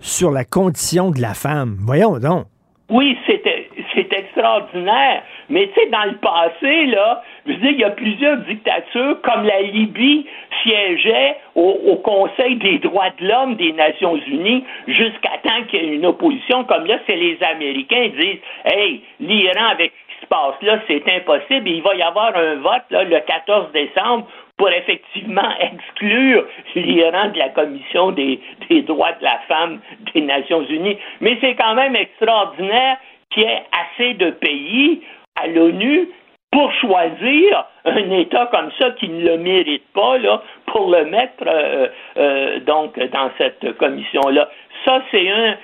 [0.00, 1.76] sur la condition de la femme.
[1.80, 2.46] Voyons donc.
[2.90, 5.22] Oui, c'est extraordinaire.
[5.48, 9.20] Mais tu sais, dans le passé, là, je veux dire, il y a plusieurs dictatures,
[9.22, 10.26] comme la Libye
[10.62, 15.94] siégeait au, Conseil des droits de l'homme des Nations Unies jusqu'à temps qu'il y ait
[15.94, 16.64] une opposition.
[16.64, 20.78] Comme là, c'est les Américains qui disent Hey, l'Iran avec ce qui se passe là,
[20.86, 21.68] c'est impossible.
[21.68, 26.44] Il va y avoir un vote là, le 14 décembre pour effectivement exclure
[26.74, 28.40] l'Iran de la Commission des
[28.82, 29.80] droits de la femme
[30.14, 30.98] des Nations Unies.
[31.20, 32.98] Mais c'est quand même extraordinaire
[33.30, 35.02] qu'il y ait assez de pays
[35.34, 36.08] à l'ONU
[36.56, 41.44] pour choisir un État comme ça qui ne le mérite pas là, pour le mettre
[41.46, 44.48] euh, euh, donc dans cette commission-là.
[44.86, 45.56] Ça, c'est un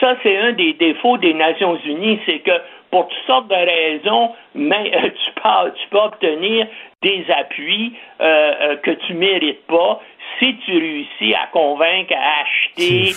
[0.00, 2.50] ça, c'est un des défauts des Nations Unies, c'est que
[2.90, 6.66] pour toutes sortes de raisons, mais euh, tu, peux, tu obtenir
[7.02, 10.00] des appuis que tu mérites pas
[10.40, 13.12] si tu réussis à convaincre, à acheter.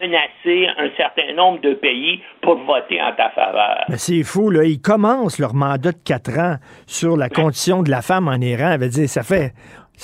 [0.00, 3.84] Menacer un certain nombre de pays pour voter en ta faveur.
[3.88, 4.64] Mais c'est fou, là.
[4.64, 6.56] Ils commencent leur mandat de quatre ans
[6.86, 8.70] sur la condition de la femme en Iran.
[8.70, 9.52] Ça veut dire, ça fait.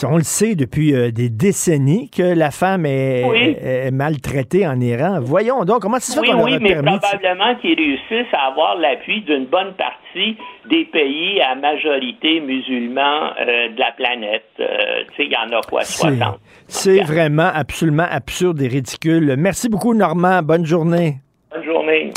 [0.05, 3.39] On le sait depuis euh, des décennies que la femme est, Oui.
[3.61, 5.21] est- est maltraitée en Iran.
[5.23, 8.33] Voyons donc, comment ça se fait Oui, qu'on oui, mais permis de- probablement qu'ils réussissent
[8.35, 10.37] à avoir l'appui d'une bonne partie
[10.69, 14.45] des pays à majorité musulman euh, de la planète.
[14.61, 14.67] Euh,
[15.11, 16.41] tu sais, il y en a quoi, C'est- 60.
[16.69, 19.35] C'est vraiment absolument absurde et ridicule.
[19.39, 20.43] Merci beaucoup, Normand.
[20.43, 21.17] Bonne journée.
[21.55, 22.13] Bonne journée.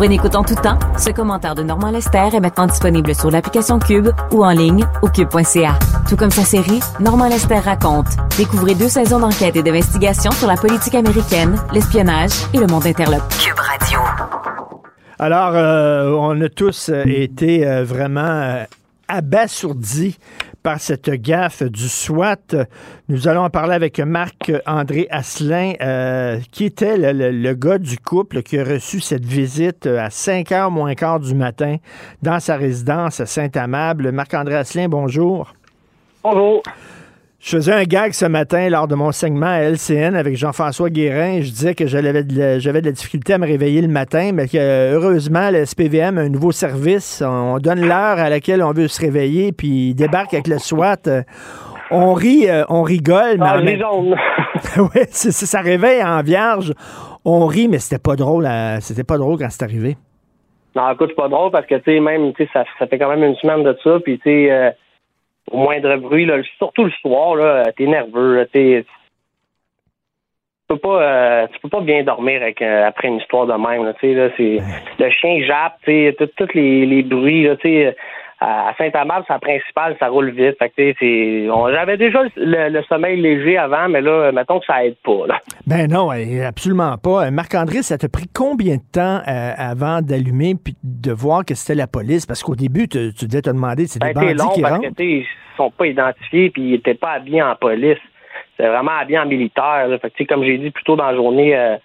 [0.00, 3.30] Pour une écoute en tout temps, ce commentaire de Normand Lester est maintenant disponible sur
[3.30, 5.78] l'application Cube ou en ligne au cube.ca.
[6.08, 8.06] Tout comme sa série, Normand Lester raconte.
[8.38, 13.28] Découvrez deux saisons d'enquête et d'investigation sur la politique américaine, l'espionnage et le monde interlope.
[13.28, 13.98] Cube Radio.
[15.18, 18.64] Alors, euh, on a tous euh, été euh, vraiment
[19.10, 20.16] abasourdis
[20.62, 22.66] par cette gaffe du SWAT.
[23.08, 28.58] Nous allons en parler avec Marc-André Asselin, euh, qui était le gars du couple qui
[28.58, 31.76] a reçu cette visite euh, à 5 h moins quart du matin
[32.22, 34.12] dans sa résidence à Saint-Amable.
[34.12, 35.52] Marc-André Asselin, bonjour.
[36.22, 36.62] Bonjour.
[37.42, 41.40] Je faisais un gag ce matin lors de mon segment à LCN avec Jean-François Guérin.
[41.40, 44.32] Je disais que j'avais de, la- j'avais de la difficulté à me réveiller le matin,
[44.34, 47.22] mais que euh, heureusement, le SPVM a un nouveau service.
[47.26, 50.96] On donne l'heure à laquelle on veut se réveiller, puis il débarque avec le SWAT.
[51.06, 51.22] Euh,
[51.92, 54.14] On rit, euh, on rigole, mais Ah, les même-
[55.10, 56.74] c'est- c'est- ça réveille en vierge.
[57.24, 58.44] On rit, mais c'était pas drôle.
[58.46, 59.96] à- C'était pas drôle quand c'est arrivé.
[60.76, 62.98] Non, écoute, c'est pas drôle parce que, tu sais, même, tu sais, ça, ça fait
[62.98, 64.70] quand même une semaine de ça, puis, tu sais, euh,
[65.50, 68.84] au moindre bruit, là, surtout le soir, là, t'es nerveux, là, t'es...
[70.68, 73.52] Tu peux pas, euh, tu peux pas bien dormir avec, euh, après une histoire de
[73.52, 74.58] même, là, là, c'est...
[74.98, 77.96] Le chien jappe, tu sais, tous les, les bruits, là, tu sais...
[78.40, 80.56] à Saint-Amand, sa principale, ça roule vite.
[80.58, 84.66] Fait que, c'est- on- j'avais déjà le, le sommeil léger avant, mais là, mettons que
[84.66, 85.26] ça aide pas.
[85.28, 85.38] Là.
[85.66, 87.26] Ben non, eh, absolument pas.
[87.26, 91.54] Euh, Marc-André, ça t'a pris combien de temps euh, avant d'allumer puis de voir que
[91.54, 92.24] c'était la police?
[92.24, 94.74] Parce qu'au début, tu, tu devais te demander, c'est Ça des bandits long qui parce
[94.74, 94.96] rentrent.
[94.96, 95.26] que, ils
[95.56, 97.98] sont pas identifiés puis ils étaient pas habillés en police.
[98.56, 99.86] C'est vraiment habillés en militaire.
[99.88, 99.98] Là.
[99.98, 101.76] Fait que, comme j'ai dit plus tôt dans la journée, euh,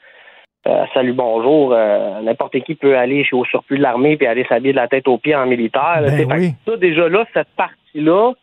[0.67, 4.45] euh, salut, bonjour, euh, n'importe qui peut aller chez au surplus de l'armée puis aller
[4.45, 6.01] s'habiller de la tête aux pieds en militaire.
[6.01, 6.51] Ben oui.
[6.65, 8.33] ça, déjà là, cette partie-là,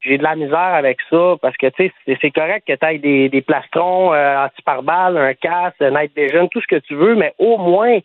[0.00, 2.98] j'ai de la misère avec ça parce que tu sais, c'est- correct que tu aies
[2.98, 7.14] des, des plastrons euh, anti-pare-balles, un casque, un night vision, tout ce que tu veux,
[7.14, 7.98] mais au moins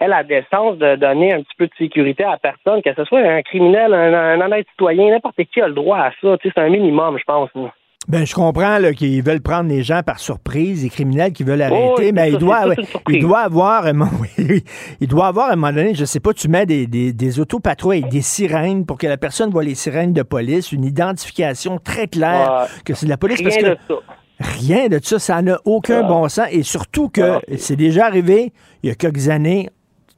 [0.00, 3.04] elle a décence de donner un petit peu de sécurité à la personne, que ce
[3.04, 6.38] soit un criminel, un, un honnête citoyen, n'importe qui a le droit à ça.
[6.38, 7.50] Tu sais, c'est un minimum, je pense.
[7.56, 7.72] là.
[8.08, 11.60] Ben, je comprends là, qu'ils veulent prendre les gens par surprise, les criminels qui veulent
[11.60, 12.76] arrêter, Oh, mais ça, il doit, ouais,
[13.10, 14.64] il doit avoir, un moment- oui,
[15.00, 17.38] il doit avoir à un moment donné, je sais pas, tu mets des, des, des
[17.40, 22.06] autopatrouilles des sirènes pour que la personne voit les sirènes de police, une identification très
[22.08, 22.66] claire Ouais.
[22.84, 23.38] que c'est de la police.
[23.40, 23.94] Rien parce que de ça.
[24.40, 26.46] Rien de ça, ça n'a aucun bon sens.
[26.50, 28.52] Et surtout que c'est déjà arrivé
[28.82, 29.68] il y a quelques années.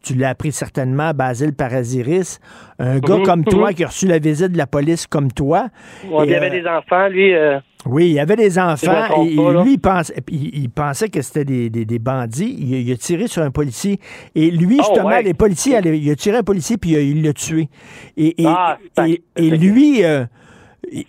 [0.02, 2.38] Tu l'as appris certainement, Basile Paraziris,
[2.78, 3.74] un gars Mhm, comme toi mhm.
[3.74, 5.68] qui a reçu la visite de la police comme toi.
[6.08, 7.34] Ouais, Et, il y avait euh, des enfants, lui.
[7.34, 11.08] euh, oui, il y avait des enfants et, pas, lui, il, pense- il, il pensait
[11.08, 12.54] que c'était des, des- des bandits.
[12.58, 13.98] Il, il a tiré sur un policier.
[14.34, 15.22] Et lui, Oh, justement, ouais.
[15.22, 17.68] les policiers, il a tiré un policier puis euh, il l'a tué.
[18.16, 18.76] Et, et, Ah,
[19.06, 20.24] et- et lui, euh,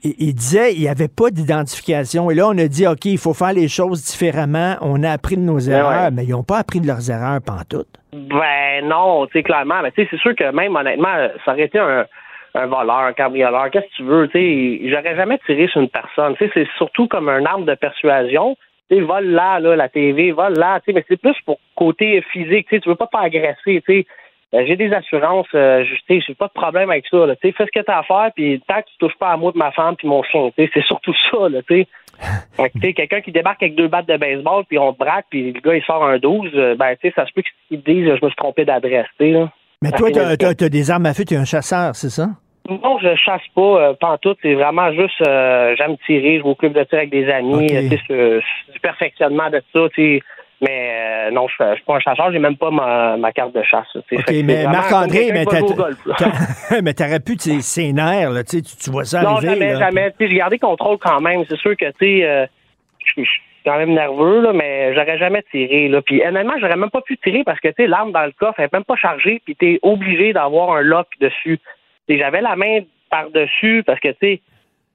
[0.03, 2.31] il, disait il n'y avait pas d'identification.
[2.31, 4.75] Et là, on a dit, OK, il faut faire les choses différemment.
[4.81, 6.11] On a appris de nos erreurs, ouais.
[6.11, 7.87] mais ils n'ont pas appris de leurs erreurs pantoute.
[8.13, 9.81] Ben non, tu sais, clairement.
[9.83, 11.13] Mais tu sais, c'est sûr que même honnêtement,
[11.45, 12.05] ça aurait été un,
[12.53, 15.89] un voleur, un cambrioleur, qu'est-ce que tu veux, tu sais, j'aurais jamais tiré sur une
[15.89, 16.35] personne.
[16.37, 18.57] Tu sais, c'est surtout comme un arme de persuasion.
[18.89, 21.59] Tu sais, vole là, là, la TV, vole là, tu sais, mais c'est plus pour
[21.75, 24.05] côté physique, tu sais, tu veux pas te faire agresser, tu sais.
[24.53, 27.47] Euh, j'ai des assurances, euh, je- sais, j'ai pas de problème avec ça, là, tu
[27.47, 29.53] sais, fais ce que t'as à faire, puis tant que tu touches pas à moi
[29.53, 31.87] de ma femme puis mon chien, tu sais, c'est surtout ça, là, tu sais.
[32.57, 34.99] Fait que, tu sais, quelqu'un qui débarque avec deux battes de baseball, puis on te
[34.99, 37.43] braque, puis le gars, il sort un 12, euh, ben, tu sais, ça se peut
[37.69, 39.49] qu'il te dise, je me suis trompé d'adresse, là.
[39.81, 42.29] Mais Ça toi, tu as, des armes à feu, tu es un chasseur, c'est ça?
[42.69, 44.37] non, je chasse pas, euh, pantoute.
[44.43, 47.65] C'est vraiment juste, euh, j'aime tirer, je vais au club de tir avec des amis.
[47.65, 47.71] Ok.
[47.73, 50.21] euh, tu sais, c'est c'est du perfectionnement de ça, tu sais.
[50.61, 53.53] Mais euh, non, je je suis pas un chasseur, j'ai même pas ma, ma carte
[53.55, 53.87] de chasse.
[53.95, 55.31] OK, Fait mais Marc-André,
[56.83, 59.53] mais t'aurais pu, tu sais, ses nerfs, là, tu tu- vois ça Non, arriver.
[59.53, 59.79] jamais, là.
[59.79, 60.13] jamais.
[60.19, 61.43] J'ai gardé contrôle quand même.
[61.49, 62.47] C'est sûr que, tu sais,
[63.63, 66.01] quand même nerveux, là, mais j'aurais jamais tiré, là.
[66.01, 68.59] Puis, honnêtement, j'aurais même pas pu tirer parce que, tu sais, l'arme dans le coffre,
[68.59, 71.59] elle est même pas chargée, puis t'es obligé d'avoir un lock dessus.
[72.09, 72.79] J'avais la main
[73.09, 74.41] par-dessus parce que, tu sais,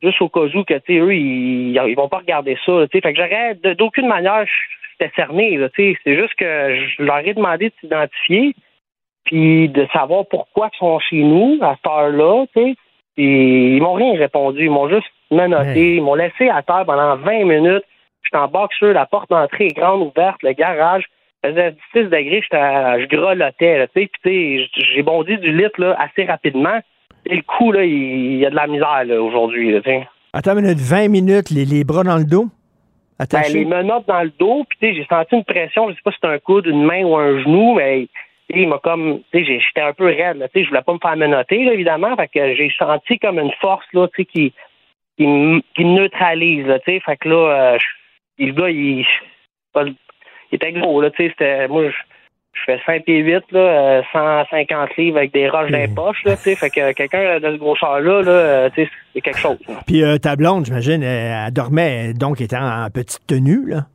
[0.03, 2.99] juste au cas où que, tu sais, eux, ils, ils vont pas regarder ça, tu
[2.99, 3.01] sais.
[3.01, 4.45] Fait que j'aurais, d'aucune manière,
[4.93, 5.99] j'étais cerné, là, tu sais.
[6.05, 8.55] C'est juste que je leur ai demandé de s'identifier
[9.25, 12.75] puis de savoir pourquoi ils sont chez nous à cette heure-là, tu sais.
[13.17, 14.65] Puis ils m'ont rien répondu.
[14.65, 15.97] Ils m'ont juste menotté.
[15.97, 17.85] Ils m'ont laissé à terre pendant 20 minutes.
[18.27, 21.05] J'étais en boxeur, la porte d'entrée est grande ouverte, le garage
[21.45, 24.11] faisait 16 degrés, à- je grelottais, tu sais.
[24.23, 26.79] Puis j'ai bondi du lit là, assez rapidement.
[27.25, 30.09] Et le coup, là, il y a de la misère là, aujourd'hui, là, tu sais.
[30.33, 32.47] Attends une minute, 20 minutes, les, les bras dans le dos?
[33.39, 36.01] Ben, les menottes dans le dos, puis tu sais, j'ai senti une pression, je sais
[36.05, 38.09] pas si c'était un coude, une main ou un genou, mais
[38.51, 40.99] il m'a comme, tu sais, j'étais un peu raide, tu sais, je voulais pas me
[40.99, 44.53] faire menotter, là, évidemment, fait que j'ai senti comme une force, là, tu sais, qui,
[45.17, 47.87] qui, me- qui me neutralise, là, tu sais, fait que là, euh, je-
[48.39, 49.05] le gars, il,
[49.77, 49.95] il
[50.53, 51.91] était gros, là, tu sais, c'était, moi, je,
[52.55, 56.23] je fais 5 pieds 8, là, euh, 150 livres avec des roches dans les poches,
[56.25, 59.39] là, tu sais, fait que quelqu'un de ce grosseur-là, là, euh, tu sais, c'est quelque
[59.39, 59.75] chose, là.
[59.87, 63.87] Puis euh, ta blonde, j'imagine, elle, elle dormait, donc était en, petite tenue, là?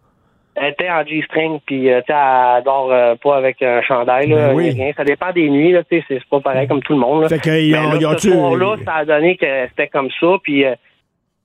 [0.53, 4.27] Elle était en G-string, puis euh, tu sais, elle dort euh, pas avec un chandail,
[4.27, 4.69] là, Ben oui.
[4.71, 4.91] rien.
[4.97, 7.21] Ça dépend des nuits, là, tu sais, c'est pas pareil comme tout le monde.
[7.23, 7.29] Là.
[7.29, 10.09] Fait qu'ils Mais ont- là, ils ont ce soir-là, ça a donné que c'était comme
[10.19, 10.75] ça, puis euh,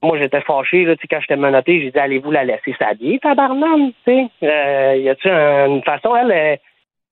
[0.02, 3.18] moi, j'étais fâché, là, tu sais, quand j'étais menotté, j'ai dit, allez-vous la laisser s'habiller,
[3.18, 4.26] tabarnane, tu sais?
[4.42, 6.58] Euh, y a-tu un- une façon, elle, elle,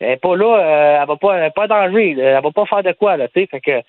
[0.01, 2.83] elle est pas là, euh, elle va pas, elle pas danger, elle va pas faire
[2.83, 3.81] de quoi, là, tu sais, fait que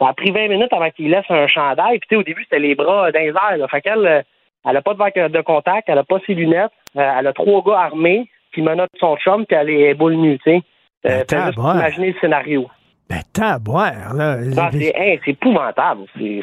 [0.00, 2.42] ça a pris 20 minutes avant qu'il laisse un chandail, puis tu sais, au début,
[2.44, 4.22] c'était les bras dans les airs, là, fait qu'elle, euh,
[4.66, 7.62] elle a pas de de contact, elle a pas ses lunettes, euh, elle a trois
[7.62, 10.62] gars armés qui menottent son chum, puis elle est boule nue, tu sais?
[11.06, 11.24] Euh,
[11.58, 11.74] ouais.
[11.74, 12.70] imaginer le scénario.
[13.10, 14.36] Ben, tant à boire, là.
[14.36, 16.04] Non, c'est épouvantable.
[16.18, 16.40] C'est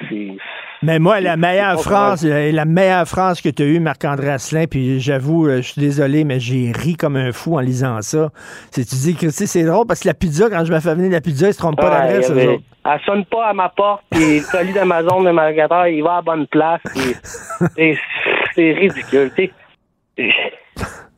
[0.84, 4.66] Mais moi, la meilleure phrase, euh, la meilleure phrase que tu as eue, Marc-André Asselin,
[4.70, 8.30] puis j'avoue, euh, je suis désolé, mais j'ai ri comme un fou en lisant ça.
[8.70, 11.12] C'est tu dis sais, c'est drôle parce que la pizza, quand je me fais venir
[11.12, 12.64] la pizza, ils se trompent pas d'adresse, eux autres.
[12.86, 16.16] Elle sonne pas à ma porte, puis le colis d'Amazon de navigateur, il va à
[16.18, 16.82] la bonne place.
[18.56, 19.32] c'est ridicule.
[19.36, 19.52] tu
[20.16, 20.32] sais.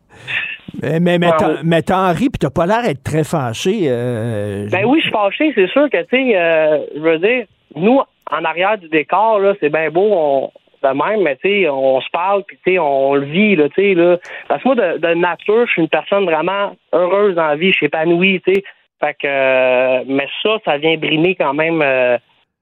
[0.81, 3.81] Mais, mais, mais Ah, t'en- mais t'en ris, puis t'as pas l'air d'être très fâché.
[3.87, 7.45] euh, Ben oui, je suis fâché, c'est sûr que, tu sais, euh, je veux dire,
[7.75, 7.99] nous,
[8.31, 10.51] en arrière du décor, là, c'est bien beau, on,
[10.81, 13.69] de même, mais tu sais, on se parle, puis tu sais, on le vit, là,
[13.69, 14.17] tu sais, là.
[14.49, 17.77] Parce que moi, de, de nature, je suis une personne vraiment heureuse en vie, je
[17.77, 18.63] suis épanoui, tu sais.
[18.99, 22.17] Fait que, euh, mais ça, ça vient brimer quand même, euh,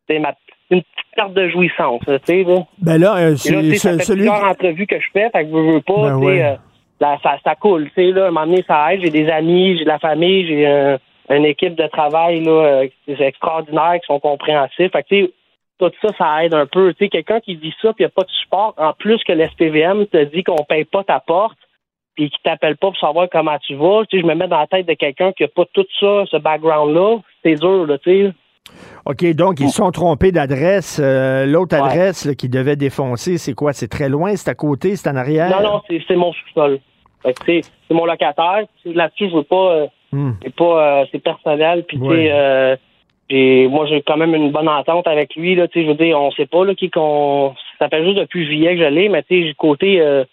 [0.10, 0.34] tu sais, ma
[0.70, 2.60] une petite carte de jouissance, là, tu sais, là.
[2.80, 4.20] Ben là, euh, là, c'est sais, ça fait celui.
[4.28, 6.58] plusieurs entrevues que je fais, fait que je veux pas, Ben tu sais, ouais.
[7.02, 9.28] Là, ça, ça coule, tu sais, là, à un moment donné, ça aide, j'ai des
[9.30, 10.98] amis, j'ai de la famille, j'ai un-
[11.30, 12.88] une équipe de travail, là, euh,
[13.20, 15.32] extraordinaire, qui sont compréhensifs, fait que, tu sais,
[15.80, 18.12] tout ça, ça aide un peu, tu sais, quelqu'un qui vit ça, puis il n'y
[18.12, 21.58] a pas de support, en plus que l'SPVM te dit qu'on paye pas ta porte,
[22.16, 24.60] puis qui t'appelle pas pour savoir comment tu vas, tu sais, je me mets dans
[24.60, 28.28] la tête de quelqu'un qui a pas tout ça, ce background-là, c'est dur, là, tu
[28.28, 28.34] sais.
[29.06, 31.00] OK, donc ils se sont trompés d'adresse.
[31.04, 33.74] Euh, L'autre adresse là, qui devait défoncer, c'est quoi?
[33.74, 34.36] C'est très loin?
[34.36, 34.96] C'est à côté?
[34.96, 35.50] C'est en arrière?
[35.50, 36.80] Non, non, c'est mon sous-sol.
[37.24, 38.64] Fait que, tu sais, c'est mon locataire.
[38.84, 39.72] Tu Là-dessus, je veux pas.
[39.74, 40.32] euh, Hmm.
[40.44, 41.02] c'est pas.
[41.02, 41.86] euh, c'est personnel.
[41.88, 42.26] Puis, tu Ouais.
[42.26, 42.76] sais, euh,
[43.30, 45.56] j'ai- moi, j'ai quand même une bonne entente avec lui.
[45.56, 47.54] Là, tu sais, je veux dire, on sait pas là, qui qu'on.
[47.80, 50.26] Ça fait juste depuis juillet que je l'ai, mais tu sais, côté euh,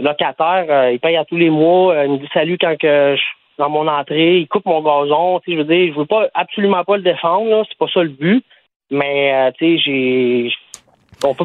[0.00, 1.94] locataire, euh, il paye à tous les mois.
[1.94, 4.38] euh, il me dit salut quand que je suis dans mon entrée.
[4.38, 5.40] Il coupe mon gazon.
[5.40, 7.48] Tu sais, je veux dire, je veux pas absolument pas le défendre.
[7.50, 8.44] Là, c'est pas ça le but.
[8.90, 10.52] Mais, euh, tu sais, j'ai.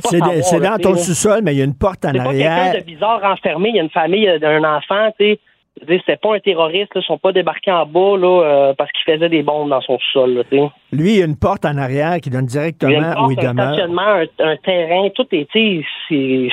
[0.09, 2.63] C'est dans ton sous-sol, mais il y a une porte en C'est pas arrière.
[2.71, 3.69] quelqu'un de bizarre enfermé.
[3.69, 5.39] Il y a une famille, il y a un enfant, tu sais.
[5.85, 6.91] C'était pas un terroriste.
[6.95, 9.97] Ils sont pas débarqués en bas, là, euh, parce qu'il faisait des bombes dans son
[10.13, 10.69] sol, là, tu sais.
[10.93, 13.13] Lui, il y a une porte en arrière qui donne Il y a une directement
[13.13, 13.65] porte, où il un demeure.
[13.73, 15.47] stationnement, un, un terrain, tout est,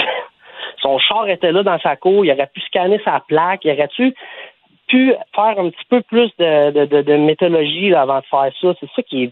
[0.83, 3.89] son char était là dans sa cour, il aurait pu scanner sa plaque, il aurait
[3.97, 4.13] pu,
[4.89, 8.51] pu faire un petit peu plus de, de, de, de méthodologie là, avant de faire
[8.61, 8.75] ça?
[8.81, 9.31] C'est ça qui est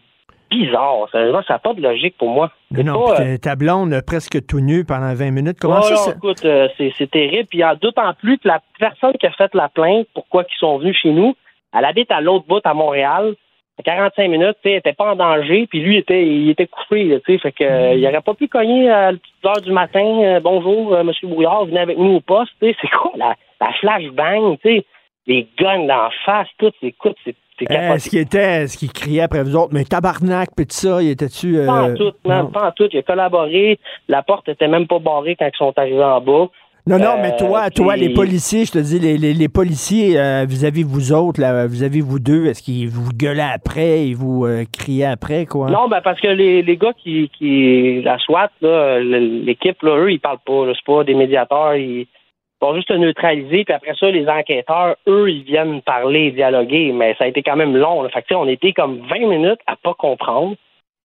[0.50, 1.08] bizarre.
[1.10, 2.50] Sérieusement, ça n'a pas de logique pour moi.
[2.72, 5.58] Non, pas, euh, ta blonde euh, presque tout nue pendant 20 minutes.
[5.60, 6.10] Comment Oh ça?
[6.10, 7.48] non, écoute, euh, c'est, terrible.
[7.48, 10.96] Puis d'autant plus que la personne qui a fait la plainte, pourquoi ils sont venus
[11.00, 11.34] chez nous,
[11.76, 13.34] elle habite à l'autre bout à Montréal.
[13.78, 16.66] À 45 minutes, tu sais, elle était pas en danger, puis lui était, il était
[16.66, 19.46] couché, là, tu sais, fait que euh, il aurait pas pu cogner à la petite
[19.46, 20.38] heure du matin.
[20.42, 24.58] bonjour, Monsieur Brouillard, venez avec nous au poste, tu sais, c'est quoi la, la flashbang,
[24.58, 24.84] tu sais,
[25.26, 27.34] les guns d'en face, tout, écoute, c'est.
[27.68, 31.10] Est-ce qu'il était, est-ce qu'il criait après vous autres, mais tabarnak, puis tout ça, il
[31.10, 31.58] était-tu.
[31.58, 32.46] euh, Pas en tout, non, non.
[32.46, 32.88] pas en tout.
[32.92, 33.78] Il a collaboré.
[34.08, 36.48] La porte était même pas barrée quand ils sont arrivés en bas.
[36.86, 39.48] Non, non, Euh, mais toi, toi, puis- les policiers, je te dis, les, les, les
[39.50, 44.16] policiers euh, vis-à-vis vous autres, là, vis-à-vis vous deux, est-ce qu'ils vous gueulaient après, ils
[44.16, 45.68] vous euh, criaient après, quoi?
[45.70, 48.48] Non, ben parce que les, les gars qui, qui la SWAT,
[49.02, 50.64] l'équipe, eux, ils parlent pas.
[50.74, 51.74] C'est pas des médiateurs.
[51.74, 52.06] Ils
[52.60, 53.64] vont juste te neutraliser.
[53.64, 56.92] Puis après ça, les enquêteurs, eux, ils viennent parler, dialoguer.
[56.92, 58.02] Mais ça a été quand même long.
[58.02, 58.08] Là.
[58.10, 60.56] Fait que, on était comme 20 minutes à pas comprendre.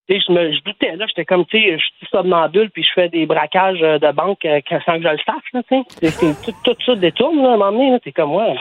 [0.08, 1.06] Je me je doutais, là.
[1.08, 4.46] J'étais comme, tu sais, je suis somnambule, puis je fais des braquages euh, de banque
[4.46, 5.84] euh, sans que je le sache, là, tu sais.
[5.88, 8.00] C'est- c'est- Tout, tout ça détourne, là, à un moment donné.
[8.02, 8.56] T'es comme, ouais.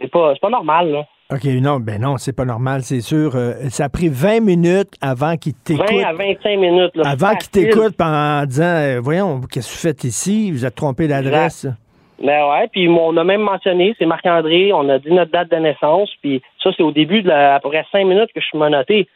[0.00, 1.04] C'est pas, c'est pas normal, là.
[1.32, 3.34] OK, non, ben non, c'est pas normal, c'est sûr.
[3.34, 6.04] Euh, ça a pris 20 minutes avant qu'il 20 t'écoute.
[6.04, 7.02] à 25 minutes, là.
[7.10, 10.52] Avant qu'il t'écoute en disant euh, Voyons, qu'est-ce que vous faites ici?
[10.52, 11.66] Vous êtes trompé d'adresse.
[12.22, 15.56] Ben ouais, puis on a même mentionné, c'est Marc-André, on a dit notre date de
[15.56, 18.46] naissance, puis ça, c'est au début de la, à peu près cinq minutes que je
[18.46, 19.06] suis menotté.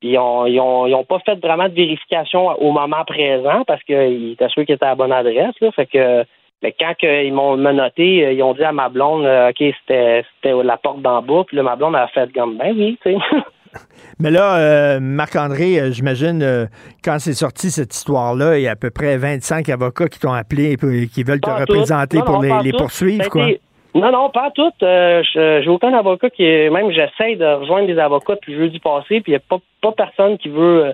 [0.00, 3.82] Puis on- ils ont, ils ont pas fait vraiment de vérification au moment présent parce
[3.84, 5.70] qu'ils étaient sûrs qu'ils étaient à la bonne adresse, là.
[5.72, 6.24] Fait que
[6.62, 10.24] mais quand que ils m'ont menotté, ils ont dit à ma blonde, euh, OK, c'était
[10.36, 13.12] c'était la porte d'en bas, puis là, ma blonde a fait comme, ben oui, tu
[13.12, 13.18] sais.
[14.20, 16.66] Mais là, euh, Marc-André, euh, j'imagine, euh,
[17.04, 20.32] quand c'est sorti cette histoire-là, il y a à peu près 25 avocats qui t'ont
[20.32, 23.46] appelé et qui veulent te Pas représenter Non, pour non, les, poursuivre, a quoi.
[23.94, 24.72] Non, non, pas en tout.
[24.82, 26.68] Euh, je- J'ai aucun avocat qui est.
[26.70, 29.92] Même j'essaie de rejoindre des avocats depuis jeudi passé, puis il n'y a pas, pas
[29.92, 30.92] personne qui veut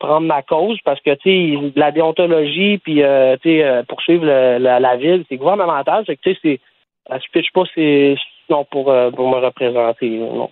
[0.00, 1.30] prendre ma cause parce que tu
[1.60, 6.04] sais, la déontologie, puis euh, tu sais, poursuivre le- la, la ville, c'est gouvernemental.
[6.04, 6.60] Fait que tu sais, c'est.
[7.20, 8.16] Se pitche pas c'est
[8.50, 10.08] non pour, euh, pour me représenter.
[10.10, 10.50] Non.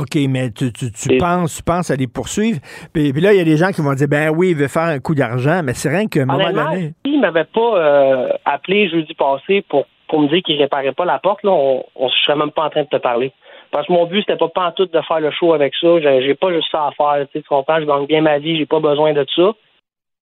[0.00, 2.60] OK, mais tu, tu, tu penses, tu penses à les poursuivre.
[2.92, 4.68] Puis, puis là, il y a des gens qui vont dire Ben oui, il veut
[4.68, 6.92] faire un coup d'argent, mais c'est rien qu'à un moment donné.
[7.04, 11.18] s'il m'avait pas euh, appelé jeudi passé pour, pour me dire qu'il réparait pas la
[11.18, 13.32] porte, là, on, on serait même pas en train de te parler.
[13.70, 16.00] Parce que mon but, c'était pas pantoute de faire le show avec ça.
[16.00, 17.26] J'ai j'ai pas juste ça à faire.
[17.32, 17.80] Tu comprends?
[17.80, 19.52] Je gagne bien ma vie, j'ai pas besoin de ça.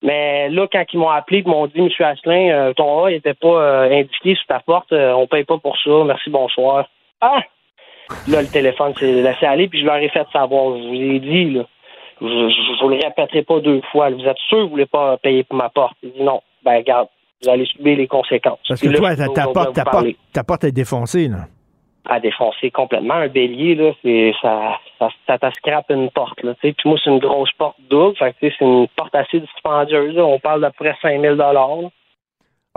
[0.03, 1.89] Mais là, quand ils m'ont appelé et m'ont dit, M.
[2.01, 5.57] Asselin, euh, ton A il était pas euh, indiqué sur ta porte, on paye pas
[5.59, 6.87] pour ça, merci, bonsoir.
[7.23, 7.41] Ah!
[8.29, 10.77] Là, le téléphone s'est laissé aller, puis je leur ai fait savoir.
[10.77, 11.65] Je vous ai dit, là.
[12.21, 14.11] Je, je vous le répéterai pas deux fois.
[14.11, 15.97] Vous êtes sûr que vous voulez pas payer pour ma porte?
[16.03, 16.41] Il dit non.
[16.65, 17.09] Ben, regarde,
[17.43, 18.61] vous allez subir les conséquences.
[18.69, 21.47] Parce que là, toi, ta, porte, ta, porte, ta porte est défoncée, là.
[22.07, 23.15] À défoncer complètement.
[23.15, 26.75] Un bélier, là, c'est, ça, ça, ça scrape une porte, là, tu sais.
[26.75, 28.17] Puis moi, c'est une grosse porte double.
[28.17, 30.25] Fait que, c'est une porte assez dispendieuse, là.
[30.25, 31.91] On parle d'à peu près 5000 dollars.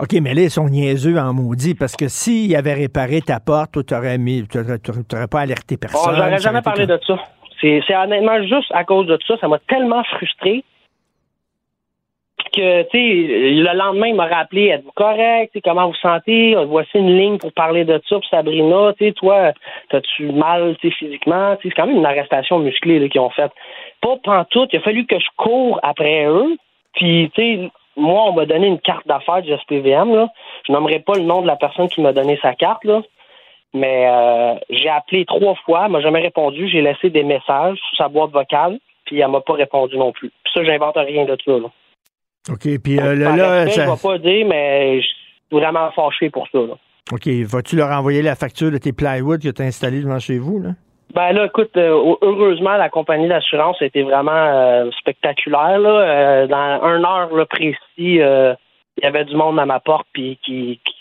[0.00, 3.72] OK, mais là, ils sont niaiseux en maudit, parce que s'ils avaient réparé ta porte,
[3.72, 6.14] toi, t'aurais mis, t'aurais, pas alerté Bon, personne.
[6.14, 7.18] j'aurais ça jamais parlé de ça.
[7.60, 9.36] C'est, honnêtement juste à cause de ça.
[9.40, 10.62] Ça m'a tellement frustré
[12.54, 15.58] que, tu sais, le lendemain, il m'a rappelé, êtes-vous correct?
[15.64, 16.54] Comment vous sentez?
[16.66, 18.92] Voici une ligne pour parler de ça pour Sabrina.
[18.96, 19.52] Tu sais, toi,
[19.90, 21.56] t'as-tu mal, tu sais, physiquement?
[21.60, 23.50] C'est quand même une arrestation musclée, qu'ils ont faite.
[24.00, 24.70] Pas pantoute.
[24.72, 26.56] Il a fallu que je cours après eux.
[26.94, 30.28] Puis, tu sais, moi, on m'a donné une carte d'affaires du SPVM, là.
[30.66, 33.02] Je nommerai pas le nom de la personne qui m'a donné sa carte, là.
[33.74, 36.68] Mais euh, j'ai appelé trois fois, elle m'a jamais répondu.
[36.68, 40.30] J'ai laissé des messages sur sa boîte vocale, puis elle m'a pas répondu non plus.
[40.44, 41.52] Puis ça, j'invente rien de ça.
[41.52, 41.68] Là.
[42.50, 45.16] OK, puis euh, là, là, respect, ça- Je vais pas dire, mais je suis
[45.50, 46.58] vraiment fâché pour ça.
[46.58, 46.74] Là.
[47.12, 50.38] OK, vas-tu leur envoyer la facture de tes plywood que tu as installés devant chez
[50.38, 50.70] vous, là?
[51.14, 55.78] Ben là, écoute, euh, heureusement, la compagnie d'assurance a été vraiment euh, spectaculaire.
[55.78, 55.90] Là.
[55.90, 58.56] Euh, dans un heure là, précis, il
[59.02, 60.94] y avait du monde à ma porte puis qui, qui,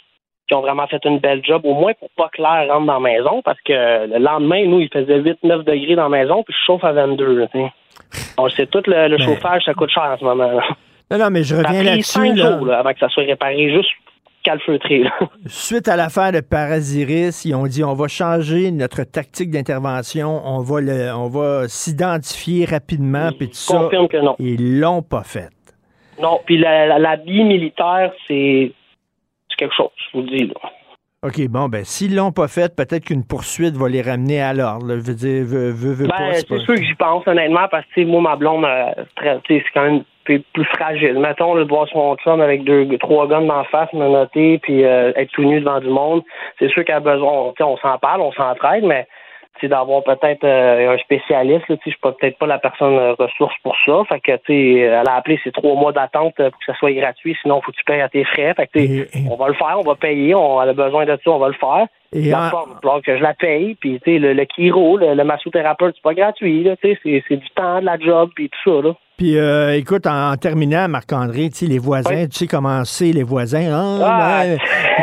[0.48, 2.94] qui ont vraiment fait une belle job, au moins pour pas que l'air rentre dans
[2.94, 6.56] la maison, parce que le lendemain, nous, il faisait 8-9 degrés dans la maison, puis
[6.58, 7.40] je chauffe à 22.
[7.40, 7.48] Là.
[8.38, 10.52] On sait tout, le, le Ben- chauffage, ça coûte cher en ce moment.
[10.52, 10.64] Là.
[11.12, 12.34] Non, non, mais je reviens là-dessus.
[12.34, 13.90] là, avant que ça soit réparé, juste
[14.44, 15.04] calfeutré.
[15.48, 20.60] Suite à l'affaire de Parasiris, ils ont dit on va changer notre tactique d'intervention, on
[20.62, 23.78] va le, on va s'identifier rapidement, puis tout ça.
[23.78, 24.36] confirme que non.
[24.40, 25.50] Ils l'ont pas fait.
[26.22, 26.64] Non, puis
[27.26, 28.72] bille militaire, c'est
[29.58, 30.46] quelque chose, je vous le dis.
[30.48, 30.70] Là.
[31.24, 34.88] OK, bon, ben, s'ils l'ont pas fait, peut-être qu'une poursuite va les ramener à l'ordre.
[34.98, 36.34] Je veux dire, veux, veux, veux Ben, pas.
[36.36, 40.04] c'est sûr que j'y pense, honnêtement, parce que, moi, ma blonde, euh, c'est quand même
[40.28, 41.18] plus, plus fragile.
[41.20, 44.84] Mettons, là, de voir son chum avec deux, trois guns d'en face, me noter, puis
[44.84, 46.22] euh, être tout nu devant du monde,
[46.60, 49.08] c'est sûr qu'elle a besoin, on s'en parle, on s'entraide, mais
[49.60, 52.60] c'est d'avoir peut-être euh, un spécialiste, là, tu sais, je suis pas- peut-être pas la
[52.60, 56.46] personne euh, ressource pour ça, fait que, elle a appelé ces trois mois d'attente pour
[56.60, 58.80] que ça soit gratuit, sinon, faut que tu payes à tes frais, fait que,
[59.32, 61.48] on va le faire, on va payer, on elle a besoin de ça, on va
[61.48, 61.88] le faire.
[62.14, 65.14] Et La en- forme, que je la paye, puis, tu sais, le, le chiro, le,
[65.16, 68.94] le massothérapeute, c'est pas gratuit, c'est du temps, de la job, puis tout ça, là.
[69.18, 73.12] Puis, euh, écoute, en, en terminant, Marc-André, tu sais, les voisins, tu sais comment c'est,
[73.12, 73.68] les voisins.
[73.74, 74.44] Ah, Ah,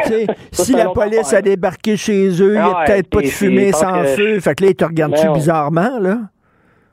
[0.09, 3.73] ben, si la police a débarqué chez eux, il n'y a peut-être pas de fumée
[3.73, 4.41] sans que- feu.
[4.41, 6.19] Fait que là, ils te regardent-tu bizarrement, là?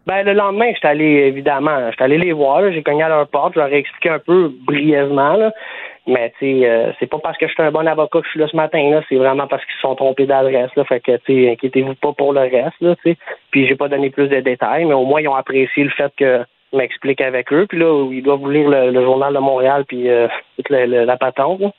[0.07, 3.53] Ben, le lendemain, j'étais allé, évidemment, j'étais allé les voir, j'ai cogné à leur porte,
[3.53, 5.51] je leur ai expliqué un peu brièvement, là.
[6.07, 8.31] Mais, tu sais, euh, c'est pas parce que je suis un bon avocat que je
[8.31, 10.83] suis là ce matin, là, c'est vraiment parce qu'ils se sont trompés d'adresse, là.
[10.85, 13.17] Fait que, tu sais, inquiétez-vous pas pour le reste, là, tu sais.
[13.51, 16.11] Puis, j'ai pas donné plus de détails, mais au moins, ils ont apprécié le fait
[16.17, 16.39] que
[16.73, 17.65] m'explique avec eux.
[17.67, 20.27] Puis là, ils doivent lire le, le Journal de Montréal, puis euh,
[20.57, 21.71] toute la, la- la patente, là.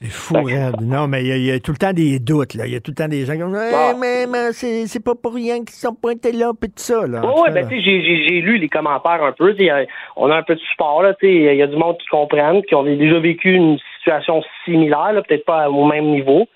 [0.00, 0.80] C'est fou, raide.
[0.82, 2.66] Non, mais il y, a- il y a tout le temps des doutes, là.
[2.66, 3.92] Il y a tout le temps des gens qui disent Ah.
[3.94, 7.06] Eh, mais, mais c'est c'est pas pour rien qu'ils sont pointés là, puis tout ça,
[7.06, 7.22] là.
[7.24, 9.54] En Oui, ben, tu sais, j'ai- lu les commentaires un peu.
[10.16, 11.14] On a un peu de support, là.
[11.14, 14.42] tu sais, Il y a du monde qui comprennent, qui ont déjà vécu une situation
[14.64, 16.46] similaire, peut-être pas au même niveau.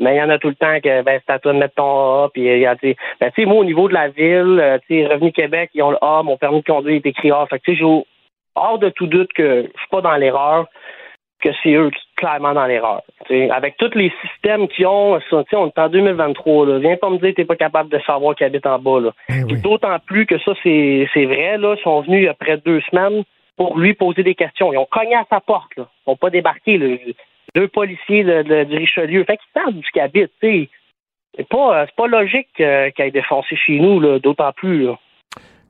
[0.00, 1.74] Mais il y en a tout le temps que ben, c'est à toi de mettre
[1.74, 2.28] ton A.
[2.32, 4.78] Puis, il y a, tu ben, tu sais, moi, au niveau de la ville, euh,
[4.86, 7.46] tu sais, Revenu Québec, ils ont le A, mon permis de conduire est écrit A.
[7.46, 7.84] Fait que, tu sais,
[8.54, 10.66] hors de tout doute que je suis pas dans l'erreur,
[11.40, 13.02] que c'est eux qui sont clairement dans l'erreur.
[13.26, 16.66] Tu sais, Avec tous les systèmes qu'ils ont, tu sais, on est en 2023.
[16.66, 16.78] Là.
[16.78, 19.00] Viens pas me dire que t'es pas capable de savoir qui habite en bas.
[19.00, 19.12] Là.
[19.28, 21.58] Puis D'autant plus que ça, c'est c'est vrai.
[21.58, 21.76] Là.
[21.78, 23.22] Ils sont venus après deux semaines
[23.56, 24.72] pour lui poser des questions.
[24.72, 25.76] Ils ont cogné à sa porte.
[25.76, 25.86] Là.
[26.06, 26.76] Ils n'ont pas débarqué.
[26.78, 26.96] Là.
[27.54, 29.24] Deux policiers de, Richelieu.
[29.24, 30.30] Fait qu'ils savent du habite.
[30.40, 30.68] tu sais.
[31.36, 34.84] C'est pas, c'est pas logique euh, qu'il ait défoncé chez nous, d'autant plus.
[34.84, 34.98] Là.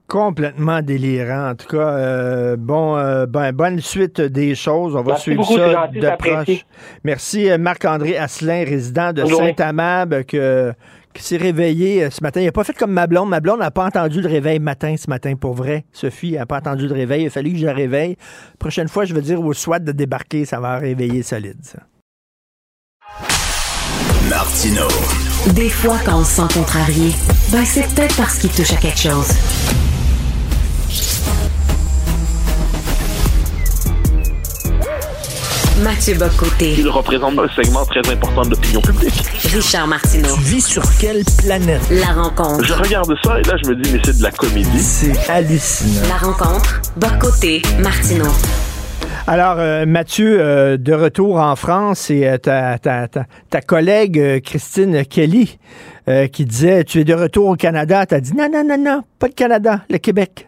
[0.08, 1.50] Complètement délirant.
[1.50, 4.96] En tout cas, euh, bon, euh, ben, bonne suite des choses.
[4.96, 6.64] On va Merci suivre beaucoup, ça de proche.
[7.04, 9.54] Merci, euh, Marc-André Asselin, résident de Bonne journée.
[9.58, 10.72] Saint-Amab, que,
[11.18, 12.40] qui s'est réveillé euh, ce matin.
[12.40, 13.28] Il n'a pas fait comme ma blonde.
[13.28, 15.84] Ma blonde n'a pas entendu le réveil matin ce matin, pour vrai.
[15.92, 17.24] Sophie n'a pas entendu le réveil.
[17.24, 18.16] Il a fallu que je la réveille.
[18.58, 20.44] Prochaine fois, je vais dire au SWAT de débarquer.
[20.44, 21.80] Ça va réveiller solide, ça.
[24.30, 24.86] Martino.
[25.54, 27.12] Des fois, quand on se sent contrarié,
[27.50, 29.87] ben c'est peut-être parce qu'il touche à quelque chose.
[35.82, 36.74] Mathieu Bocoté.
[36.78, 39.22] Il représente un segment très important de l'opinion publique.
[39.54, 40.34] Richard Martineau.
[40.34, 41.80] Tu vis sur quelle planète?
[41.90, 42.64] La rencontre.
[42.64, 44.80] Je regarde ça et là, je me dis, mais c'est de la comédie.
[44.80, 46.08] C'est hallucinant.
[46.08, 46.80] La rencontre.
[46.96, 47.62] Bocoté.
[47.80, 48.32] Martineau.
[49.26, 54.42] Alors, euh, Mathieu, euh, de retour en France, et euh, ta, ta, ta, ta collègue
[54.42, 55.58] Christine Kelly
[56.08, 58.06] euh, qui disait Tu es de retour au Canada.
[58.06, 60.47] Tu as dit Non, non, non, non, pas le Canada, le Québec.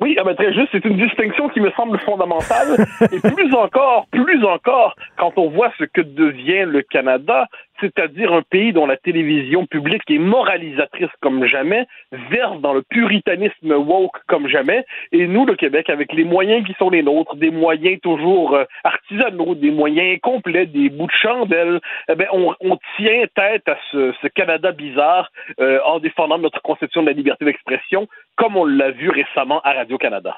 [0.00, 2.86] Oui, ah ben, très juste, c'est une distinction qui me semble fondamentale.
[3.12, 7.46] et plus encore, plus encore, quand on voit ce que devient le Canada,
[7.80, 11.86] c'est-à-dire un pays dont la télévision publique est moralisatrice comme jamais,
[12.30, 16.74] verse dans le puritanisme woke comme jamais, et nous, le Québec, avec les moyens qui
[16.74, 21.80] sont les nôtres, des moyens toujours euh, artisanaux, des moyens complets, des bouts de chandelle,
[22.08, 25.30] eh ben, on, on tient tête à ce, ce Canada bizarre
[25.60, 29.72] euh, en défendant notre conception de la liberté d'expression, comme on l'a vu récemment à
[29.72, 30.36] Radio-Canada.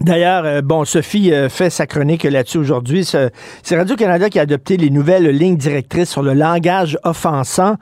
[0.00, 3.04] D'ailleurs, euh, bon, Sophie euh, fait sa chronique là-dessus aujourd'hui.
[3.04, 7.76] C'est Radio-Canada qui a adopté les nouvelles lignes directrices sur le langage offensant.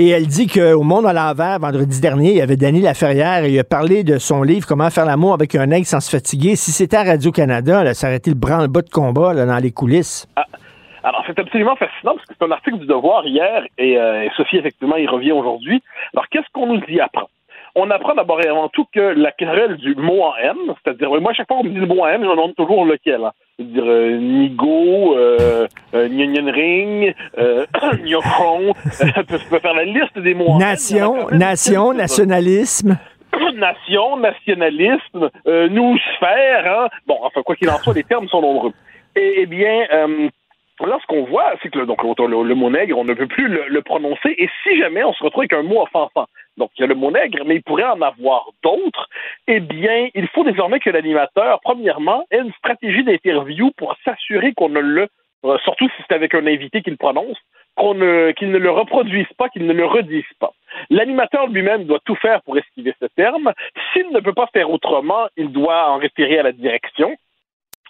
[0.00, 3.50] Et elle dit qu'au Monde à l'envers, vendredi dernier, il y avait Danny Laferrière et
[3.50, 6.54] il a parlé de son livre Comment faire l'amour avec un aigle sans se fatiguer.
[6.54, 10.28] Si c'était à Radio-Canada, ça aurait été le branle-bas de combat là, dans les coulisses.
[11.02, 14.30] Alors, c'est absolument fascinant parce que c'est un article du Devoir hier et, euh, et
[14.36, 15.82] Sophie, effectivement, il revient aujourd'hui.
[16.14, 17.28] Alors, qu'est-ce qu'on nous y apprend?
[17.80, 21.30] On apprend d'abord et avant tout que la querelle du mot en M, c'est-à-dire, moi,
[21.30, 23.22] à chaque fois qu'on me dit le mot en M, je me demande toujours lequel.
[23.24, 23.30] Hein.
[23.56, 26.08] C'est-à-dire, euh, Nigo, euh, euh,
[26.52, 27.66] Ring, euh,
[28.04, 31.38] Nyokron, je peux faire la liste des mots en Nation, M.
[31.38, 32.98] nation, nationalisme.
[33.54, 36.88] Nation, nationalisme, euh, nous sphère, hein.
[37.06, 38.72] Bon, enfin, quoi qu'il en soit, les termes sont nombreux.
[39.14, 40.28] Et, eh bien, euh,
[40.80, 43.48] Là, ce qu'on voit, c'est que le, le, le mot nègre, on ne peut plus
[43.48, 44.34] le, prononcer.
[44.38, 46.26] Et si jamais on se retrouve avec un mot offensant,
[46.56, 49.08] donc il y a le mot nègre, mais il pourrait en avoir d'autres,
[49.48, 54.68] eh bien, il faut désormais que l'animateur, premièrement, ait une stratégie d'interview pour s'assurer qu'on
[54.68, 55.08] ne le,
[55.44, 57.38] euh, surtout si c'est avec un invité qu'il prononce,
[57.74, 57.94] qu'on
[58.34, 60.52] qu'il ne le reproduise pas, qu'il ne le redise pas.
[60.90, 63.52] L'animateur lui-même doit tout faire pour esquiver ce terme.
[63.92, 67.16] S'il ne peut pas faire autrement, il doit en référer à la direction.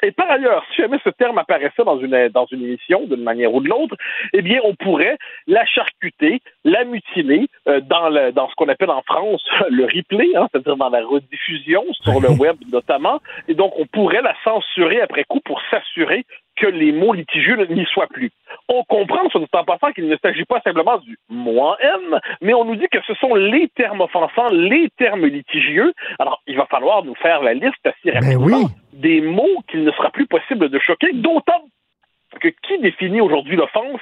[0.03, 3.53] Et par ailleurs, si jamais ce terme apparaissait dans une, dans une émission, d'une manière
[3.53, 3.97] ou de l'autre,
[4.33, 5.17] eh bien, on pourrait
[5.47, 10.37] la charcuter, la mutiler euh, dans, le, dans ce qu'on appelle en France le replay,
[10.37, 13.21] hein, c'est-à-dire dans la rediffusion sur le web notamment.
[13.49, 16.25] Et donc, on pourrait la censurer après coup pour s'assurer
[16.59, 18.31] que les mots litigieux n'y soient plus.
[18.69, 22.55] On comprend, soit dit en passant, qu'il ne s'agit pas simplement du en M, mais
[22.55, 25.93] on nous dit que ce sont les termes offensants, les termes litigieux.
[26.19, 28.67] Alors, il va falloir nous faire la liste assez rapidement oui.
[28.99, 31.65] Des mots qu'il ne sera plus possible de choquer, d'autant
[32.41, 34.01] que qui définit aujourd'hui l'offense?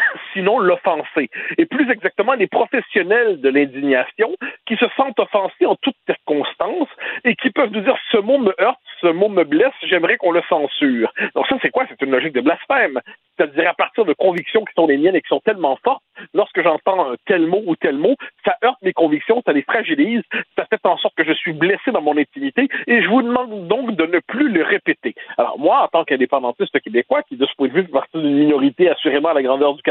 [0.32, 1.30] sinon l'offensé.
[1.56, 4.34] Et plus exactement, les professionnels de l'indignation
[4.66, 6.88] qui se sentent offensés en toutes circonstances
[7.24, 10.32] et qui peuvent nous dire ce mot me heurte, ce mot me blesse, j'aimerais qu'on
[10.32, 11.12] le censure.
[11.34, 11.84] Donc ça, c'est quoi?
[11.88, 13.00] C'est une logique de blasphème.
[13.36, 16.02] C'est-à-dire à partir de convictions qui sont les miennes et qui sont tellement fortes,
[16.34, 20.22] lorsque j'entends tel mot ou tel mot, ça heurte mes convictions, ça les fragilise,
[20.56, 23.68] ça fait en sorte que je suis blessé dans mon intimité et je vous demande
[23.68, 25.14] donc de ne plus le répéter.
[25.36, 28.38] Alors moi, en tant qu'indépendantiste québécois, qui de ce point de vue fait partie d'une
[28.38, 29.82] minorité assurément à la grandeur du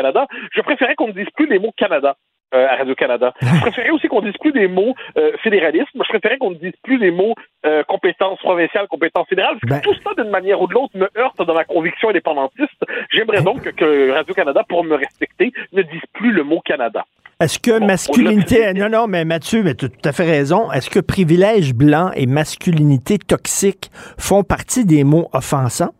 [0.52, 2.16] Je préférais qu'on ne dise plus les mots Canada.
[2.56, 3.34] Euh, à Radio-Canada.
[3.42, 6.02] Je préférais aussi qu'on dise plus des mots euh, fédéralisme.
[6.02, 9.58] Je préférais qu'on ne dise plus les mots euh, compétences provinciales, compétences fédérales.
[9.68, 12.86] Parce que tout ça, d'une manière ou de l'autre, me heurte dans ma conviction indépendantiste.
[13.12, 17.04] J'aimerais donc que Radio-Canada, pour me respecter, ne dise plus le mot Canada.
[17.42, 18.74] Est-ce que masculinité.
[18.74, 20.72] Non, non, mais Mathieu, mais tu as tout à fait raison.
[20.72, 25.92] Est-ce que privilège blanc et masculinité toxique font partie des mots offensants?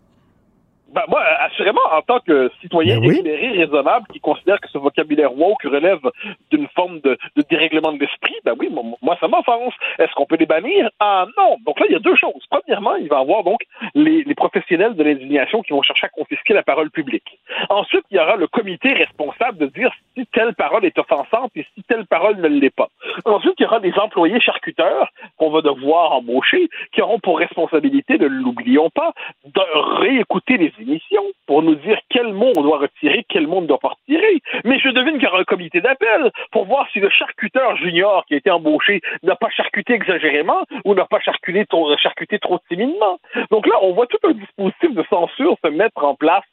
[0.94, 3.18] Ben, moi, assurément, en tant que citoyen Ben oui.
[3.18, 6.00] éclairé, raisonnable, qui considère que ce vocabulaire woke relève
[6.52, 9.74] d'une forme de, de dérèglement de l'esprit, ben oui, moi, moi, ça m'offense.
[10.00, 10.90] Est-ce qu'on peut les bannir?
[11.00, 11.58] Ah non!
[11.66, 12.44] Donc là, il y a deux choses.
[12.50, 13.62] Premièrement, il va y avoir donc
[13.96, 17.38] les, les professionnels de l'indignation qui vont chercher à confisquer la parole publique.
[17.70, 21.66] Ensuite, il y aura le comité responsable de dire si telle parole est offensante et
[21.76, 22.88] si telle parole ne l'est pas.
[23.26, 28.18] Ensuite, il y aura des employés charcuteurs qu'on va devoir embaucher, qui auront pour responsabilité,
[28.18, 29.14] ne l'oublions pas,
[29.46, 29.62] de
[30.00, 33.68] réécouter les émissions pour nous dire quel mot on doit retirer, quel mot on ne
[33.68, 34.42] doit pas retirer.
[34.64, 38.26] Mais je devine qu'il y aura un comité d'appel pour voir si le charcuteur junior
[38.26, 42.60] qui a été embauché n'a pas charcuté exagérément ou n'a pas charcuté trop, charcuté trop
[42.68, 43.20] timidement.
[43.52, 46.44] Donc là, on voit tout un dispositif de censure se mettre en place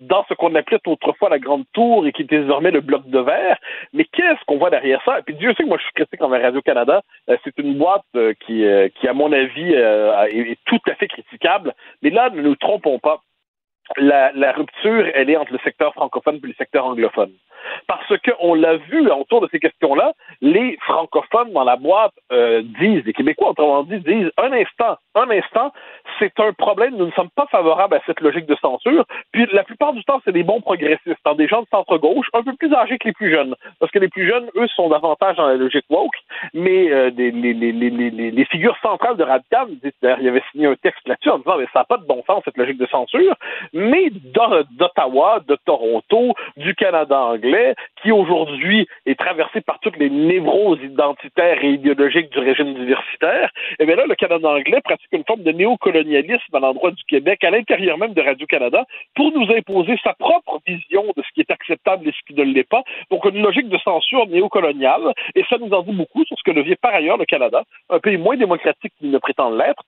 [0.00, 3.18] dans ce qu'on appelait autrefois la Grande Tour et qui est désormais le bloc de
[3.18, 3.56] verre.
[3.92, 5.18] Mais qu'est-ce qu'on voit derrière ça?
[5.18, 7.02] Et puis Dieu sait que moi je suis critique envers Radio-Canada.
[7.28, 11.08] Euh, c'est une boîte euh, qui, euh, qui, à mon avis, est tout à fait
[11.08, 11.74] critiquable.
[12.02, 13.20] Mais là, ne nous trompons pas
[13.96, 17.32] la, la, rupture, elle est entre le secteur francophone et le secteur anglophone.
[17.86, 23.04] Parce qu'on l'a vu autour de ces questions-là, les francophones dans la boîte euh, disent,
[23.04, 25.72] les Québécois autrement dit, disent un instant, un instant,
[26.18, 29.04] c'est un problème, nous ne sommes pas favorables à cette logique de censure.
[29.32, 32.42] Puis la plupart du temps, c'est des bons progressistes, hein, des gens de centre-gauche, un
[32.42, 33.54] peu plus âgés que les plus jeunes.
[33.78, 36.16] Parce que les plus jeunes, eux, sont davantage dans la logique woke,
[36.54, 39.24] mais euh, les, les, les, les, figures centrales de
[40.02, 42.22] d'ailleurs, il avait signé un texte là-dessus en disant, mais ça n'a pas de bon
[42.26, 43.34] sens, cette logique de censure,
[44.72, 51.62] d'Ottawa, de Toronto, du Canada anglais, qui aujourd'hui est traversé par toutes les névroses identitaires
[51.62, 55.52] et idéologiques du régime universitaire, et bien là, le Canada anglais pratique une forme de
[55.52, 58.84] néocolonialisme à l'endroit du Québec, à l'intérieur même de Radio-Canada,
[59.14, 62.44] pour nous imposer sa propre vision de ce qui est acceptable et ce qui ne
[62.44, 62.82] l'est pas.
[63.10, 66.56] Donc, une logique de censure néocoloniale, et ça nous en dit beaucoup sur ce que
[66.56, 69.82] devient par ailleurs le Canada, un pays moins démocratique qu'il ne prétend l'être,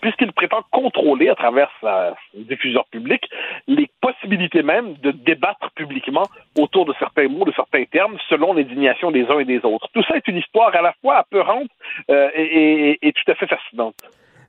[0.00, 3.28] puisqu'il prétend contrôler à travers sa diffuseur public
[3.66, 6.24] les possibilités même de débattre publiquement
[6.58, 9.88] autour de certains mots, de certains termes, selon l'indignation des uns et des autres.
[9.92, 11.70] Tout ça est une histoire à la fois apeurante
[12.10, 13.96] euh, et, tout à fait fascinante.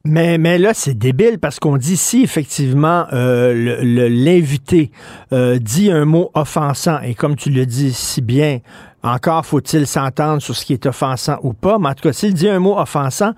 [0.10, 4.90] Mais, mais là, c'est débile parce qu'on dit si effectivement euh, l'invité
[5.34, 8.58] euh, dit un mot offensant, et comme tu le dis si bien,
[9.04, 12.34] encore faut-il s'entendre sur ce qui est offensant ou pas, mais en tout cas, s'il
[12.34, 13.34] dit un mot offensant,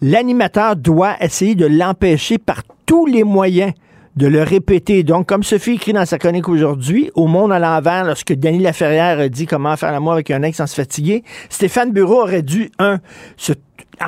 [0.00, 3.72] l'animateur doit essayer de l'empêcher par tous les moyens
[4.14, 5.02] de le répéter.
[5.02, 9.28] Donc, comme Sophie écrit dans sa chronique aujourd'hui, au monde à l'envers, lorsque Denis Laferrière
[9.28, 13.00] dit comment faire l'amour avec un ex sans se fatiguer, Stéphane Bureau aurait dû, un,
[13.36, 13.54] se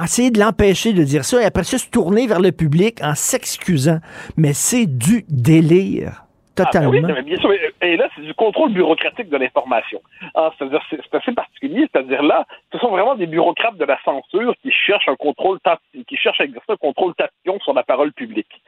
[0.03, 3.15] essayer de l'empêcher de dire ça et après ça se tourner vers le public en
[3.15, 3.99] s'excusant.
[4.37, 6.23] Mais c'est du délire.
[6.57, 6.93] Totalement.
[6.95, 7.51] Ah, ben oui, mais bien sûr.
[7.83, 10.01] Et là, c'est du contrôle bureaucratique de l'information.
[10.37, 11.89] Ah, c'est-à-dire, c'est c'est assez particulier.
[11.91, 15.59] C'est-à-dire là, ce sont vraiment des bureaucrates de la censure qui cherchent un contrôle,
[16.07, 18.63] qui cherchent à exercer un contrôle tatillon sur la parole publique.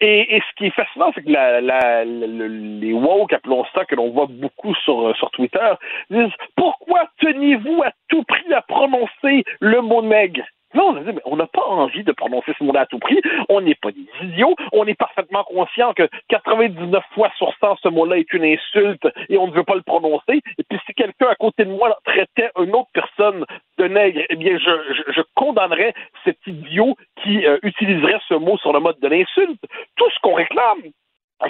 [0.00, 3.86] Et, et ce qui est fascinant, c'est que la, la- le- les woke, appelons ça,
[3.86, 5.72] que l'on voit beaucoup sur, euh, sur Twitter,
[6.10, 10.44] disent pourquoi teniez-vous à tout prix à prononcer le mot nègre?
[10.74, 12.98] Non, on a dit, mais on n'a pas envie de prononcer ce mot-là à tout
[12.98, 13.20] prix.
[13.48, 14.54] On n'est pas des idiots.
[14.72, 19.36] On est parfaitement conscient que 99 fois sur 100, ce mot-là est une insulte et
[19.38, 20.40] on ne veut pas le prononcer.
[20.58, 23.44] Et puis, si quelqu'un à côté de moi traitait une autre personne
[23.78, 25.94] de nègre, eh bien, je, je, je condamnerais
[26.24, 29.60] cet idiot qui euh, utiliserait ce mot sur le mode de l'insulte.
[29.96, 30.82] Tout ce qu'on réclame,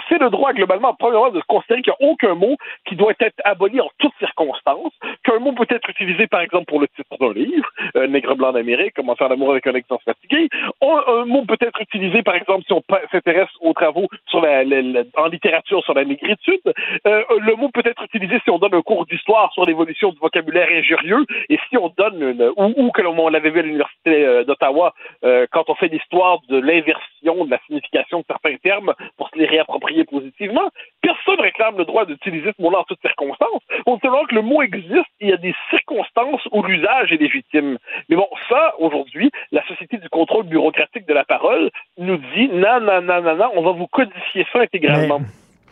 [0.09, 2.57] c'est le droit globalement, premièrement, de considérer qu'il n'y a aucun mot
[2.87, 4.93] qui doit être aboli en toutes circonstances,
[5.25, 8.53] qu'un mot peut être utilisé, par exemple, pour le titre d'un livre, euh, Nègre blanc
[8.53, 10.49] d'Amérique, Comment faire l'amour avec un ex fatigué.
[10.83, 14.83] Un, mot peut être utilisé, par exemple, si on s'intéresse aux travaux sur la, la-
[14.83, 16.61] la- en littérature sur la négritude.
[17.07, 20.19] Euh, le mot peut être utilisé si on donne un cours d'histoire sur l'évolution du
[20.19, 23.63] vocabulaire injurieux, et si on donne, une, ou, ou que l'on on l'avait vu à
[23.63, 24.95] l'Université euh, d'Ottawa,
[25.25, 29.39] euh, quand on fait l'histoire de l'inversion de la signification de certains termes pour se
[29.39, 33.63] les réapproprier positivement, personne réclame le droit d'utiliser ce mot-là en toutes circonstances.
[33.87, 37.79] On alors que le mot existe il y a des circonstances où l'usage est légitime.
[38.09, 42.81] Mais bon, ça, aujourd'hui, la Société du contrôle bureaucratique de la parole nous dit non,
[42.81, 45.21] non, non, non, non, on va vous codifier ça intégralement.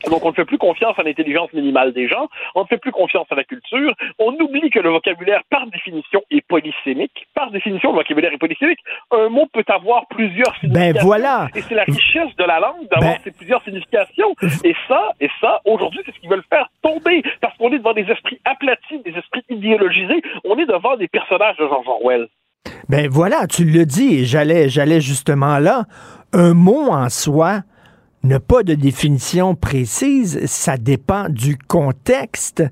[0.08, 2.92] Donc, on ne fait plus confiance à l'intelligence minimale des gens, on ne fait plus
[2.92, 7.26] confiance à la culture, on oublie que le vocabulaire, par définition, est polysémique.
[7.34, 8.78] Par définition, le vocabulaire est polysémique.
[9.10, 10.94] Un mot peut avoir plusieurs significations.
[11.00, 11.48] Ben voilà.
[11.54, 14.34] Et c'est la richesse de la langue d'avoir Ben- ces plusieurs significations.
[14.64, 17.22] Et ça, et ça, aujourd'hui, c'est ce qu'ils veulent faire tomber.
[17.40, 20.22] Parce qu'on est devant des esprits aplatis, des esprits idéologisés.
[20.44, 22.28] On est devant des personnages de George Orwell.
[22.88, 25.84] Ben voilà, tu le dis, et j'allais, j'allais justement là.
[26.32, 27.60] Un mot en soi
[28.22, 32.62] n'a pas de définition précise, ça dépend du contexte.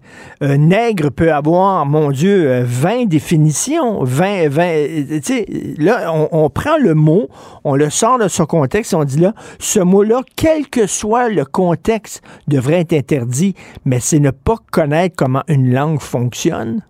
[0.41, 5.47] Un nègre peut avoir, mon Dieu, euh, 20 définitions, 20, 20, euh, tu sais,
[5.79, 7.29] là, on, on prend le mot,
[7.65, 11.45] on le sort de son contexte, on dit là, ce mot-là, quel que soit le
[11.45, 13.55] contexte, devrait être interdit,
[13.85, 16.83] mais c'est ne pas connaître comment une langue fonctionne.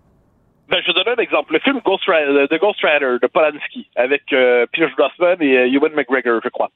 [0.69, 1.53] Ben, je donne un exemple.
[1.53, 5.67] Le film Ghost Rider, The Ghost Rider de Polanski avec euh, Pierce Brosnan et euh,
[5.67, 6.69] Ewan McGregor, je crois.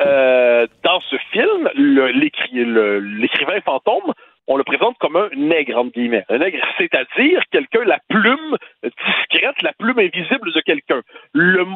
[0.00, 4.12] Euh, dans ce film, l'écrivain fantôme,
[4.46, 6.24] on le présente comme un nègre, entre guillemets.
[6.28, 11.00] Un nègre, c'est-à-dire quelqu'un, la plume discrète, la plume invisible de quelqu'un.
[11.32, 11.66] Le,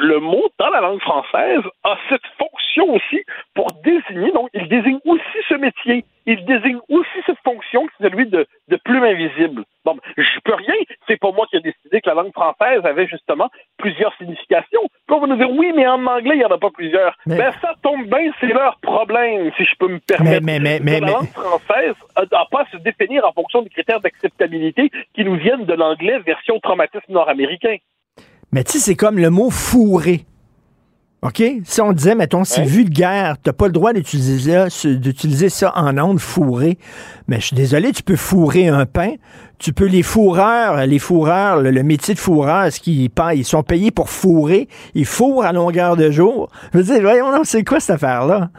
[0.00, 2.26] le mot, dans la langue française, a cette
[2.72, 3.22] fonction aussi
[3.54, 6.04] pour désigner, donc il désigne aussi ce métier.
[6.26, 9.64] Il désigne aussi cette fonction qui est celui de, de plume invisible.
[9.84, 10.74] Bon, ben, je peux rien.
[11.08, 14.82] C'est pas moi qui ai décidé que la langue française avait justement plusieurs significations.
[15.06, 17.16] Puis on va nous dire, oui, mais en anglais, il n'y en a pas plusieurs?
[17.26, 20.44] Mais- Ben, ça tombe bien, c'est leur problème, si je peux me permettre.
[20.44, 23.70] Mais- mais- mais- la mais- langue française n'a pas à se définir en fonction des
[23.70, 27.76] critères d'acceptabilité qui nous viennent de l'anglais version traumatisme nord-américain.
[28.52, 30.20] Mais tu sais, c'est comme le mot fourré.
[31.22, 31.40] OK?
[31.64, 32.66] Si on disait, mettons, c'est Ouais.
[32.66, 36.78] vulgaire, t'as pas le droit d'utiliser ça, d'utiliser ça en ondes fourré.
[37.28, 39.12] Mais je suis désolé, tu peux fourrer un pain.
[39.60, 43.62] Tu peux les fourreurs, les fourreurs, le, le métier de fourreur, ce qu'ils ils sont
[43.62, 44.66] payés pour fourrer.
[44.94, 46.50] Ils fourrent à longueur de jour.
[46.72, 48.50] Je veux dire, voyons, non, c'est quoi cette affaire-là?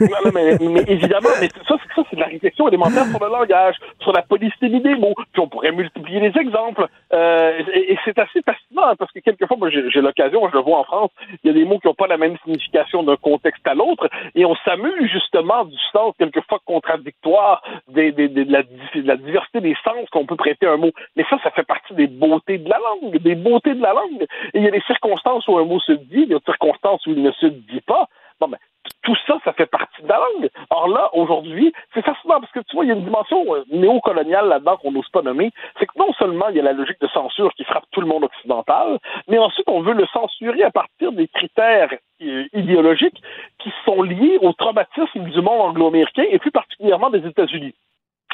[0.00, 0.56] Non, mais,
[0.88, 4.96] évidemment, mais ça, c'est- de la réflexion élémentaire sur le langage, sur la polysémie des
[4.96, 5.14] mots.
[5.32, 6.86] Puis on pourrait multiplier les exemples.
[7.12, 10.84] Euh, et c'est assez fascinant parce que quelquefois, moi, j'ai l'occasion, je le vois en
[10.84, 11.10] France,
[11.44, 14.08] il y a des mots qui n'ont pas la même signification d'un contexte à l'autre,
[14.34, 18.12] et on s'amuse justement du sens quelquefois contradictoire de,
[18.50, 20.90] la, de la diversité des sens qu'on peut prêter à un mot.
[21.16, 24.22] Mais ça, ça fait partie des beautés de la langue, des beautés de la langue.
[24.54, 26.44] Et il y a des circonstances où un mot se dit, il y a des
[26.44, 28.08] circonstances où il ne se dit pas.
[28.40, 28.58] Bon, ben,
[29.02, 30.48] tout ça, ça fait partie de la langue.
[30.70, 33.64] Or là, aujourd'hui, c'est fascinant parce que tu vois, il y a une dimension euh,
[33.70, 35.50] néocoloniale là-dedans qu'on n'ose pas nommer.
[35.78, 38.06] C'est que non seulement il y a la logique de censure qui frappe tout le
[38.06, 38.98] monde occidental,
[39.28, 41.90] mais ensuite on veut le censurer à partir des critères
[42.22, 43.20] euh, idéologiques
[43.58, 47.74] qui sont liés au traumatisme du monde anglo-américain et plus particulièrement des États-Unis.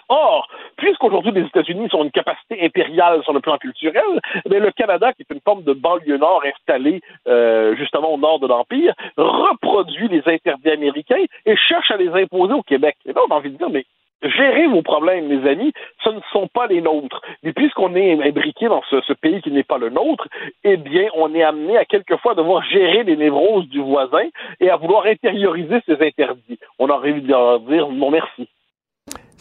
[0.09, 5.12] Or, puisqu'aujourd'hui les États-Unis sont une capacité impériale sur le plan culturel, mais le Canada,
[5.12, 10.09] qui est une forme de banlieue nord installée euh, justement au nord de l'Empire, reproduit
[10.09, 12.97] les interdits américains et cherche à les imposer au Québec.
[13.07, 13.85] Et là, on a envie de dire, mais
[14.23, 15.73] Gérez vos problèmes, mes amis,
[16.03, 17.20] ce ne sont pas les nôtres.
[17.43, 20.27] Et puisqu'on est imbriqué dans ce, ce pays qui n'est pas le nôtre,
[20.65, 24.24] eh bien, on est amené à quelquefois devoir gérer les névroses du voisin
[24.61, 26.59] et à vouloir intérioriser ces interdits.
[26.78, 28.49] On aurait envie de leur dire non merci.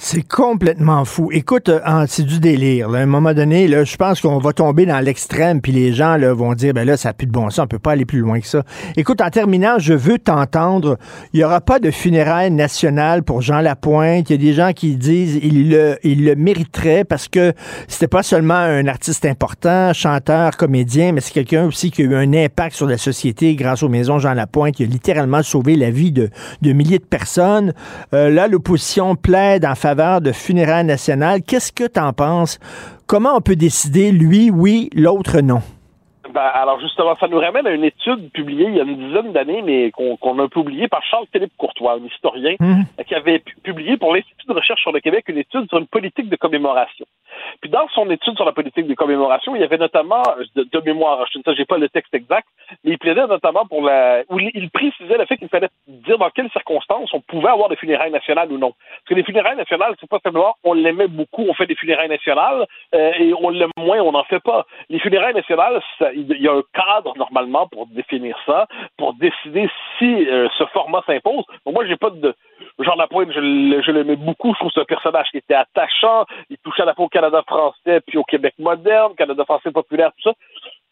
[0.07, 1.31] C'est complètement fou.
[1.31, 2.89] Écoute, euh, ah, c'est du délire.
[2.89, 2.99] là.
[2.99, 6.15] À un moment donné, là, je pense qu'on va tomber dans l'extrême, puis les gens
[6.15, 8.05] là, vont dire, ben là, ça n'a plus de bon sens, on peut pas aller
[8.05, 8.61] plus loin que ça.
[8.97, 10.99] Écoute, en terminant, je veux t'entendre.
[11.33, 14.29] Il n'y aura pas de funérailles nationales pour Jean Lapointe.
[14.29, 17.53] Il y a des gens qui disent il le, mériterait parce que
[17.87, 22.15] c'était pas seulement un artiste important, chanteur, comédien, mais c'est quelqu'un aussi qui a eu
[22.15, 24.79] un impact sur la société grâce aux maisons Jean Lapointe.
[24.79, 26.29] Il a littéralement sauvé la vie de,
[26.61, 27.73] de milliers de personnes.
[28.13, 31.41] Euh, là, l'opposition plaide en faveur de funérailles nationales.
[31.41, 32.59] Qu'est-ce que tu en penses?
[33.07, 35.61] Comment on peut décider, lui, oui, l'autre, non?
[36.35, 39.31] Ben, alors justement, ça nous ramène à une étude publiée il y a une dizaine
[39.31, 42.55] d'années, mais qu'on a publiée par Charles-Philippe Courtois, un historien,
[42.99, 45.77] euh, qui avait pu- publié pour l'Institut de recherche sur le Québec une étude sur
[45.77, 47.05] une politique de commémoration.
[47.61, 50.23] Puis dans son étude sur la politique de commémoration, il y avait notamment,
[50.55, 52.47] de, de mémoire, je ne sais, pas le texte exact,
[52.83, 56.17] mais il plaidait notamment pour la, où il, il précisait le fait qu'il fallait dire
[56.17, 58.71] dans quelles circonstances on pouvait avoir des funérailles nationales ou non.
[58.71, 62.09] Parce que les funérailles nationales, c'est pas simplement on l'aimait beaucoup, on fait des funérailles
[62.09, 64.65] nationales, euh, et on l'aime moins, on n'en fait pas.
[64.89, 69.69] Les funérailles nationales, ça- il y a un cadre normalement pour définir ça, pour décider
[69.97, 71.43] si euh, ce format s'impose.
[71.65, 72.35] Moi, j'ai pas de
[72.79, 73.39] Jean Lapointe, je,
[73.85, 74.53] je l'aimais beaucoup.
[74.53, 76.25] Je trouve que c'est un personnage qui était attachant.
[76.49, 80.11] Il touchait à la fois au Canada français puis au Québec moderne, Canada français populaire,
[80.17, 80.35] tout ça.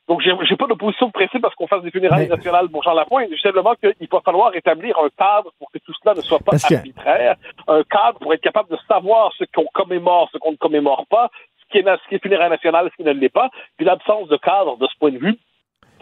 [0.10, 3.30] Donc, j'ai pas d'opposition de principe parce qu'on fasse des funérailles nationales pour Jean Lapointe.
[3.42, 6.66] Simplement qu'il va falloir établir un cadre pour que tout cela ne soit pas Parce
[6.68, 7.36] que- arbitraire.
[7.70, 11.30] Un cadre pour être capable de savoir ce qu'on commémore, ce qu'on ne commémore pas,
[11.74, 13.50] qui est, ce qui est funéraire national, ce qui ne l'est pas.
[13.78, 15.36] Puis l'absence de cadre de ce point de vue,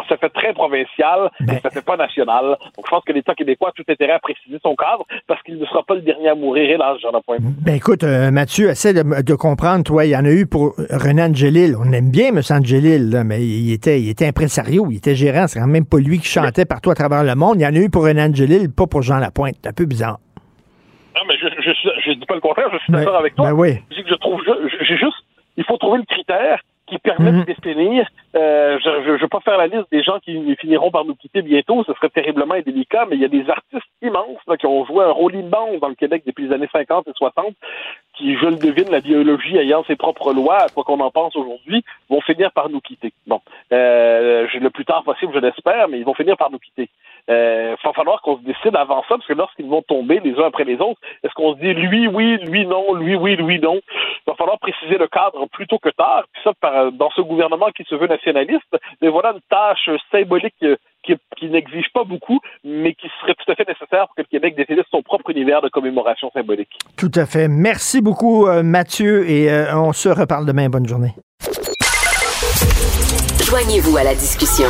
[0.10, 2.58] ça fait très provincial et ça fait pas national.
[2.76, 5.60] Donc, je pense que l'État québécois a tout intérêt à préciser son cadre parce qu'il
[5.60, 7.42] ne sera pas le dernier à mourir, hélas, Jean Lapointe.
[7.42, 10.74] Ben écoute, euh, Mathieu, essaie de, de comprendre, toi, il y en a eu pour
[10.90, 11.76] René Angelil.
[11.80, 12.42] On aime bien M.
[12.50, 15.46] Angelil, là, mais il était, il était impresario, il était gérant.
[15.48, 17.58] C'est quand même pas lui qui chantait partout à travers le monde.
[17.60, 19.56] Il y en a eu pour René Angelil, pas pour Jean Lapointe.
[19.62, 20.18] C'est un peu bizarre.
[21.16, 23.46] Non, mais je, je, je, je dis pas le contraire, je suis d'accord avec toi.
[23.50, 23.76] ben oui.
[23.92, 24.42] Je dis que je trouve,
[24.82, 25.18] j'ai juste,
[25.58, 26.62] il faut trouver le critère
[26.92, 28.06] qui permet de définir.
[28.36, 31.42] Euh, je ne veux pas faire la liste des gens qui finiront par nous quitter
[31.42, 34.86] bientôt, ce serait terriblement indélicat, mais il y a des artistes immenses là, qui ont
[34.86, 37.54] joué un rôle immense dans le Québec depuis les années 50 et 60,
[38.18, 41.34] qui, je le devine, la biologie ayant ses propres lois, à quoi qu'on en pense
[41.38, 43.14] aujourd'hui, vont finir par nous quitter.
[43.26, 43.40] Bon,
[43.72, 46.90] euh, le plus tard possible, je l'espère, mais ils vont finir par nous quitter.
[47.30, 50.48] Euh, va falloir qu'on se décide avant ça, parce que lorsqu'ils vont tomber les uns
[50.48, 53.80] après les autres, est-ce qu'on se dit lui oui, lui non, lui oui, lui non?
[54.28, 56.24] Il va falloir préciser le cadre plus tôt que tard.
[56.34, 60.56] Puis ça, par- dans ce gouvernement qui se veut nationaliste, mais voilà une tâche symbolique
[60.64, 64.22] euh, qui, qui n'exige pas beaucoup, mais qui serait tout à fait nécessaire pour que
[64.22, 66.72] le Québec définisse son propre univers de commémoration symbolique.
[66.98, 67.48] Tout à fait.
[67.48, 70.70] Merci beaucoup, euh, Mathieu, et euh, on se reparle demain.
[70.70, 71.14] Bonne journée.
[73.50, 74.70] Joignez-vous à la discussion.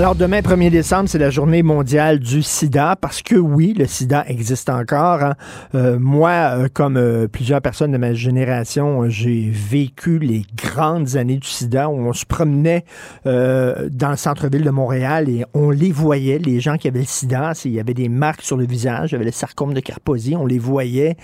[0.00, 4.24] Alors, demain, 1er décembre, c'est la journée mondiale du sida, parce que oui, le sida
[4.28, 5.22] existe encore.
[5.22, 5.34] hein.
[5.74, 11.36] Euh, moi, euh, comme euh, plusieurs personnes de ma génération, j'ai vécu les grandes années
[11.36, 12.86] du sida où on se promenait
[13.26, 17.52] dans le centre-ville de Montréal et on les voyait, les gens qui avaient le sida.
[17.66, 20.34] Il y avait des marques sur le visage, il y avait le sarcome de Carposie,
[20.34, 21.18] on les voyait,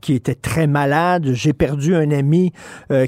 [0.00, 1.30] qui étaient très malades.
[1.34, 2.52] J'ai perdu un ami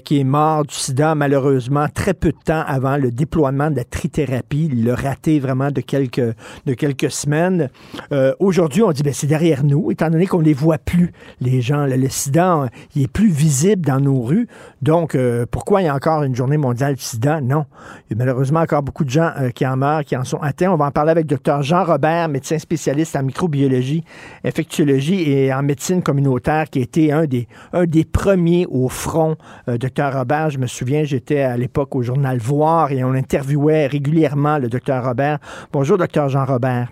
[0.05, 3.85] qui est mort du sida, malheureusement, très peu de temps avant le déploiement de la
[3.85, 4.84] trithérapie.
[4.85, 6.35] Il l'a raté vraiment de quelques,
[6.67, 7.71] de quelques semaines.
[8.13, 11.13] Euh, Aujourd'hui, on dit, ben, c'est derrière nous, étant donné qu'on ne les voit plus,
[11.41, 11.87] les gens.
[11.87, 14.47] Le, le sida, euh, il est plus visible dans nos rues.
[14.83, 17.41] Donc, euh, pourquoi il y a encore une journée mondiale du sida?
[17.41, 17.65] Non.
[18.11, 20.37] Il y a malheureusement encore beaucoup de gens euh, qui en meurent, qui en sont
[20.43, 20.71] atteints.
[20.71, 21.63] On va en parler avec Dr.
[21.63, 24.05] Jean Robert, médecin spécialiste en microbiologie,
[24.45, 29.37] infectiologie et en médecine communautaire, qui a été un des, un des premiers au front.
[29.67, 30.13] Dr.
[30.13, 34.69] Robert, je me souviens, j'étais à l'époque au journal Voir et on interviewait régulièrement le
[34.71, 35.03] Dr.
[35.05, 35.39] Robert.
[35.73, 36.29] Bonjour, Dr.
[36.29, 36.89] Jean Robert.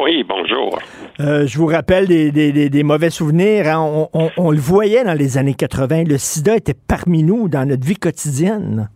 [0.00, 0.78] Oui, bonjour.
[1.18, 3.66] Euh, je vous rappelle des, des- des- des mauvais souvenirs.
[3.66, 3.80] hein.
[3.80, 6.04] On, on- on le voyait dans les années 80.
[6.04, 8.88] Le sida était parmi nous dans notre vie quotidienne.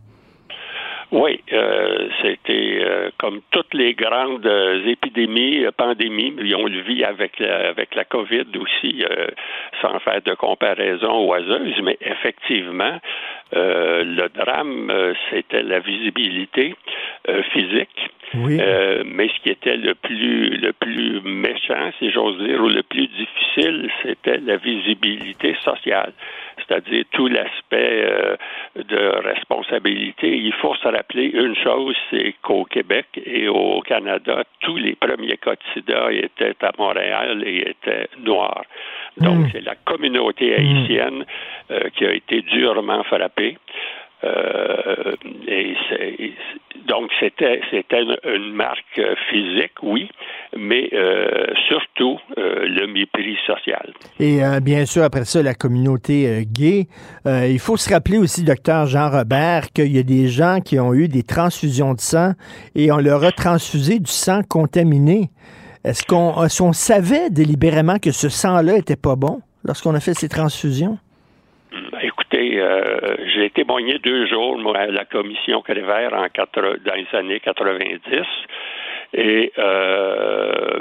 [1.13, 4.49] Oui, euh, c'était euh, comme toutes les grandes
[4.87, 9.05] épidémies, pandémies, on le vit avec la, avec la COVID aussi,
[9.81, 12.99] sans faire de comparaison oiseuse, mais effectivement,
[13.53, 16.75] le drame, euh, c'était la visibilité.
[17.29, 18.11] euh, physique.
[18.35, 22.83] Euh, mais ce qui était le plus le plus méchant, si j'ose dire, ou le
[22.83, 26.13] plus difficile, c'était la visibilité sociale,
[26.59, 28.37] c'est-à-dire tout l'aspect euh,
[28.77, 30.37] de responsabilité.
[30.37, 35.37] Il faut se rappeler une chose, c'est qu'au Québec et au Canada, tous les premiers
[35.37, 38.65] cas de sida étaient à Montréal et étaient noirs.
[39.19, 41.25] Donc, c'est la communauté haïtienne
[41.71, 43.57] euh, qui a été durement frappée.
[44.25, 45.13] Euh,
[45.49, 45.75] et
[46.89, 50.09] donc c'était c'était une, marque physique, oui,
[50.57, 53.93] mais euh, surtout euh, le mépris social.
[54.21, 56.87] Et bien sûr après ça la communauté gay.
[57.27, 60.95] il faut se rappeler aussi, docteur Jean Robert, qu'il y a des gens qui ont
[60.95, 62.33] eu des transfusions de sang
[62.75, 65.31] et on leur a transfusé du sang contaminé.
[65.85, 70.15] Est-ce qu'on est on savait délibérément que ce sang-là était pas bon lorsqu'on a fait
[70.15, 70.99] ces transfusions?
[72.35, 77.41] Euh, j'ai été témoigné deux jours moi, à la commission Calvaire en dans les années
[77.41, 78.01] 90.
[79.17, 80.81] Et euh,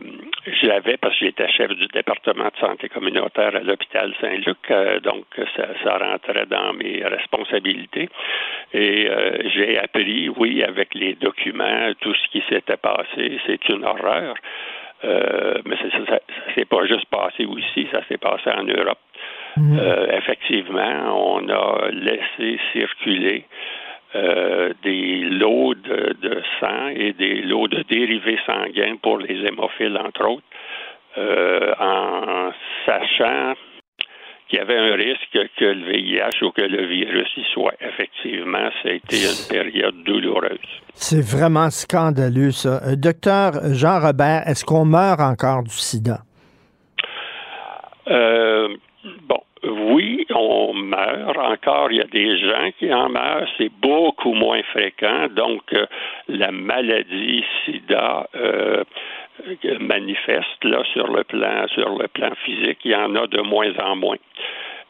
[0.64, 5.26] j'avais, parce que j'étais chef du département de santé communautaire à l'hôpital Saint-Luc, euh, donc
[5.56, 8.10] ça, rentrait dans mes responsabilités.
[8.74, 13.40] Et euh, j'ai appris, oui, avec les documents, tout ce qui s'était passé.
[13.46, 14.34] C'est une horreur.
[15.04, 19.00] Mais ça, ça, ça s'est pas juste passé ici, ça s'est passé en Europe.
[19.58, 19.80] Mhm.
[19.80, 23.46] Euh, effectivement, on a laissé circuler
[24.16, 30.28] euh, des lots de, sang et des lots de dérivés sanguins pour les hémophiles, entre
[30.28, 30.44] autres,
[31.18, 32.52] euh, en
[32.86, 33.54] sachant
[34.54, 37.74] qu'il y avait un risque que le VIH ou que le virus y soit.
[37.82, 40.60] Effectivement, ça a été une période douloureuse.
[40.94, 42.96] C'est vraiment scandaleux, ça.
[42.96, 46.20] docteur Jean Robert, est-ce qu'on meurt encore du sida?
[48.08, 48.68] Euh,
[49.28, 51.38] Bon, oui, on meurt.
[51.38, 53.48] Encore, il y a des gens qui en meurent.
[53.58, 55.28] C'est beaucoup moins fréquent.
[55.36, 55.86] Donc, euh,
[56.30, 58.84] la maladie SIDA euh,
[59.80, 62.80] manifeste sur le plan sur le plan physique.
[62.86, 64.18] Il y en a de moins en moins.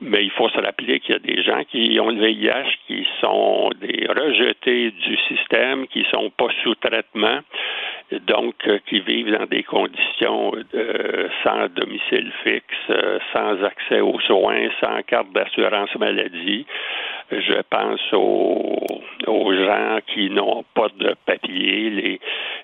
[0.01, 3.07] Mais il faut se rappeler qu'il y a des gens qui ont le VIH, qui
[3.21, 7.39] sont des rejetés du système, qui sont pas sous traitement,
[8.27, 14.19] donc euh, qui vivent dans des conditions euh, sans domicile fixe, euh, sans accès aux
[14.21, 16.65] soins, sans carte d'assurance maladie.
[17.31, 22.19] Je pense aux, aux gens qui n'ont pas de papier, les,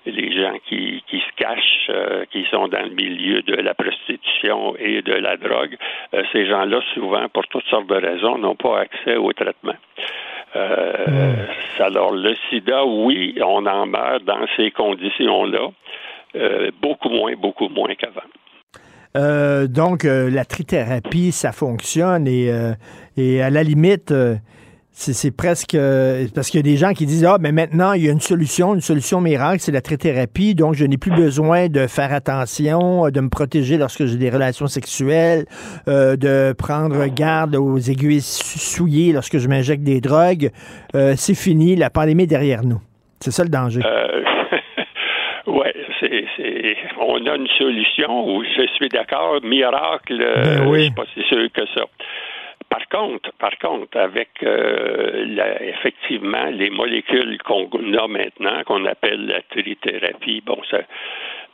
[0.06, 1.90] les gens qui, qui se cachent,
[2.30, 5.76] qui sont dans le milieu de la prostitution et de la drogue.
[6.32, 9.76] ces gens-là, souvent, pour toutes sortes de raisons, n'ont pas accès au traitement.
[10.56, 11.46] Euh,
[11.78, 15.68] alors, le sida, oui, on en meurt dans ces conditions-là,
[16.36, 18.20] euh, beaucoup moins, beaucoup moins qu'avant.
[19.16, 22.52] Euh, donc, la trithérapie, ça fonctionne et,
[23.16, 24.12] et à la limite,
[24.92, 28.04] c'est presque euh, parce qu'il y a des gens qui disent ah mais maintenant il
[28.04, 31.68] y a une solution, une solution miracle, c'est la trithérapie, donc je n'ai plus besoin
[31.68, 35.46] de faire attention, euh, de me protéger lorsque j'ai des relations sexuelles,
[35.88, 40.50] euh, de prendre garde aux aiguilles souillées lorsque je m'injecte des drogues.
[40.92, 42.80] c'est fini, la pandémie est derrière nous.
[43.20, 43.80] C'est ça le danger.
[46.02, 50.78] Oui, c'est, on a une solution où je suis d'accord, miracle, ben oui.
[50.78, 51.84] je suis pas si sûr que ça.
[52.68, 59.42] Par contre, par contre, avec euh, effectivement les molécules qu'on a maintenant, qu'on appelle la
[59.42, 60.78] trithérapie, bon, ça,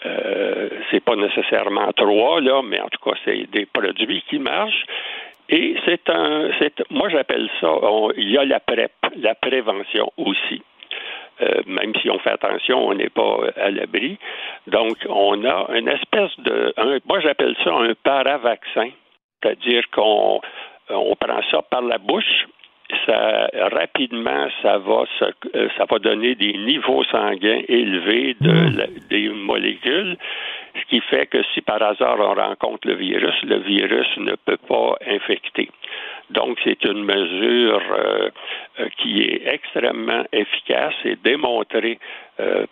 [0.05, 4.85] euh, c'est pas nécessairement trois là, mais en tout cas, c'est des produits qui marchent.
[5.48, 7.73] Et c'est un, c'est, moi j'appelle ça,
[8.16, 10.60] il y a la PrEP, la prévention aussi.
[11.42, 14.18] Euh, même si on fait attention, on n'est pas à l'abri.
[14.66, 16.72] Donc, on a une espèce de,
[17.06, 18.88] moi j'appelle ça un paravaccin,
[19.42, 20.40] c'est-à-dire qu'on
[20.90, 22.46] euh, on prend ça par la bouche,
[23.04, 25.04] ça rapidement ça va
[25.54, 29.08] euh, ça va donner des niveaux sanguins élevés de hmm.
[29.10, 30.16] des molécules
[30.80, 34.58] ce qui fait que si par hasard on rencontre le virus le virus ne peut
[34.68, 35.68] pas infecter
[36.30, 38.30] donc c'est une mesure euh,
[38.98, 41.98] qui est extrêmement efficace et démontrée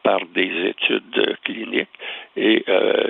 [0.03, 1.89] par des études cliniques
[2.37, 2.63] et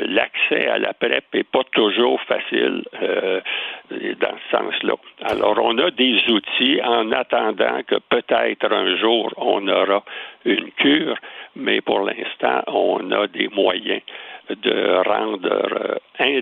[0.06, 4.94] l'accès à la PrEP n'est pas toujours facile dans ce sens-là.
[5.22, 10.04] Alors, on a des outils en attendant que peut-être un jour on aura
[10.44, 11.16] une cure,
[11.56, 14.02] mais pour l'instant, on a des moyens
[14.50, 16.40] de rendre euh,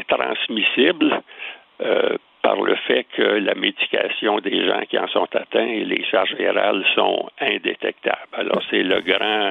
[0.00, 1.22] intransmissible
[1.82, 6.04] euh, par le fait que la médication des gens qui en sont atteints et les
[6.10, 8.28] charges virales sont indétectables.
[8.34, 9.50] Alors, c'est le grand,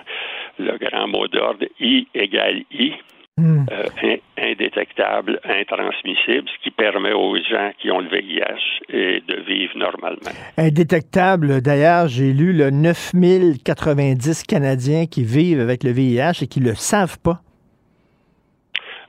[0.59, 2.93] le grand mot d'ordre I égale I
[3.39, 3.63] euh,
[4.03, 4.17] in-
[4.51, 10.19] indétectable, intransmissible, ce qui permet aux gens qui ont le VIH et de vivre normalement.
[10.55, 11.61] Indétectable.
[11.61, 17.17] D'ailleurs, j'ai lu le 9090 Canadiens qui vivent avec le VIH et qui le savent
[17.23, 17.41] pas.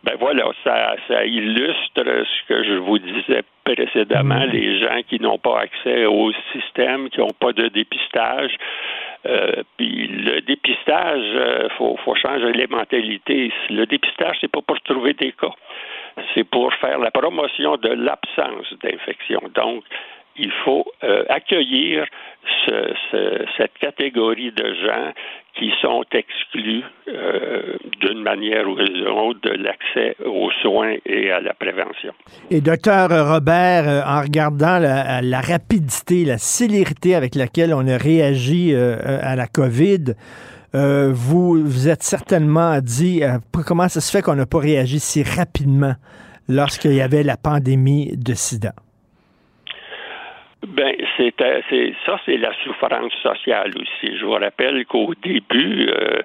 [0.04, 5.38] Ben voilà, ça, ça illustre ce que je vous disais précédemment, les gens qui n'ont
[5.38, 8.54] pas accès au système, qui n'ont pas de dépistage.
[9.26, 13.50] Euh, puis le dépistage, euh, faut, faut changer les mentalités.
[13.70, 15.54] Le dépistage, c'est pas pour trouver des cas,
[16.34, 19.40] c'est pour faire la promotion de l'absence d'infection.
[19.54, 19.84] Donc,
[20.36, 22.04] il faut euh, accueillir
[22.66, 25.12] ce- ce- cette catégorie de gens
[25.58, 31.40] qui sont exclus euh, d'une manière ou d'une autre de l'accès aux soins et à
[31.40, 32.12] la prévention.
[32.50, 37.96] Et docteur Robert, euh, en regardant la, la rapidité, la célérité avec laquelle on a
[37.96, 40.14] réagi à la COVID,
[40.74, 43.22] vous vous êtes certainement dit
[43.66, 45.94] comment ça se fait qu'on n'a pas réagi si rapidement
[46.48, 48.72] lorsqu'il y avait la pandémie de sida?
[50.66, 54.16] Ben, c'est, euh, c'est ça, c'est la souffrance sociale aussi.
[54.16, 56.22] Je vous rappelle qu'au début, euh,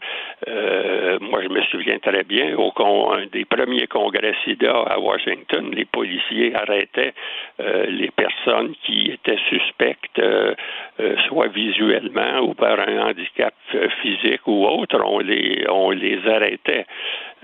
[1.22, 5.72] moi, je me souviens très bien, au con, un des premiers congrès SIDA à Washington,
[5.74, 7.14] les policiers arrêtaient
[7.60, 10.53] euh, les personnes qui étaient suspectes, euh,
[10.99, 16.20] euh, soit visuellement ou par un handicap euh, physique ou autre, on les, on les
[16.28, 16.86] arrêtait.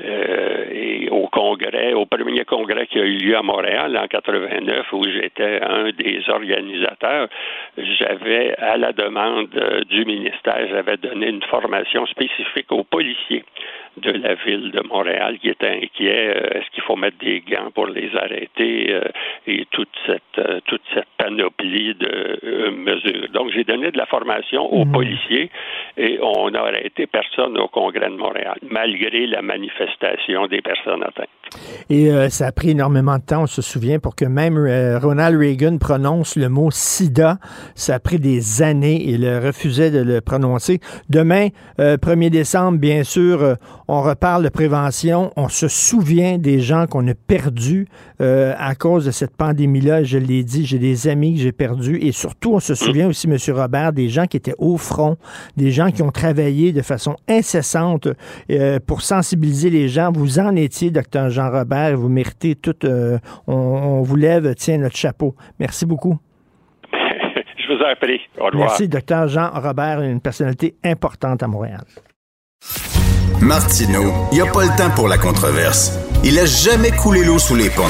[0.04, 4.92] Euh, et au congrès, au premier congrès qui a eu lieu à Montréal en 89,
[4.92, 7.30] où j'étais un des organisateurs,
[7.78, 13.46] j'avais, à la demande euh, du ministère, j'avais donné une formation spécifique aux policiers
[13.98, 16.34] de la ville de Montréal qui étaient inquiets.
[16.36, 19.02] euh, Est-ce qu'il faut mettre des gants pour les arrêter euh,
[19.48, 23.30] et toute cette euh, toute cette panoplie de mesures.
[23.34, 25.50] Donc j'ai donné de la formation aux policiers
[25.98, 31.30] et on n'a arrêté personne au congrès de Montréal malgré la manifestation des personnes atteintes.
[31.90, 35.00] Et euh, ça a pris énormément de temps, on se souvient, pour que même euh,
[35.00, 37.38] Ronald Reagan prononce le mot sida.
[37.76, 39.02] Ça a pris des années.
[39.06, 40.80] Il refusait de le prononcer.
[41.10, 41.50] Demain,
[41.80, 43.56] euh, 1er décembre, bien sûr,
[43.88, 45.32] on reparle de prévention.
[45.36, 47.88] On se souvient des gens qu'on a perdus
[48.22, 50.04] euh, à cause de cette pandémie-là.
[50.04, 52.00] Je l'ai dit, j'ai des amis que j'ai perdus.
[52.02, 53.38] Et surtout, on se souvient aussi, M.
[53.56, 55.18] Robert, des gens qui étaient au front,
[55.58, 58.08] des gens qui ont travaillé de façon incessante
[58.52, 60.12] euh, pour sensibiliser les gens.
[60.12, 62.76] Vous en étiez, docteur Jean Robert, vous méritez tout.
[62.86, 65.36] euh, on, on vous lève, tiens, notre chapeau.
[65.60, 66.18] Merci beaucoup.
[66.94, 68.20] Je vous en prie.
[68.40, 68.68] Au revoir.
[68.70, 71.84] Merci, docteur Jean Robert, une personnalité importante à Montréal.
[73.42, 75.92] Martineau, il n'y a pas le temps pour la controverse.
[76.24, 77.84] Il a jamais coulé l'eau sous les ponts.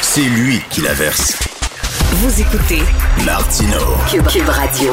[0.00, 1.38] C'est lui qui la verse.
[2.12, 2.82] Vous écoutez
[3.26, 3.96] Martineau.
[4.10, 4.92] Cube, Cube Radio.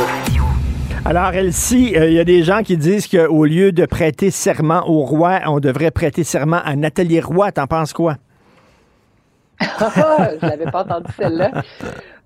[1.06, 4.90] Alors, Elsie, euh, il y a des gens qui disent qu'au lieu de prêter serment
[4.90, 7.52] au roi, on devrait prêter serment à Nathalie Roy.
[7.52, 8.18] T'en penses quoi?
[9.62, 11.52] Je l'avais pas entendu celle-là.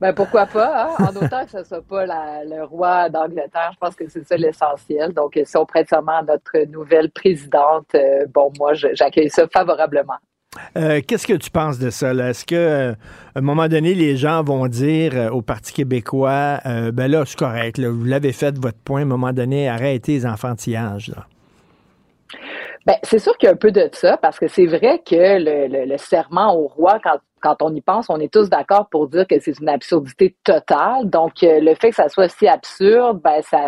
[0.01, 0.95] Ben pourquoi pas, hein?
[0.99, 4.37] en autant que ce soit pas la- le roi d'Angleterre, je pense que c'est ça
[4.37, 5.11] l'essentiel.
[5.13, 10.13] Donc, si on prête serment à notre nouvelle présidente, euh, bon, moi, j'accueille ça favorablement.
[10.77, 12.11] Euh, Qu'est-ce que tu penses de ça?
[12.13, 12.91] Est-ce que euh,
[13.35, 16.59] à un moment donné, les gens vont dire au Parti québécois,
[16.93, 20.13] ben là, c'est correct, là, vous l'avez fait votre point, à un moment donné, arrêtez
[20.13, 21.09] les enfantillages.
[21.09, 21.25] Là?
[22.85, 25.15] Ben, c'est sûr qu'il y a un peu de ça, parce que c'est vrai que
[25.15, 28.87] le, le- le serment au roi, quand, quand on y pense, on est tous d'accord
[28.89, 31.09] pour dire que c'est une absurdité totale.
[31.09, 33.67] Donc, euh, le fait que ça soit si absurde, ben, ça,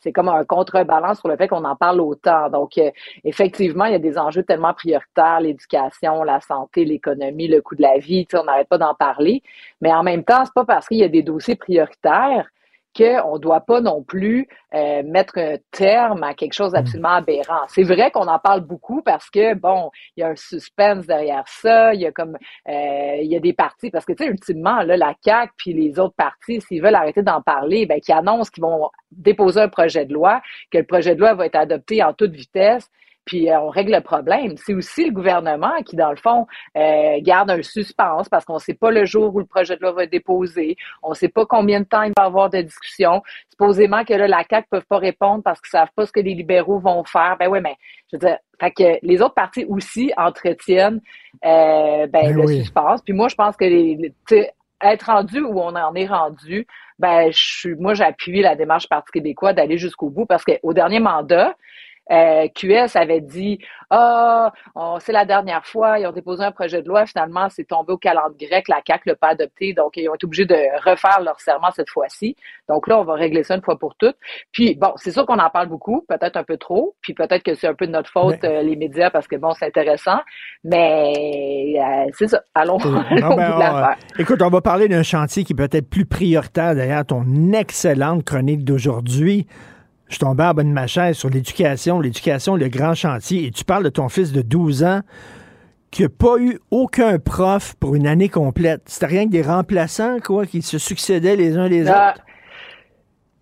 [0.00, 2.50] c'est comme un contrebalance sur le fait qu'on en parle autant.
[2.50, 2.90] Donc, euh,
[3.24, 7.82] effectivement, il y a des enjeux tellement prioritaires, l'éducation, la santé, l'économie, le coût de
[7.82, 9.42] la vie, on n'arrête pas d'en parler.
[9.80, 12.48] Mais en même temps, c'est pas parce qu'il y a des dossiers prioritaires
[12.96, 17.62] qu'on ne doit pas non plus euh, mettre un terme à quelque chose d'absolument aberrant.
[17.68, 21.46] C'est vrai qu'on en parle beaucoup parce que, bon, il y a un suspense derrière
[21.46, 22.36] ça, il y a comme,
[22.68, 25.72] euh, il y a des partis, parce que, tu sais, ultimement, là, la CAQ puis
[25.72, 29.68] les autres partis, s'ils veulent arrêter d'en parler, ben, qui annoncent qu'ils vont déposer un
[29.68, 30.40] projet de loi,
[30.70, 32.90] que le projet de loi va être adopté en toute vitesse,
[33.28, 34.56] puis euh, on règle le problème.
[34.56, 36.46] C'est aussi le gouvernement qui, dans le fond,
[36.78, 39.82] euh, garde un suspense parce qu'on ne sait pas le jour où le projet de
[39.82, 40.76] loi va être déposé.
[41.02, 43.22] On ne sait pas combien de temps il va y avoir de discussion.
[43.50, 46.12] Supposément que là, la CAQ ne peuvent pas répondre parce qu'ils ne savent pas ce
[46.12, 47.36] que les libéraux vont faire.
[47.38, 47.76] Ben oui, mais
[48.10, 51.02] je veux dire, fait que les autres partis aussi entretiennent
[51.44, 52.60] euh, ben, Ben le oui.
[52.60, 53.02] suspense.
[53.02, 54.14] Puis moi, je pense que les,
[54.80, 56.66] être rendu où on en est rendu,
[56.98, 61.00] ben je suis, moi j'appuie la démarche Parti québécois d'aller jusqu'au bout parce qu'au dernier
[61.00, 61.54] mandat,
[62.10, 63.58] Euh, QS avait dit
[63.90, 64.52] Ah,
[65.00, 67.98] c'est la dernière fois, ils ont déposé un projet de loi, finalement, c'est tombé au
[67.98, 70.56] calendrier grec, la CAC l'a pas adopté, donc ils ont été obligés de
[70.88, 72.34] refaire leur serment cette fois-ci.
[72.68, 74.16] Donc là, on va régler ça une fois pour toutes.
[74.52, 77.54] Puis bon, c'est sûr qu'on en parle beaucoup, peut-être un peu trop, puis peut-être que
[77.54, 80.18] c'est un peu de notre faute, euh, les médias, parce que bon, c'est intéressant,
[80.64, 82.40] mais euh, c'est ça.
[82.54, 83.96] Allons, au Non, ben, de on- l'affaire.
[84.18, 88.64] écoute, on va parler d'un chantier qui peut être plus prioritaire derrière ton excellente chronique
[88.64, 89.46] d'aujourd'hui.
[90.08, 93.50] Je suis tombé en bas de ma chaise sur l'éducation, l'éducation, le grand chantier, et
[93.50, 95.00] tu parles de ton fils de 12 ans
[95.90, 98.82] qui n'a pas eu aucun prof pour une année complète.
[98.86, 102.24] C'était rien que des remplaçants, quoi, qui se succédaient les uns les Ah, autres.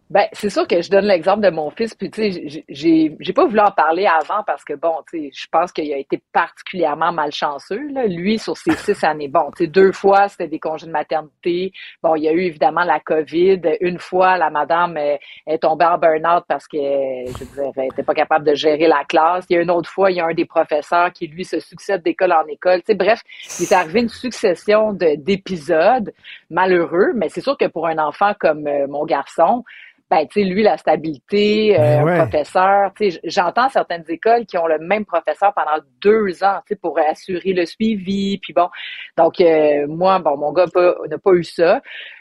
[0.09, 3.33] Ben, c'est sûr que je donne l'exemple de mon fils, puis tu sais, j'ai- j'ai
[3.33, 6.23] pas voulu en parler avant parce que bon, tu sais, je pense qu'il a été
[6.33, 8.07] particulièrement malchanceux, là.
[8.07, 11.73] Lui, sur ses six années, bon, tu sais, deux fois, c'était des congés de maternité.
[12.05, 13.61] Bon, il y a eu évidemment la COVID.
[13.81, 15.16] Une fois, la madame euh,
[15.49, 19.03] est tombée en burn-out parce que, je veux elle était pas capable de gérer la
[19.09, 19.45] classe.
[19.51, 21.59] Il y a une autre fois, il y a un des professeurs qui, lui, se
[21.59, 22.78] succède d'école en école.
[22.83, 23.23] Tu sais, bref,
[23.59, 26.12] il est arrivé une succession de- d'épisodes
[26.49, 29.65] malheureux, mais c'est sûr que pour un enfant comme euh, mon garçon,
[30.09, 32.19] ben, tu sais, lui, la stabilité, euh, Ben ouais.
[32.19, 36.74] professeur, tu sais, j'entends certaines écoles qui ont le même professeur pendant deux ans, tu
[36.74, 38.69] sais, pour assurer le suivi, puis bon.
[39.16, 41.81] Donc, euh, moi, bon, mon gars n'a pas eu ça.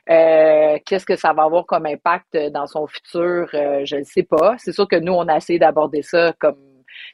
[0.09, 3.47] Euh, Qu'est-ce que ça va avoir comme impact dans son futur?
[3.53, 4.55] Euh, je ne sais pas.
[4.57, 6.57] C'est sûr que nous, on a essayé d'aborder ça comme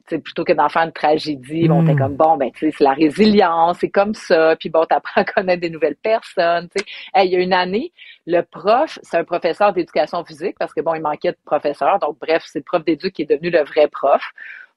[0.07, 1.97] plutôt que d'en faire une tragédie, bon, t'es Mm.
[1.97, 5.25] comme bon, ben tu sais, c'est la résilience, c'est comme ça, puis bon, t'apprends à
[5.25, 6.67] connaître des nouvelles personnes.
[6.75, 7.91] Tu sais, Hey, il y a une année,
[8.25, 12.17] le prof, c'est un professeur d'éducation physique parce que bon, il manquait de professeur, donc
[12.19, 14.21] bref, c'est le prof d'éduc qui est devenu le vrai prof.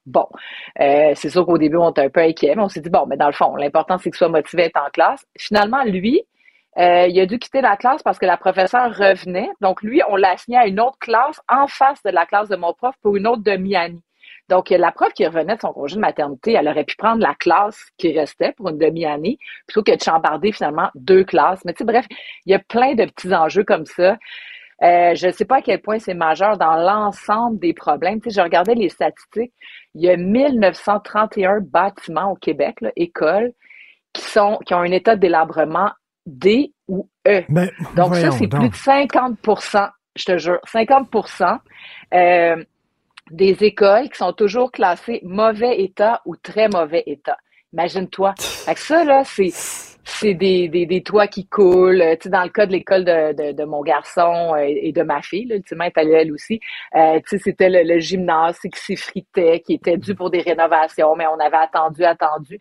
[0.05, 0.27] Bon,
[0.81, 3.05] euh, c'est sûr qu'au début, on était un peu inquiet, mais on s'est dit bon,
[3.07, 5.25] mais dans le fond, l'important c'est qu'il soit motivé à être en classe.
[5.37, 6.21] Finalement, lui,
[6.77, 9.49] euh, il a dû quitter la classe parce que la professeure revenait.
[9.61, 12.55] Donc, lui, on l'a assigné à une autre classe en face de la classe de
[12.57, 14.01] mon prof pour une autre demi-année.
[14.49, 17.33] Donc, la prof qui revenait de son congé de maternité, elle aurait pu prendre la
[17.33, 21.63] classe qui restait pour une demi-année plutôt que de chambarder finalement deux classes.
[21.65, 22.05] Mais tu sais, bref,
[22.45, 24.17] il y a plein de petits enjeux comme ça.
[24.83, 28.21] Euh, je ne sais pas à quel point c'est majeur dans l'ensemble des problèmes.
[28.21, 29.53] Tu sais, je regardais les statistiques.
[29.95, 33.53] Il y a 1931 bâtiments au Québec, là, écoles,
[34.13, 35.91] qui sont qui ont un état de délabrement
[36.25, 37.43] D ou E.
[37.49, 41.09] Ben, donc ça, c'est plus de 50% je te jure, 50
[42.13, 42.63] euh,
[43.31, 47.37] des écoles qui sont toujours classées mauvais état ou très mauvais état.
[47.73, 48.33] Imagine-toi.
[48.37, 49.51] Ça, là, c'est
[50.07, 52.01] c'est des, des, des toits qui coulent.
[52.01, 54.91] Euh, Tu sais, dans le cas de l'école de, de, de mon garçon euh, et
[54.91, 56.59] de ma fille, là, ultimement, est allée elle aussi,
[56.95, 61.15] euh, tu sais, c'était le, le gymnase qui s'effritait, qui était dû pour des rénovations,
[61.15, 62.59] mais on avait attendu, attendu.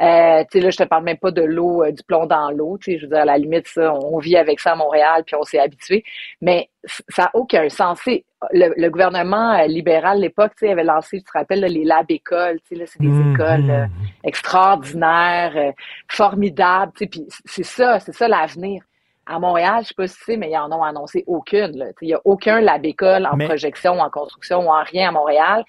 [0.00, 2.50] Euh, tu sais, là, je te parle même pas de l'eau, euh, du plomb dans
[2.50, 2.78] l'eau.
[2.78, 5.22] Tu sais, je veux dire, à la limite, ça, on vit avec ça à Montréal,
[5.26, 6.02] puis on s'est habitué.
[6.40, 6.70] Mais
[7.08, 8.00] ça n'a aucun sens.
[8.06, 11.68] Le, le gouvernement euh, libéral, à l'époque, tu sais, avait lancé, tu te rappelles, là,
[11.68, 12.58] les lab écoles.
[12.62, 13.34] Tu sais, là, c'est des Mhm.
[13.34, 13.86] écoles euh,
[14.24, 15.72] extraordinaires, euh,
[16.08, 16.92] formidables.
[16.96, 18.82] Tu sais, puis c'est ça, c'est ça l'avenir.
[19.26, 21.76] À Montréal, je sais pas si tu sais, mais ils en ont annoncé aucune.
[21.78, 21.86] là.
[22.00, 25.12] Il n'y a aucun lab école en Mais- projection, en construction ou en rien à
[25.12, 25.64] Montréal.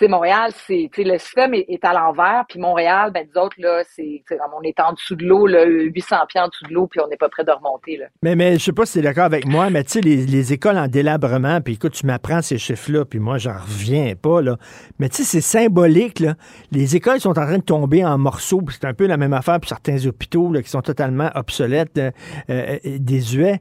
[0.00, 4.22] Montréal, c'est, le système est, à l'envers, puis Montréal, ben, nous autres, là, c'est,
[4.56, 7.08] on est en dessous de l'eau, là, 800 pieds en dessous de l'eau, puis on
[7.08, 8.06] n'est pas prêt de remonter, là.
[8.22, 10.52] Mais, mais je sais pas si es d'accord avec moi, mais tu sais, les, les
[10.52, 14.56] écoles en délabrement, puis écoute, tu m'apprends ces chiffres-là, puis moi, j'en reviens pas, là.
[14.98, 16.34] Mais tu sais, c'est symbolique, là.
[16.70, 19.60] Les écoles sont en train de tomber en morceaux, c'est un peu la même affaire
[19.60, 22.10] pour certains hôpitaux, là, qui sont totalement obsolètes, euh,
[22.50, 23.60] euh, désuets.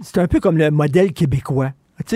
[0.00, 1.72] C'est un peu comme le modèle québécois.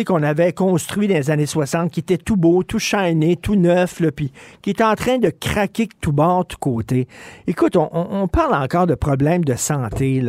[0.06, 4.00] Qu'on avait construit dans les années 60, qui était tout beau, tout shiny, tout neuf,
[4.00, 4.32] là, puis
[4.62, 7.08] qui est en train de craquer tout bord, tout côté.
[7.46, 10.22] Écoute, on, on- parle encore de problèmes de santé.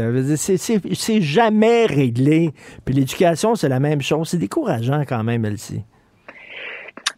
[0.93, 2.51] c'est jamais réglé.
[2.84, 4.30] Puis l'éducation, c'est la même chose.
[4.30, 5.84] C'est décourageant quand même, Elsie.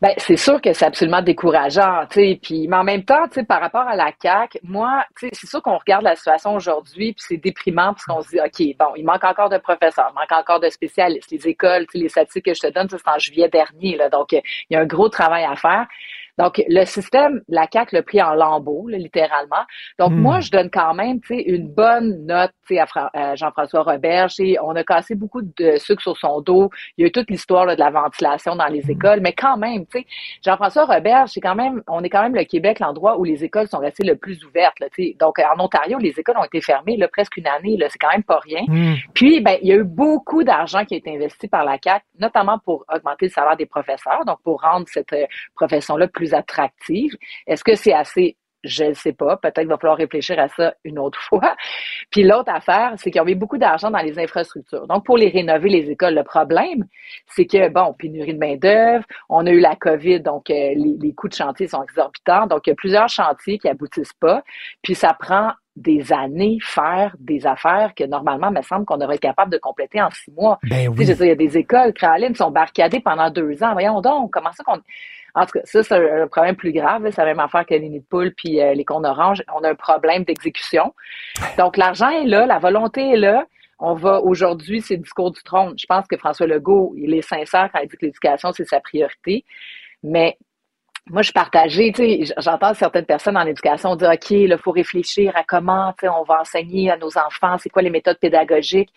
[0.05, 2.39] Ben, c'est sûr que c'est absolument décourageant, tu sais.
[2.39, 5.79] Puis, mais en même temps, tu par rapport à la CAC, moi, c'est sûr qu'on
[5.79, 9.23] regarde la situation aujourd'hui, puis c'est déprimant parce qu'on se dit, ok, bon, il manque
[9.23, 12.53] encore de professeurs, il manque encore de spécialistes, les écoles, tu sais, les statistiques que
[12.53, 15.09] je te donne, c'est en juillet dernier, là, donc euh, il y a un gros
[15.09, 15.87] travail à faire.
[16.37, 19.63] Donc, le système, la CAC l'a pris en lambeaux, là, littéralement.
[19.99, 20.19] Donc, Hmm.
[20.21, 23.35] moi, je donne quand même, tu sais, une bonne note, tu sais, à, Fra- à
[23.35, 24.27] Jean-François Robert.
[24.27, 26.69] Tu sais, On a cassé beaucoup de sucre sur son dos.
[26.97, 29.85] Il y a eu toute l'histoire de la ventilation dans les écoles, mais quand même,
[29.85, 30.05] tu sais,
[30.43, 33.67] Jean-François Robert, c'est quand même, on est quand même le Québec, l'endroit où les écoles
[33.67, 34.79] sont restées le plus ouvertes.
[34.79, 35.15] Là, tu sais.
[35.19, 37.77] Donc, en Ontario, les écoles ont été fermées là, presque une année.
[37.77, 38.63] Là, c'est quand même pas rien.
[39.13, 42.03] Puis, ben, il y a eu beaucoup d'argent qui a été investi par la CAC,
[42.19, 45.25] notamment pour augmenter le salaire des professeurs, donc pour rendre cette euh,
[45.55, 47.11] profession-là plus attractive.
[47.47, 48.37] Est-ce que c'est assez?
[48.63, 49.37] Je ne sais pas.
[49.37, 51.55] Peut-être qu'il va falloir réfléchir à ça une autre fois.
[52.09, 54.87] Puis l'autre affaire, c'est qu'ils ont mis beaucoup d'argent dans les infrastructures.
[54.87, 56.85] Donc, pour les rénover, les écoles, le problème,
[57.27, 61.13] c'est que, bon, pénurie de main-d'œuvre, on a eu la COVID, donc euh, les, les
[61.13, 62.47] coûts de chantier sont exorbitants.
[62.47, 64.43] Donc, il y a plusieurs chantiers qui aboutissent pas.
[64.81, 69.15] Puis ça prend des années faire des affaires que normalement, il me semble qu'on devrait
[69.15, 70.57] être capable de compléter en six mois.
[70.63, 73.29] Ben Tu sais, je veux dire, il y a des écoles, qui sont barricadées pendant
[73.29, 73.73] deux ans.
[73.73, 74.79] Voyons donc, comment ça qu'on...
[75.35, 77.09] En tout cas, ça, c'est un, problème plus grave.
[77.11, 79.43] C'est la même affaire que les nids de poules puis euh, les cônes oranges.
[79.53, 80.93] On a un problème d'exécution.
[81.57, 83.45] Donc, l'argent est là, la volonté est là.
[83.77, 85.75] On va aujourd'hui, c'est le discours du trône.
[85.77, 88.79] Je pense que François Legault, il est sincère quand il dit que l'éducation, c'est sa
[88.79, 89.43] priorité.
[90.01, 90.37] Mais
[91.07, 91.91] moi, je suis partagée.
[92.37, 96.89] J'entends certaines personnes en éducation dire, OK, il faut réfléchir à comment on va enseigner
[96.89, 98.91] à nos enfants, c'est quoi les méthodes pédagogiques.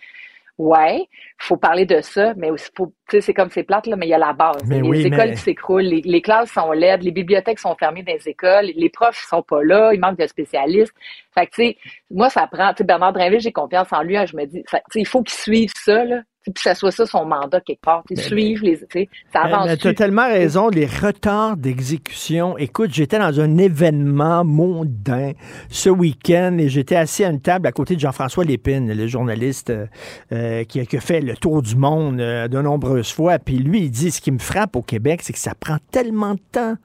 [0.59, 1.06] Ouais,
[1.39, 4.06] faut parler de ça, mais aussi, faut, tu sais, c'est comme c'est plate, là, mais
[4.06, 4.60] il y a la base.
[4.66, 7.76] Mais les oui, écoles mais- qui s'écroulent, les, les classes sont laides, les bibliothèques sont
[7.76, 10.93] fermées dans les écoles, les profs sont pas là, il manque de spécialistes.
[11.32, 11.76] Fait que, tu sais,
[12.10, 14.64] moi, ça prend, tu sais, Bernard Drinville, j'ai confiance en lui, hein, je me dis,
[14.66, 17.24] ça- tu sais, il faut qu'il suive ça, là, puis que ça soit ça son
[17.24, 19.77] mandat quelque part, tu sais, suivre les, tu sais, ça avance.
[19.78, 22.56] tu as tellement raison, les retards d'exécution.
[22.59, 25.32] Écoute, j'étais dans un événement mondain
[25.69, 29.70] ce week-end et j'étais assis à une table à côté de Jean-François Lépine, le journaliste
[29.70, 29.86] euh,
[30.32, 33.39] euh, qui, a, qui a fait le tour du monde euh, de nombreuses fois.
[33.39, 36.35] Puis lui, il dit, ce qui me frappe au Québec, c'est que ça prend tellement
[36.35, 36.77] de temps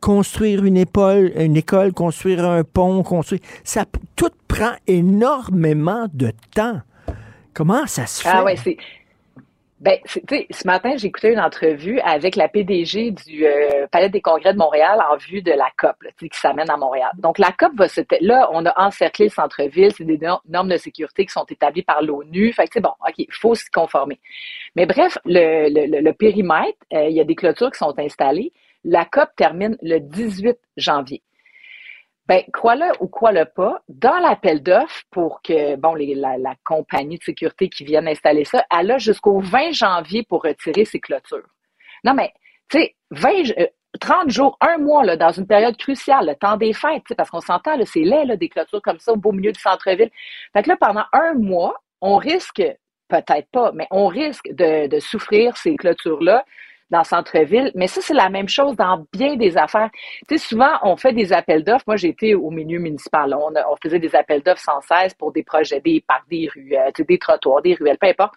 [0.00, 3.40] construire une école, une école, construire un pont, construire...
[3.64, 6.80] Ça, tout prend énormément de temps.
[7.58, 8.28] Comment ça se fait?
[8.32, 8.76] Ah ouais, c'est.
[9.80, 13.86] Ben, c'est- tu sais, ce matin, j'ai écouté une entrevue avec la PDG du euh,
[13.92, 17.10] Palais des Congrès de Montréal en vue de la COP, là, qui s'amène à Montréal.
[17.18, 18.00] Donc, la COP va se...
[18.20, 21.82] Là, on a encerclé le centre-ville, c'est des nor- normes de sécurité qui sont établies
[21.84, 22.52] par l'ONU.
[22.52, 24.18] Fait que, c'est bon, OK, il faut s'y conformer.
[24.76, 27.94] Mais bref, le, le, le- le périmètre, euh, il y a des clôtures qui sont
[27.98, 28.52] installées.
[28.84, 31.22] La COP termine le 18 janvier.
[32.28, 37.18] Ben, crois-le ou crois-le pas, dans l'appel d'offres pour que, bon, les- la, la compagnie
[37.18, 41.48] de sécurité qui vienne installer ça, elle a jusqu'au 20 janvier pour retirer ses clôtures.
[42.04, 42.32] Non, mais,
[42.68, 43.66] tu sais, 20, j- euh,
[44.00, 47.40] 30 jours, un mois, là, dans une période cruciale, le temps des fêtes, parce qu'on
[47.40, 50.10] s'entend, c'est laid, là, des clôtures comme ça au beau milieu du centre-ville.
[50.52, 52.62] Fait que là, pendant un mois, on risque,
[53.08, 56.44] peut-être pas, mais on risque de, de souffrir ces clôtures-là
[56.90, 57.70] dans le centre-ville.
[57.74, 59.90] Mais ça, c'est la même chose dans bien des affaires.
[60.28, 61.84] Tu sais, souvent, on fait des appels d'offres.
[61.86, 63.34] Moi, été au milieu municipal.
[63.34, 66.74] On, on faisait des appels d'offres sans cesse pour des projets, des parcs, des rues,
[66.76, 68.34] euh, des trottoirs, des ruelles, peu importe.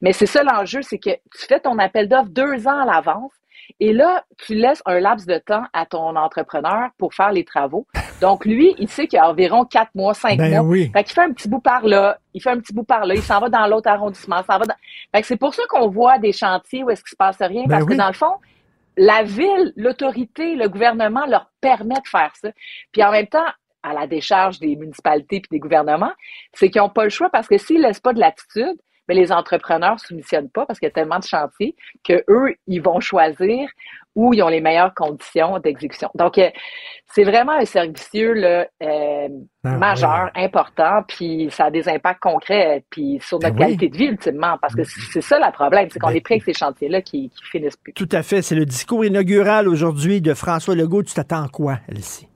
[0.00, 3.32] Mais c'est ça l'enjeu, c'est que tu fais ton appel d'offres deux ans à l'avance.
[3.80, 7.86] Et là, tu laisses un laps de temps à ton entrepreneur pour faire les travaux.
[8.20, 10.60] Donc, lui, il sait qu'il y a environ quatre mois, cinq Ben mois.
[10.62, 10.90] oui.
[10.92, 13.14] Fait qu'il fait un petit bout par là, il fait un petit bout par là,
[13.14, 14.74] il s'en va dans l'autre arrondissement, s'en va dans...
[15.14, 17.62] Fait que c'est pour ça qu'on voit des chantiers où est-ce qu'il se passe rien,
[17.66, 17.92] Ben parce oui.
[17.92, 18.34] que dans le fond,
[18.96, 22.48] la ville, l'autorité, le gouvernement leur permet de faire ça.
[22.92, 23.46] Puis en même temps,
[23.84, 26.12] à la décharge des municipalités puis des gouvernements,
[26.52, 28.76] c'est qu'ils n'ont pas le choix parce que s'ils laissent pas de latitude,
[29.08, 31.74] ben les entrepreneurs soumissionnent pas parce qu'il y a tellement de chantiers
[32.04, 33.68] que eux, ils vont choisir
[34.14, 36.10] où ils ont les meilleures conditions d'exécution.
[36.16, 36.50] Donc, euh,
[37.06, 39.28] c'est vraiment un servicieux là, euh,
[39.64, 43.76] Ah, majeur, important, puis ça a des impacts concrets, puis sur notre Ben oui.
[43.76, 46.34] qualité de vie ultimement, parce que c'est c'est ça le problème, c'est qu'on est pris
[46.34, 47.92] avec ces chantiers-là qui, qui finissent plus.
[47.92, 48.42] Tout à fait.
[48.42, 51.02] C'est le discours inaugural aujourd'hui de François Legault.
[51.04, 52.28] Tu t'attends quoi, Elsie?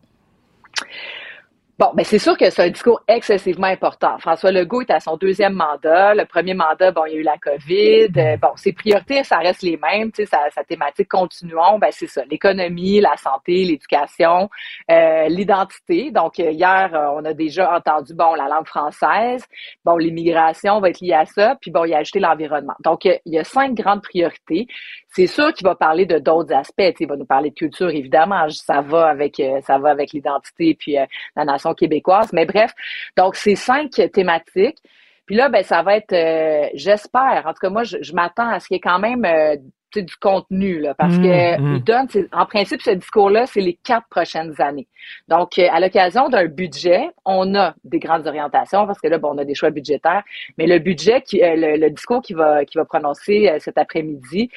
[1.78, 4.19] Bon, ben c'est sûr que c'est un discours excessivement important.
[4.19, 6.15] François Legault est à son deuxième mandat.
[6.15, 8.09] Le premier mandat, bon, il y a eu la COVID.
[8.15, 10.12] Euh, bon, ses priorités, ça reste les mêmes.
[10.12, 12.24] Tu sais, sa, sa thématique continuons, ben c'est ça.
[12.31, 14.51] L'économie, la santé, l'éducation,
[14.90, 16.11] euh, l'identité.
[16.11, 19.43] Donc, euh, hier, on a déjà entendu, bon, la langue française.
[19.82, 21.57] Bon, l'immigration va être liée à ça.
[21.59, 22.74] Puis, bon, il a ajouté l'environnement.
[22.85, 24.66] Donc, il y a cinq grandes priorités.
[25.09, 26.77] C'est sûr qu'il va parler de d'autres aspects.
[26.77, 28.47] Tu sais, Il va nous parler de culture, évidemment.
[28.51, 30.97] Ça va avec, ça va avec l'identité puis
[31.36, 32.32] la nation québécoise.
[32.32, 32.72] Mais bref,
[33.16, 34.78] donc c'est cinq thématiques.
[35.26, 37.44] Puis là, ben ça va être, euh, j'espère.
[37.47, 39.56] En tout cas, moi, je, je m'attends à ce qu'il y ait quand même euh,
[39.94, 41.76] du contenu là, parce Mmh, que mmh.
[41.76, 44.89] il donne, en principe, ce discours-là, c'est les quatre prochaines années.
[45.28, 49.30] Donc, euh, à l'occasion d'un budget, on a des grandes orientations parce que là, bon,
[49.34, 50.24] on a des choix budgétaires,
[50.59, 54.51] mais le budget, qui, le, le discours qui va, qui va prononcer cet après-midi.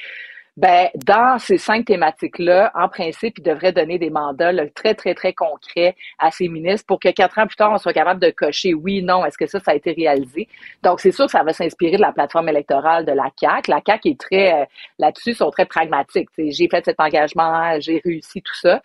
[0.56, 5.14] Ben, dans ces cinq thématiques-là, en principe, il devrait donner des mandats là, très, très,
[5.14, 8.30] très concrets à ses ministres pour que quatre ans plus tard, on soit capable de
[8.30, 10.48] cocher oui, non, est-ce que ça, ça a été réalisé?
[10.82, 13.70] Donc, c'est sûr que ça va s'inspirer de la plateforme électorale de la CAQ.
[13.70, 14.64] La CAQ est très, euh,
[14.98, 16.30] là-dessus, sont très pragmatiques.
[16.38, 18.80] J'ai fait cet engagement, j'ai réussi tout ça.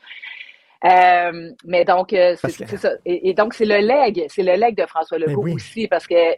[0.84, 2.92] Euh, mais donc, euh, c'est ça.
[3.06, 5.54] Et, et donc, c'est le leg, c'est le leg de François Legault oui.
[5.54, 6.36] aussi, parce que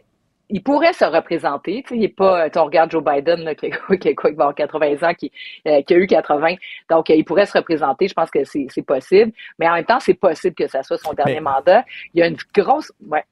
[0.50, 1.82] il pourrait se représenter.
[1.82, 4.36] Tu sais, il est pas, tu regardes Joe Biden, là, qui, qui, a quoi, qui
[4.36, 5.32] va avoir 80 ans, qui,
[5.66, 6.54] euh, qui a eu 80.
[6.90, 8.08] Donc, euh, il pourrait se représenter.
[8.08, 9.32] Je pense que c'est possible.
[9.58, 11.84] Mais en même temps, c'est possible que ça soit son dernier Mais- mandat.
[12.12, 13.24] Il y a une grosse, ouais.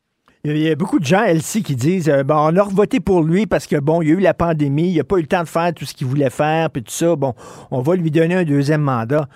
[0.45, 3.23] Il y a beaucoup de gens, Elsie, qui disent euh, bon, on a voté pour
[3.23, 5.29] lui parce que bon, il y a eu la pandémie, il n'a pas eu le
[5.29, 7.15] temps de faire tout ce qu'il voulait faire, puis tout ça.
[7.15, 7.35] Bon,
[7.71, 9.29] on va lui donner un deuxième mandat.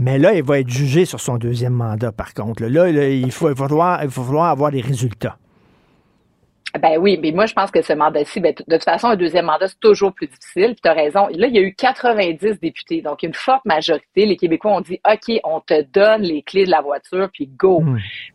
[0.00, 2.64] Mais là, il va être jugé sur son deuxième mandat, par contre.
[2.64, 5.38] Là, là, il, faut, il, va falloir, il va falloir avoir des résultats.
[6.74, 9.46] Ben oui, mais moi, je pense que ce mandat-ci, ben, de toute façon, un deuxième
[9.46, 10.76] mandat, c'est toujours plus difficile.
[10.82, 11.26] Tu as raison.
[11.30, 13.00] Là, il y a eu 90 députés.
[13.00, 14.26] Donc, une forte majorité.
[14.26, 17.82] Les Québécois ont dit, OK, on te donne les clés de la voiture, puis go.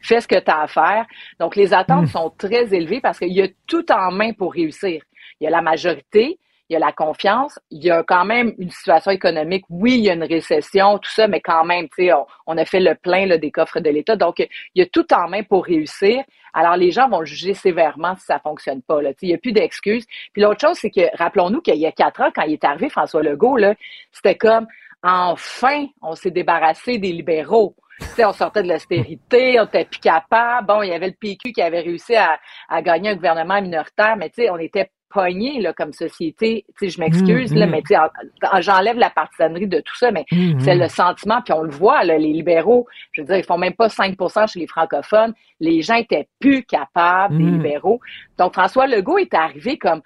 [0.02, 1.06] Fais ce que tu as à faire.
[1.40, 5.04] Donc, les attentes sont très élevées parce qu'il y a tout en main pour réussir.
[5.40, 6.40] Il y a la majorité,
[6.74, 9.64] il y a la confiance, il y a quand même une situation économique.
[9.70, 12.12] Oui, il y a une récession, tout ça, mais quand même, tu sais,
[12.48, 14.16] on, a fait le plein là, des coffres de l'État.
[14.16, 16.24] Donc, il y a tout en main pour réussir.
[16.52, 19.02] Alors, les gens vont juger sévèrement si ça fonctionne pas.
[19.04, 19.12] Là.
[19.22, 20.06] Il n'y a plus d'excuses.
[20.34, 22.90] Puis l'autre chose, c'est que, rappelons-nous qu'il y a quatre ans, quand il est arrivé,
[22.90, 23.60] François Legault,
[24.12, 24.66] c'était comme,
[25.04, 27.76] enfin, on s'est débarrassé des libéraux.
[28.00, 30.66] Tu sais, on sortait de l'austérité, on était plus capable.
[30.66, 34.18] Bon, il y avait le PQ qui avait réussi à, à gagner un gouvernement minoritaire,
[34.18, 36.66] mais on était pognés là, comme société.
[36.82, 37.70] Je m'excuse, Mm, là, mm.
[37.72, 37.84] mais
[38.62, 42.04] j'enlève la partisanerie de tout ça, mais Mm, c'est le sentiment, puis on le voit,
[42.04, 45.34] là, les libéraux, je veux dire, ils font même pas 5% chez les francophones.
[45.60, 47.58] Les gens étaient plus capables, des Mm.
[47.58, 48.00] libéraux.
[48.38, 50.02] Donc, François Legault est arrivé comme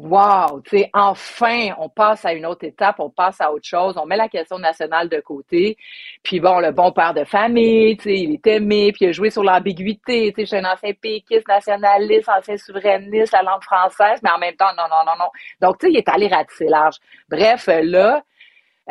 [0.00, 3.96] Wow, tu sais, enfin, on passe à une autre étape, on passe à autre chose,
[3.98, 5.76] on met la question nationale de côté.
[6.22, 9.12] Puis bon, le bon père de famille, tu sais, il est aimé, puis il a
[9.12, 13.62] joué sur l'ambiguïté, tu sais, je suis un ancien péquiste, nationaliste, ancien souverainiste, la langue
[13.64, 15.30] française, mais en même temps, non, non, non, non.
[15.60, 16.96] Donc, tu sais, il est allé ratisser large.
[17.28, 18.22] Bref, là,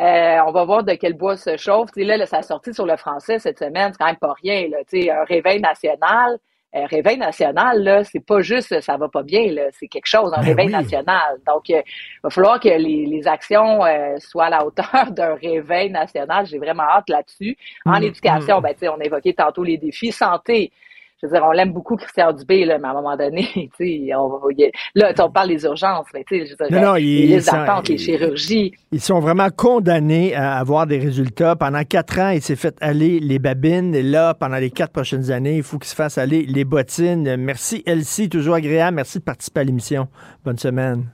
[0.00, 1.90] euh, on va voir de quel bois se chauffe.
[1.92, 4.16] Tu sais, là, là, ça a sorti sur le français cette semaine, c'est quand même
[4.16, 4.68] pas rien.
[4.90, 6.38] Tu sais, un réveil national.
[6.82, 10.06] Euh, réveil national, là, c'est pas juste euh, ça va pas bien, là, c'est quelque
[10.06, 10.72] chose, un Ben réveil oui.
[10.72, 11.38] national.
[11.46, 15.34] Donc, euh, il va falloir que les, les actions euh, soient à la hauteur d'un
[15.34, 16.46] réveil national.
[16.46, 17.56] J'ai vraiment hâte là-dessus.
[17.86, 18.62] En Mm, éducation, mm.
[18.62, 20.12] ben, tu sais, on a évoqué tantôt les défis.
[20.12, 20.72] Santé,
[21.20, 24.06] je veux dire, on l'aime beaucoup, Christian Dubé, là, mais à un moment donné, tu
[24.06, 26.50] sais, on, va- il là, tu sais, on parle des urgences, mais tu sais, je
[26.58, 28.72] veux dire, Non, non, les ils listes sont- d'attente, les ils- chirurgies.
[28.92, 31.56] Ils sont vraiment condamnés à avoir des résultats.
[31.56, 33.94] Pendant quatre ans, il s'est fait aller les babines.
[33.94, 37.36] Et là, pendant les quatre prochaines années, il faut qu'il se fasse aller les bottines.
[37.36, 38.28] Merci, Elsie.
[38.28, 38.94] Toujours agréable.
[38.96, 40.08] Merci de participer à l'émission.
[40.44, 41.06] Bonne semaine.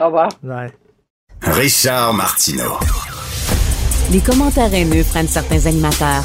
[0.00, 0.28] Au revoir.
[0.42, 0.70] Ouais.
[1.42, 2.78] Richard Martineau.
[4.12, 6.24] Les commentaires haineux prennent certains animateurs.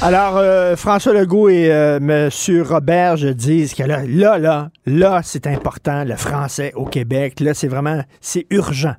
[0.00, 2.30] Alors, euh, François Legault et euh, M.
[2.62, 7.40] Roberge disent que là, là, là, là, c'est important, le français au Québec.
[7.40, 8.94] Là, c'est vraiment, c'est urgent.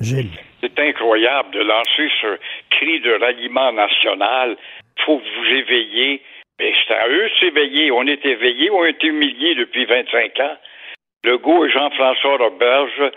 [0.00, 0.36] Gilles.
[0.60, 2.38] C'est incroyable de lancer ce
[2.76, 4.58] cri de ralliement national.
[5.06, 6.20] faut vous éveiller.
[6.60, 7.90] Mais c'est à eux de s'éveiller.
[7.90, 10.56] On est éveillés, on est humiliés depuis 25 ans.
[11.24, 13.12] Legault et Jean-François Roberge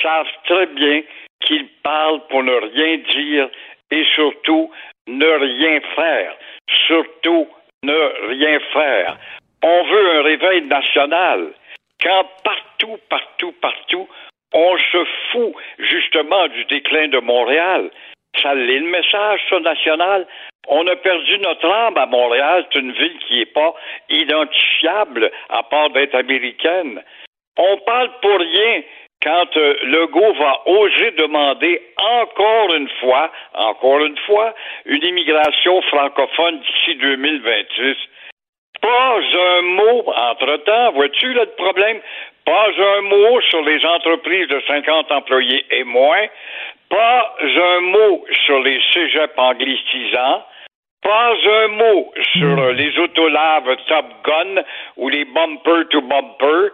[0.00, 1.02] savent très bien
[1.40, 3.48] qu'ils parlent pour ne rien dire
[3.90, 4.70] et surtout
[5.08, 6.36] ne rien faire.
[6.86, 7.48] Surtout
[7.82, 9.16] ne rien faire.
[9.62, 11.52] On veut un réveil national.
[12.00, 14.08] Quand partout, partout, partout,
[14.52, 17.90] on se fout justement du déclin de Montréal.
[18.42, 20.26] Ça l'est le message, ça, national.
[20.68, 22.66] On a perdu notre âme à Montréal.
[22.70, 23.74] C'est une ville qui n'est pas
[24.08, 27.02] identifiable à part d'être américaine.
[27.56, 28.82] On parle pour rien
[29.22, 34.54] quand euh, Legault va oser demander encore une fois, encore une fois,
[34.86, 37.96] une immigration francophone d'ici 2026.
[38.80, 42.00] Pas un mot, entre-temps, vois-tu là, le problème?
[42.44, 46.26] Pas un mot sur les entreprises de 50 employés et moins.
[46.88, 50.44] Pas un mot sur les cégeps anglicisants.
[51.02, 51.34] Pas
[51.64, 54.62] un mot sur euh, les autolaves Top Gun
[54.96, 56.70] ou les bumper to bumper.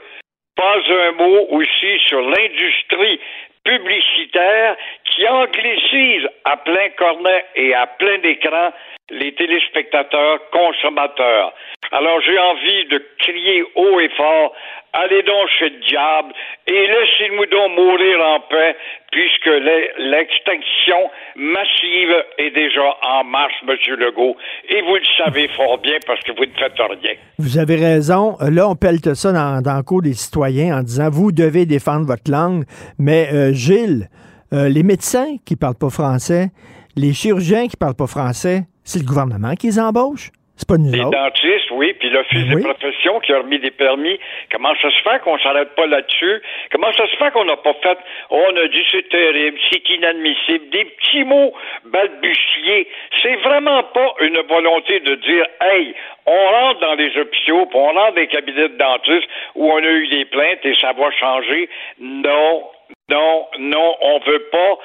[0.57, 3.21] Pas un mot aussi sur l'industrie
[3.65, 8.71] publicitaire qui anglicise à plein cornet et à plein écran
[9.11, 11.53] les téléspectateurs consommateurs.
[11.93, 14.53] Alors j'ai envie de crier haut et fort,
[14.95, 16.33] allez donc chez le diable
[16.67, 18.75] et laissez-nous donc mourir en paix
[19.13, 24.37] puisque l'e- l'extinction massive est déjà en marche, Monsieur Legault,
[24.71, 27.13] et vous le savez fort bien parce que vous ne faites rien.
[27.39, 28.37] Vous avez raison.
[28.41, 32.07] Là, on pelte ça dans, dans le cours des citoyens en disant vous devez défendre
[32.07, 32.65] votre langue.
[32.99, 34.09] Mais euh, Gilles,
[34.53, 36.49] euh, les médecins qui parlent pas français,
[36.97, 40.31] les chirurgiens qui parlent pas français, c'est le gouvernement qui les embauche.
[40.57, 41.11] C'est pas nous Les autres.
[41.11, 42.55] dentistes, oui, puis l'Office Oui.
[42.55, 44.21] des professions qui a remis des permis.
[44.53, 46.41] Comment ça se fait qu'on s'arrête pas là-dessus?
[46.71, 47.99] Comment ça se fait qu'on n'a pas fait,
[48.31, 51.53] on a dit c'est terrible, c'est inadmissible, des petits mots
[51.91, 52.87] balbutiés.
[53.21, 55.93] C'est vraiment pas une volonté de dire, hey,
[56.27, 59.79] on rentre dans les hôpitaux, puis on rentre dans des cabinets de dentistes où on
[59.79, 61.69] a eu des plaintes et ça va changer.
[62.01, 62.63] Non,
[63.11, 64.79] non, non, on veut pas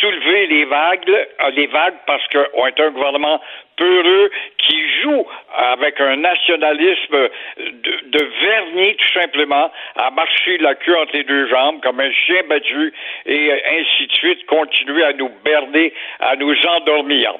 [0.00, 3.38] soulever les vagues, euh, les vagues parce qu'on est un gouvernement
[3.76, 4.30] peureux
[4.66, 7.28] qui joue avec un nationalisme
[7.58, 12.10] de, de vernis tout simplement à marcher la queue entre les deux jambes comme un
[12.10, 12.94] chien battu
[13.26, 17.34] et ainsi de suite, continuer à nous berner, à nous endormir.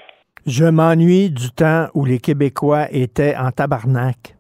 [0.47, 4.37] Je m'ennuie du temps où les Québécois étaient en tabarnak.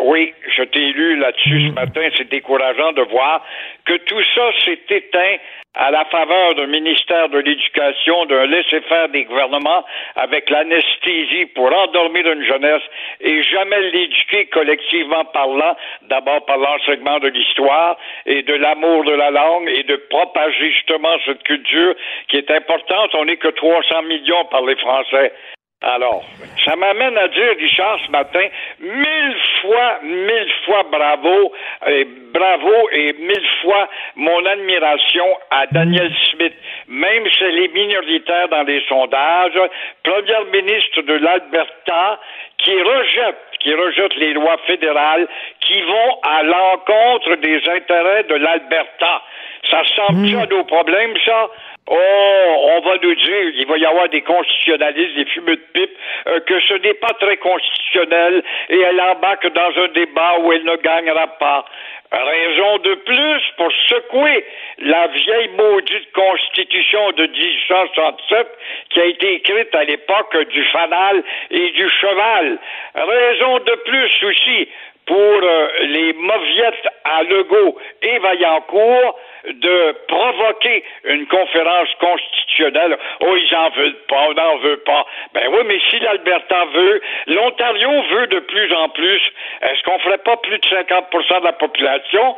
[0.00, 2.08] Oui, je t'ai lu là-dessus ce matin.
[2.16, 3.44] C'est décourageant de voir
[3.84, 5.36] que tout ça s'est éteint
[5.76, 9.84] à la faveur d'un ministère de l'Éducation, d'un laisser-faire des gouvernements
[10.16, 12.82] avec l'anesthésie pour endormir une jeunesse
[13.20, 15.76] et jamais l'éduquer collectivement parlant,
[16.08, 21.14] d'abord par l'enseignement de l'histoire et de l'amour de la langue et de propager justement
[21.26, 21.94] cette culture
[22.28, 23.14] qui est importante.
[23.14, 25.32] On n'est que 300 millions par les Français.
[25.82, 26.24] Alors,
[26.64, 28.40] ça m'amène à dire, Richard, ce matin,
[28.80, 31.52] mille fois, mille fois bravo,
[31.86, 33.86] et bravo et mille fois
[34.16, 36.54] mon admiration à Daniel Smith.
[36.88, 39.60] Même si elle est minoritaire dans les sondages,
[40.02, 42.20] première ministre de l'Alberta,
[42.58, 45.28] qui rejette, qui rejette les lois fédérales
[45.60, 49.22] qui vont à l'encontre des intérêts de l'Alberta.
[49.70, 51.50] Ça ressemble ça à nos problèmes, ça?
[51.88, 55.96] Oh, on va nous dire, il va y avoir des constitutionnalistes, des fumeux de pipe,
[56.26, 60.64] euh, que ce n'est pas très constitutionnel et elle embarque dans un débat où elle
[60.64, 61.64] ne gagnera pas.
[62.10, 64.44] Raison de plus pour secouer
[64.78, 68.48] la vieille maudite constitution de 1867
[68.90, 72.58] qui a été écrite à l'époque du fanal et du cheval.
[72.94, 74.68] Raison de plus aussi
[75.06, 82.98] pour euh, les mauviettes à Legault et Vaillancourt de provoquer une conférence constitutionnelle.
[83.20, 85.06] Oh, ils en veulent pas, on n'en veut pas.
[85.32, 89.20] Ben oui, mais si l'Alberta veut, l'Ontario veut de plus en plus,
[89.62, 92.36] est-ce qu'on ferait pas plus de 50% de la population?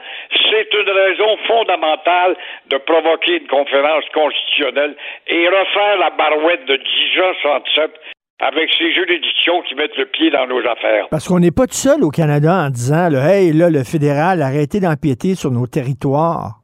[0.51, 2.36] C'est une raison fondamentale
[2.66, 4.95] de provoquer une conférence constitutionnelle
[5.27, 10.60] et refaire la barouette de 1067 avec ces juridictions qui mettent le pied dans nos
[10.60, 11.09] affaires.
[11.10, 14.43] Parce qu'on n'est pas tout seul au Canada en disant, là, hey, là, le fédéral,
[14.43, 16.59] arrêtez d'empiéter sur nos territoires.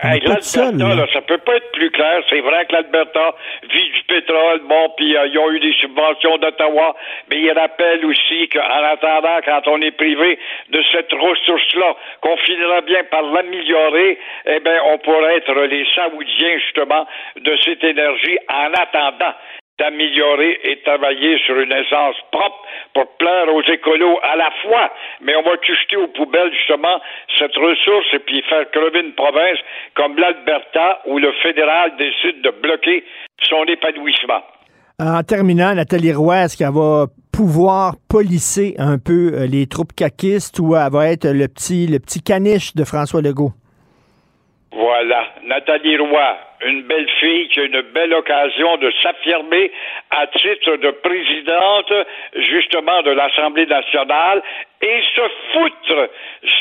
[0.00, 2.22] On Hey, l'Alberta, là, ça peut pas être plus clair.
[2.30, 3.34] C'est vrai que l'Alberta
[3.68, 6.94] vit du pétrole, bon, puis euh, ils ont eu des subventions d'Ottawa,
[7.28, 10.38] mais ils rappellent aussi qu'en attendant, quand on est privé
[10.70, 16.58] de cette ressource-là, qu'on finira bien par l'améliorer, eh bien, on pourrait être les Saoudiens,
[16.58, 17.04] justement,
[17.34, 19.34] de cette énergie en attendant
[19.78, 22.62] d'améliorer et travailler sur une essence propre
[22.94, 24.90] pour plaire aux écolos à la fois.
[25.22, 27.00] Mais on va jeter aux poubelles, justement,
[27.38, 29.58] cette ressource et puis faire crever une province
[29.94, 33.04] comme l'Alberta où le fédéral décide de bloquer
[33.42, 34.42] son épanouissement.
[35.00, 40.58] En terminant, Nathalie Roy, est-ce qu'elle va pouvoir polisser un peu euh, les troupes caquistes
[40.58, 43.52] ou elle va être le petit, le petit caniche de François Legault?
[44.72, 49.70] Voilà, Nathalie Roy, une belle fille qui a une belle occasion de s'affirmer
[50.10, 51.92] à titre de présidente
[52.34, 54.42] justement de l'Assemblée nationale
[54.80, 56.10] et se foutre,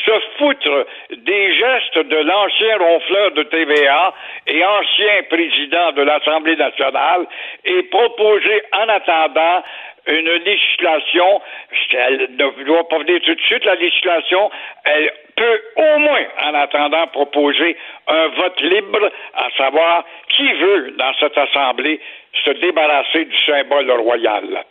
[0.06, 4.14] se foutre des gestes de l'ancien ronfleur de TVA
[4.48, 7.28] et ancien président de l'Assemblée nationale
[7.66, 9.64] et proposer en attendant
[10.08, 11.42] une législation,
[11.94, 14.50] elle ne doit pas venir tout de suite, la législation,
[14.86, 17.78] elle peut au moins, en attendant, proposer
[18.08, 22.00] un vote libre, à savoir qui veut, dans cette Assemblée,
[22.46, 24.64] se débarrasser du symbole royal.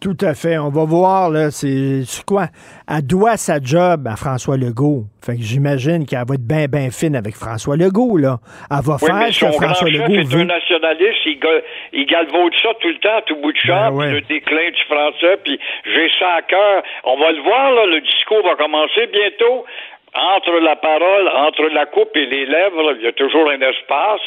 [0.00, 0.58] Tout à fait.
[0.58, 2.48] On va voir, là, c'est quoi?
[2.86, 5.04] Elle doit sa job à François Legault.
[5.24, 8.36] Fait que j'imagine qu'elle va être bien, bien fine avec François Legault, là.
[8.70, 11.40] Elle va Oui, faire mais ce que son grand François Legault est un nationaliste, il,
[11.94, 14.06] il galvaude ça tout le temps, à tout bout de champ, Ben ouais.
[14.06, 16.82] puis le déclin du français, puis j'ai ça à cœur.
[17.04, 19.64] On va le voir, là, le discours va commencer bientôt.
[20.14, 24.20] Entre la parole, entre la coupe et les lèvres, il y a toujours un espace.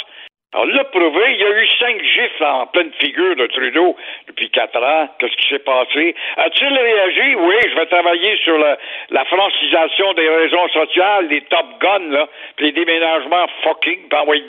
[0.57, 4.49] Alors, l'a prouvé, il y a eu cinq gifles en pleine figure de Trudeau depuis
[4.49, 5.07] quatre ans.
[5.19, 6.15] Qu'est-ce qui s'est passé?
[6.35, 7.35] A-t-il réagi?
[7.35, 12.27] Oui, je vais travailler sur la, francisation des raisons sociales, les top guns, là,
[12.57, 14.43] les déménagements fucking, ben oui.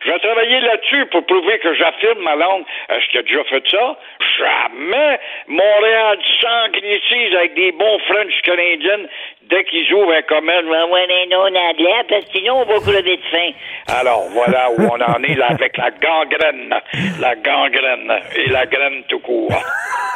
[0.00, 2.64] Je vais travailler là-dessus pour prouver que j'affirme ma langue.
[2.88, 3.96] Est-ce qu'il a déjà fait ça?
[4.36, 5.20] Jamais!
[5.46, 9.06] Montréal s'anglicise avec des bons French Canadiens
[9.50, 10.64] dès qu'ils ouvrent un commerce.
[10.64, 13.50] Ben ouais, mais non, anglais, parce que sinon, on va crever de faim.
[13.88, 16.74] Alors, voilà où on en est là avec la gangrène.
[17.20, 19.52] La gangrène et la graine tout court.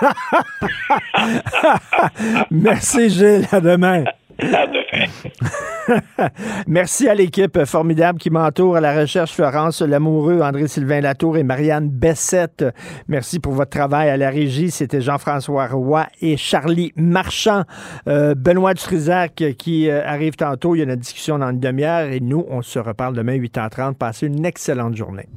[2.51, 3.47] Merci, Gilles.
[3.53, 4.05] À demain.
[6.67, 11.89] Merci à l'équipe formidable qui m'entoure à la recherche, Florence Lamoureux, André-Sylvain Latour et Marianne
[11.89, 12.65] Bessette.
[13.09, 14.71] Merci pour votre travail à la régie.
[14.71, 17.65] C'était Jean-François Roy et Charlie Marchand.
[18.07, 20.75] Euh, Benoît Dutrisac qui euh, arrive tantôt.
[20.75, 23.95] Il y a une discussion dans une demi-heure et nous, on se reparle demain 8h30.
[23.95, 25.29] Passez une excellente journée.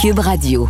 [0.00, 0.68] Cube Radio.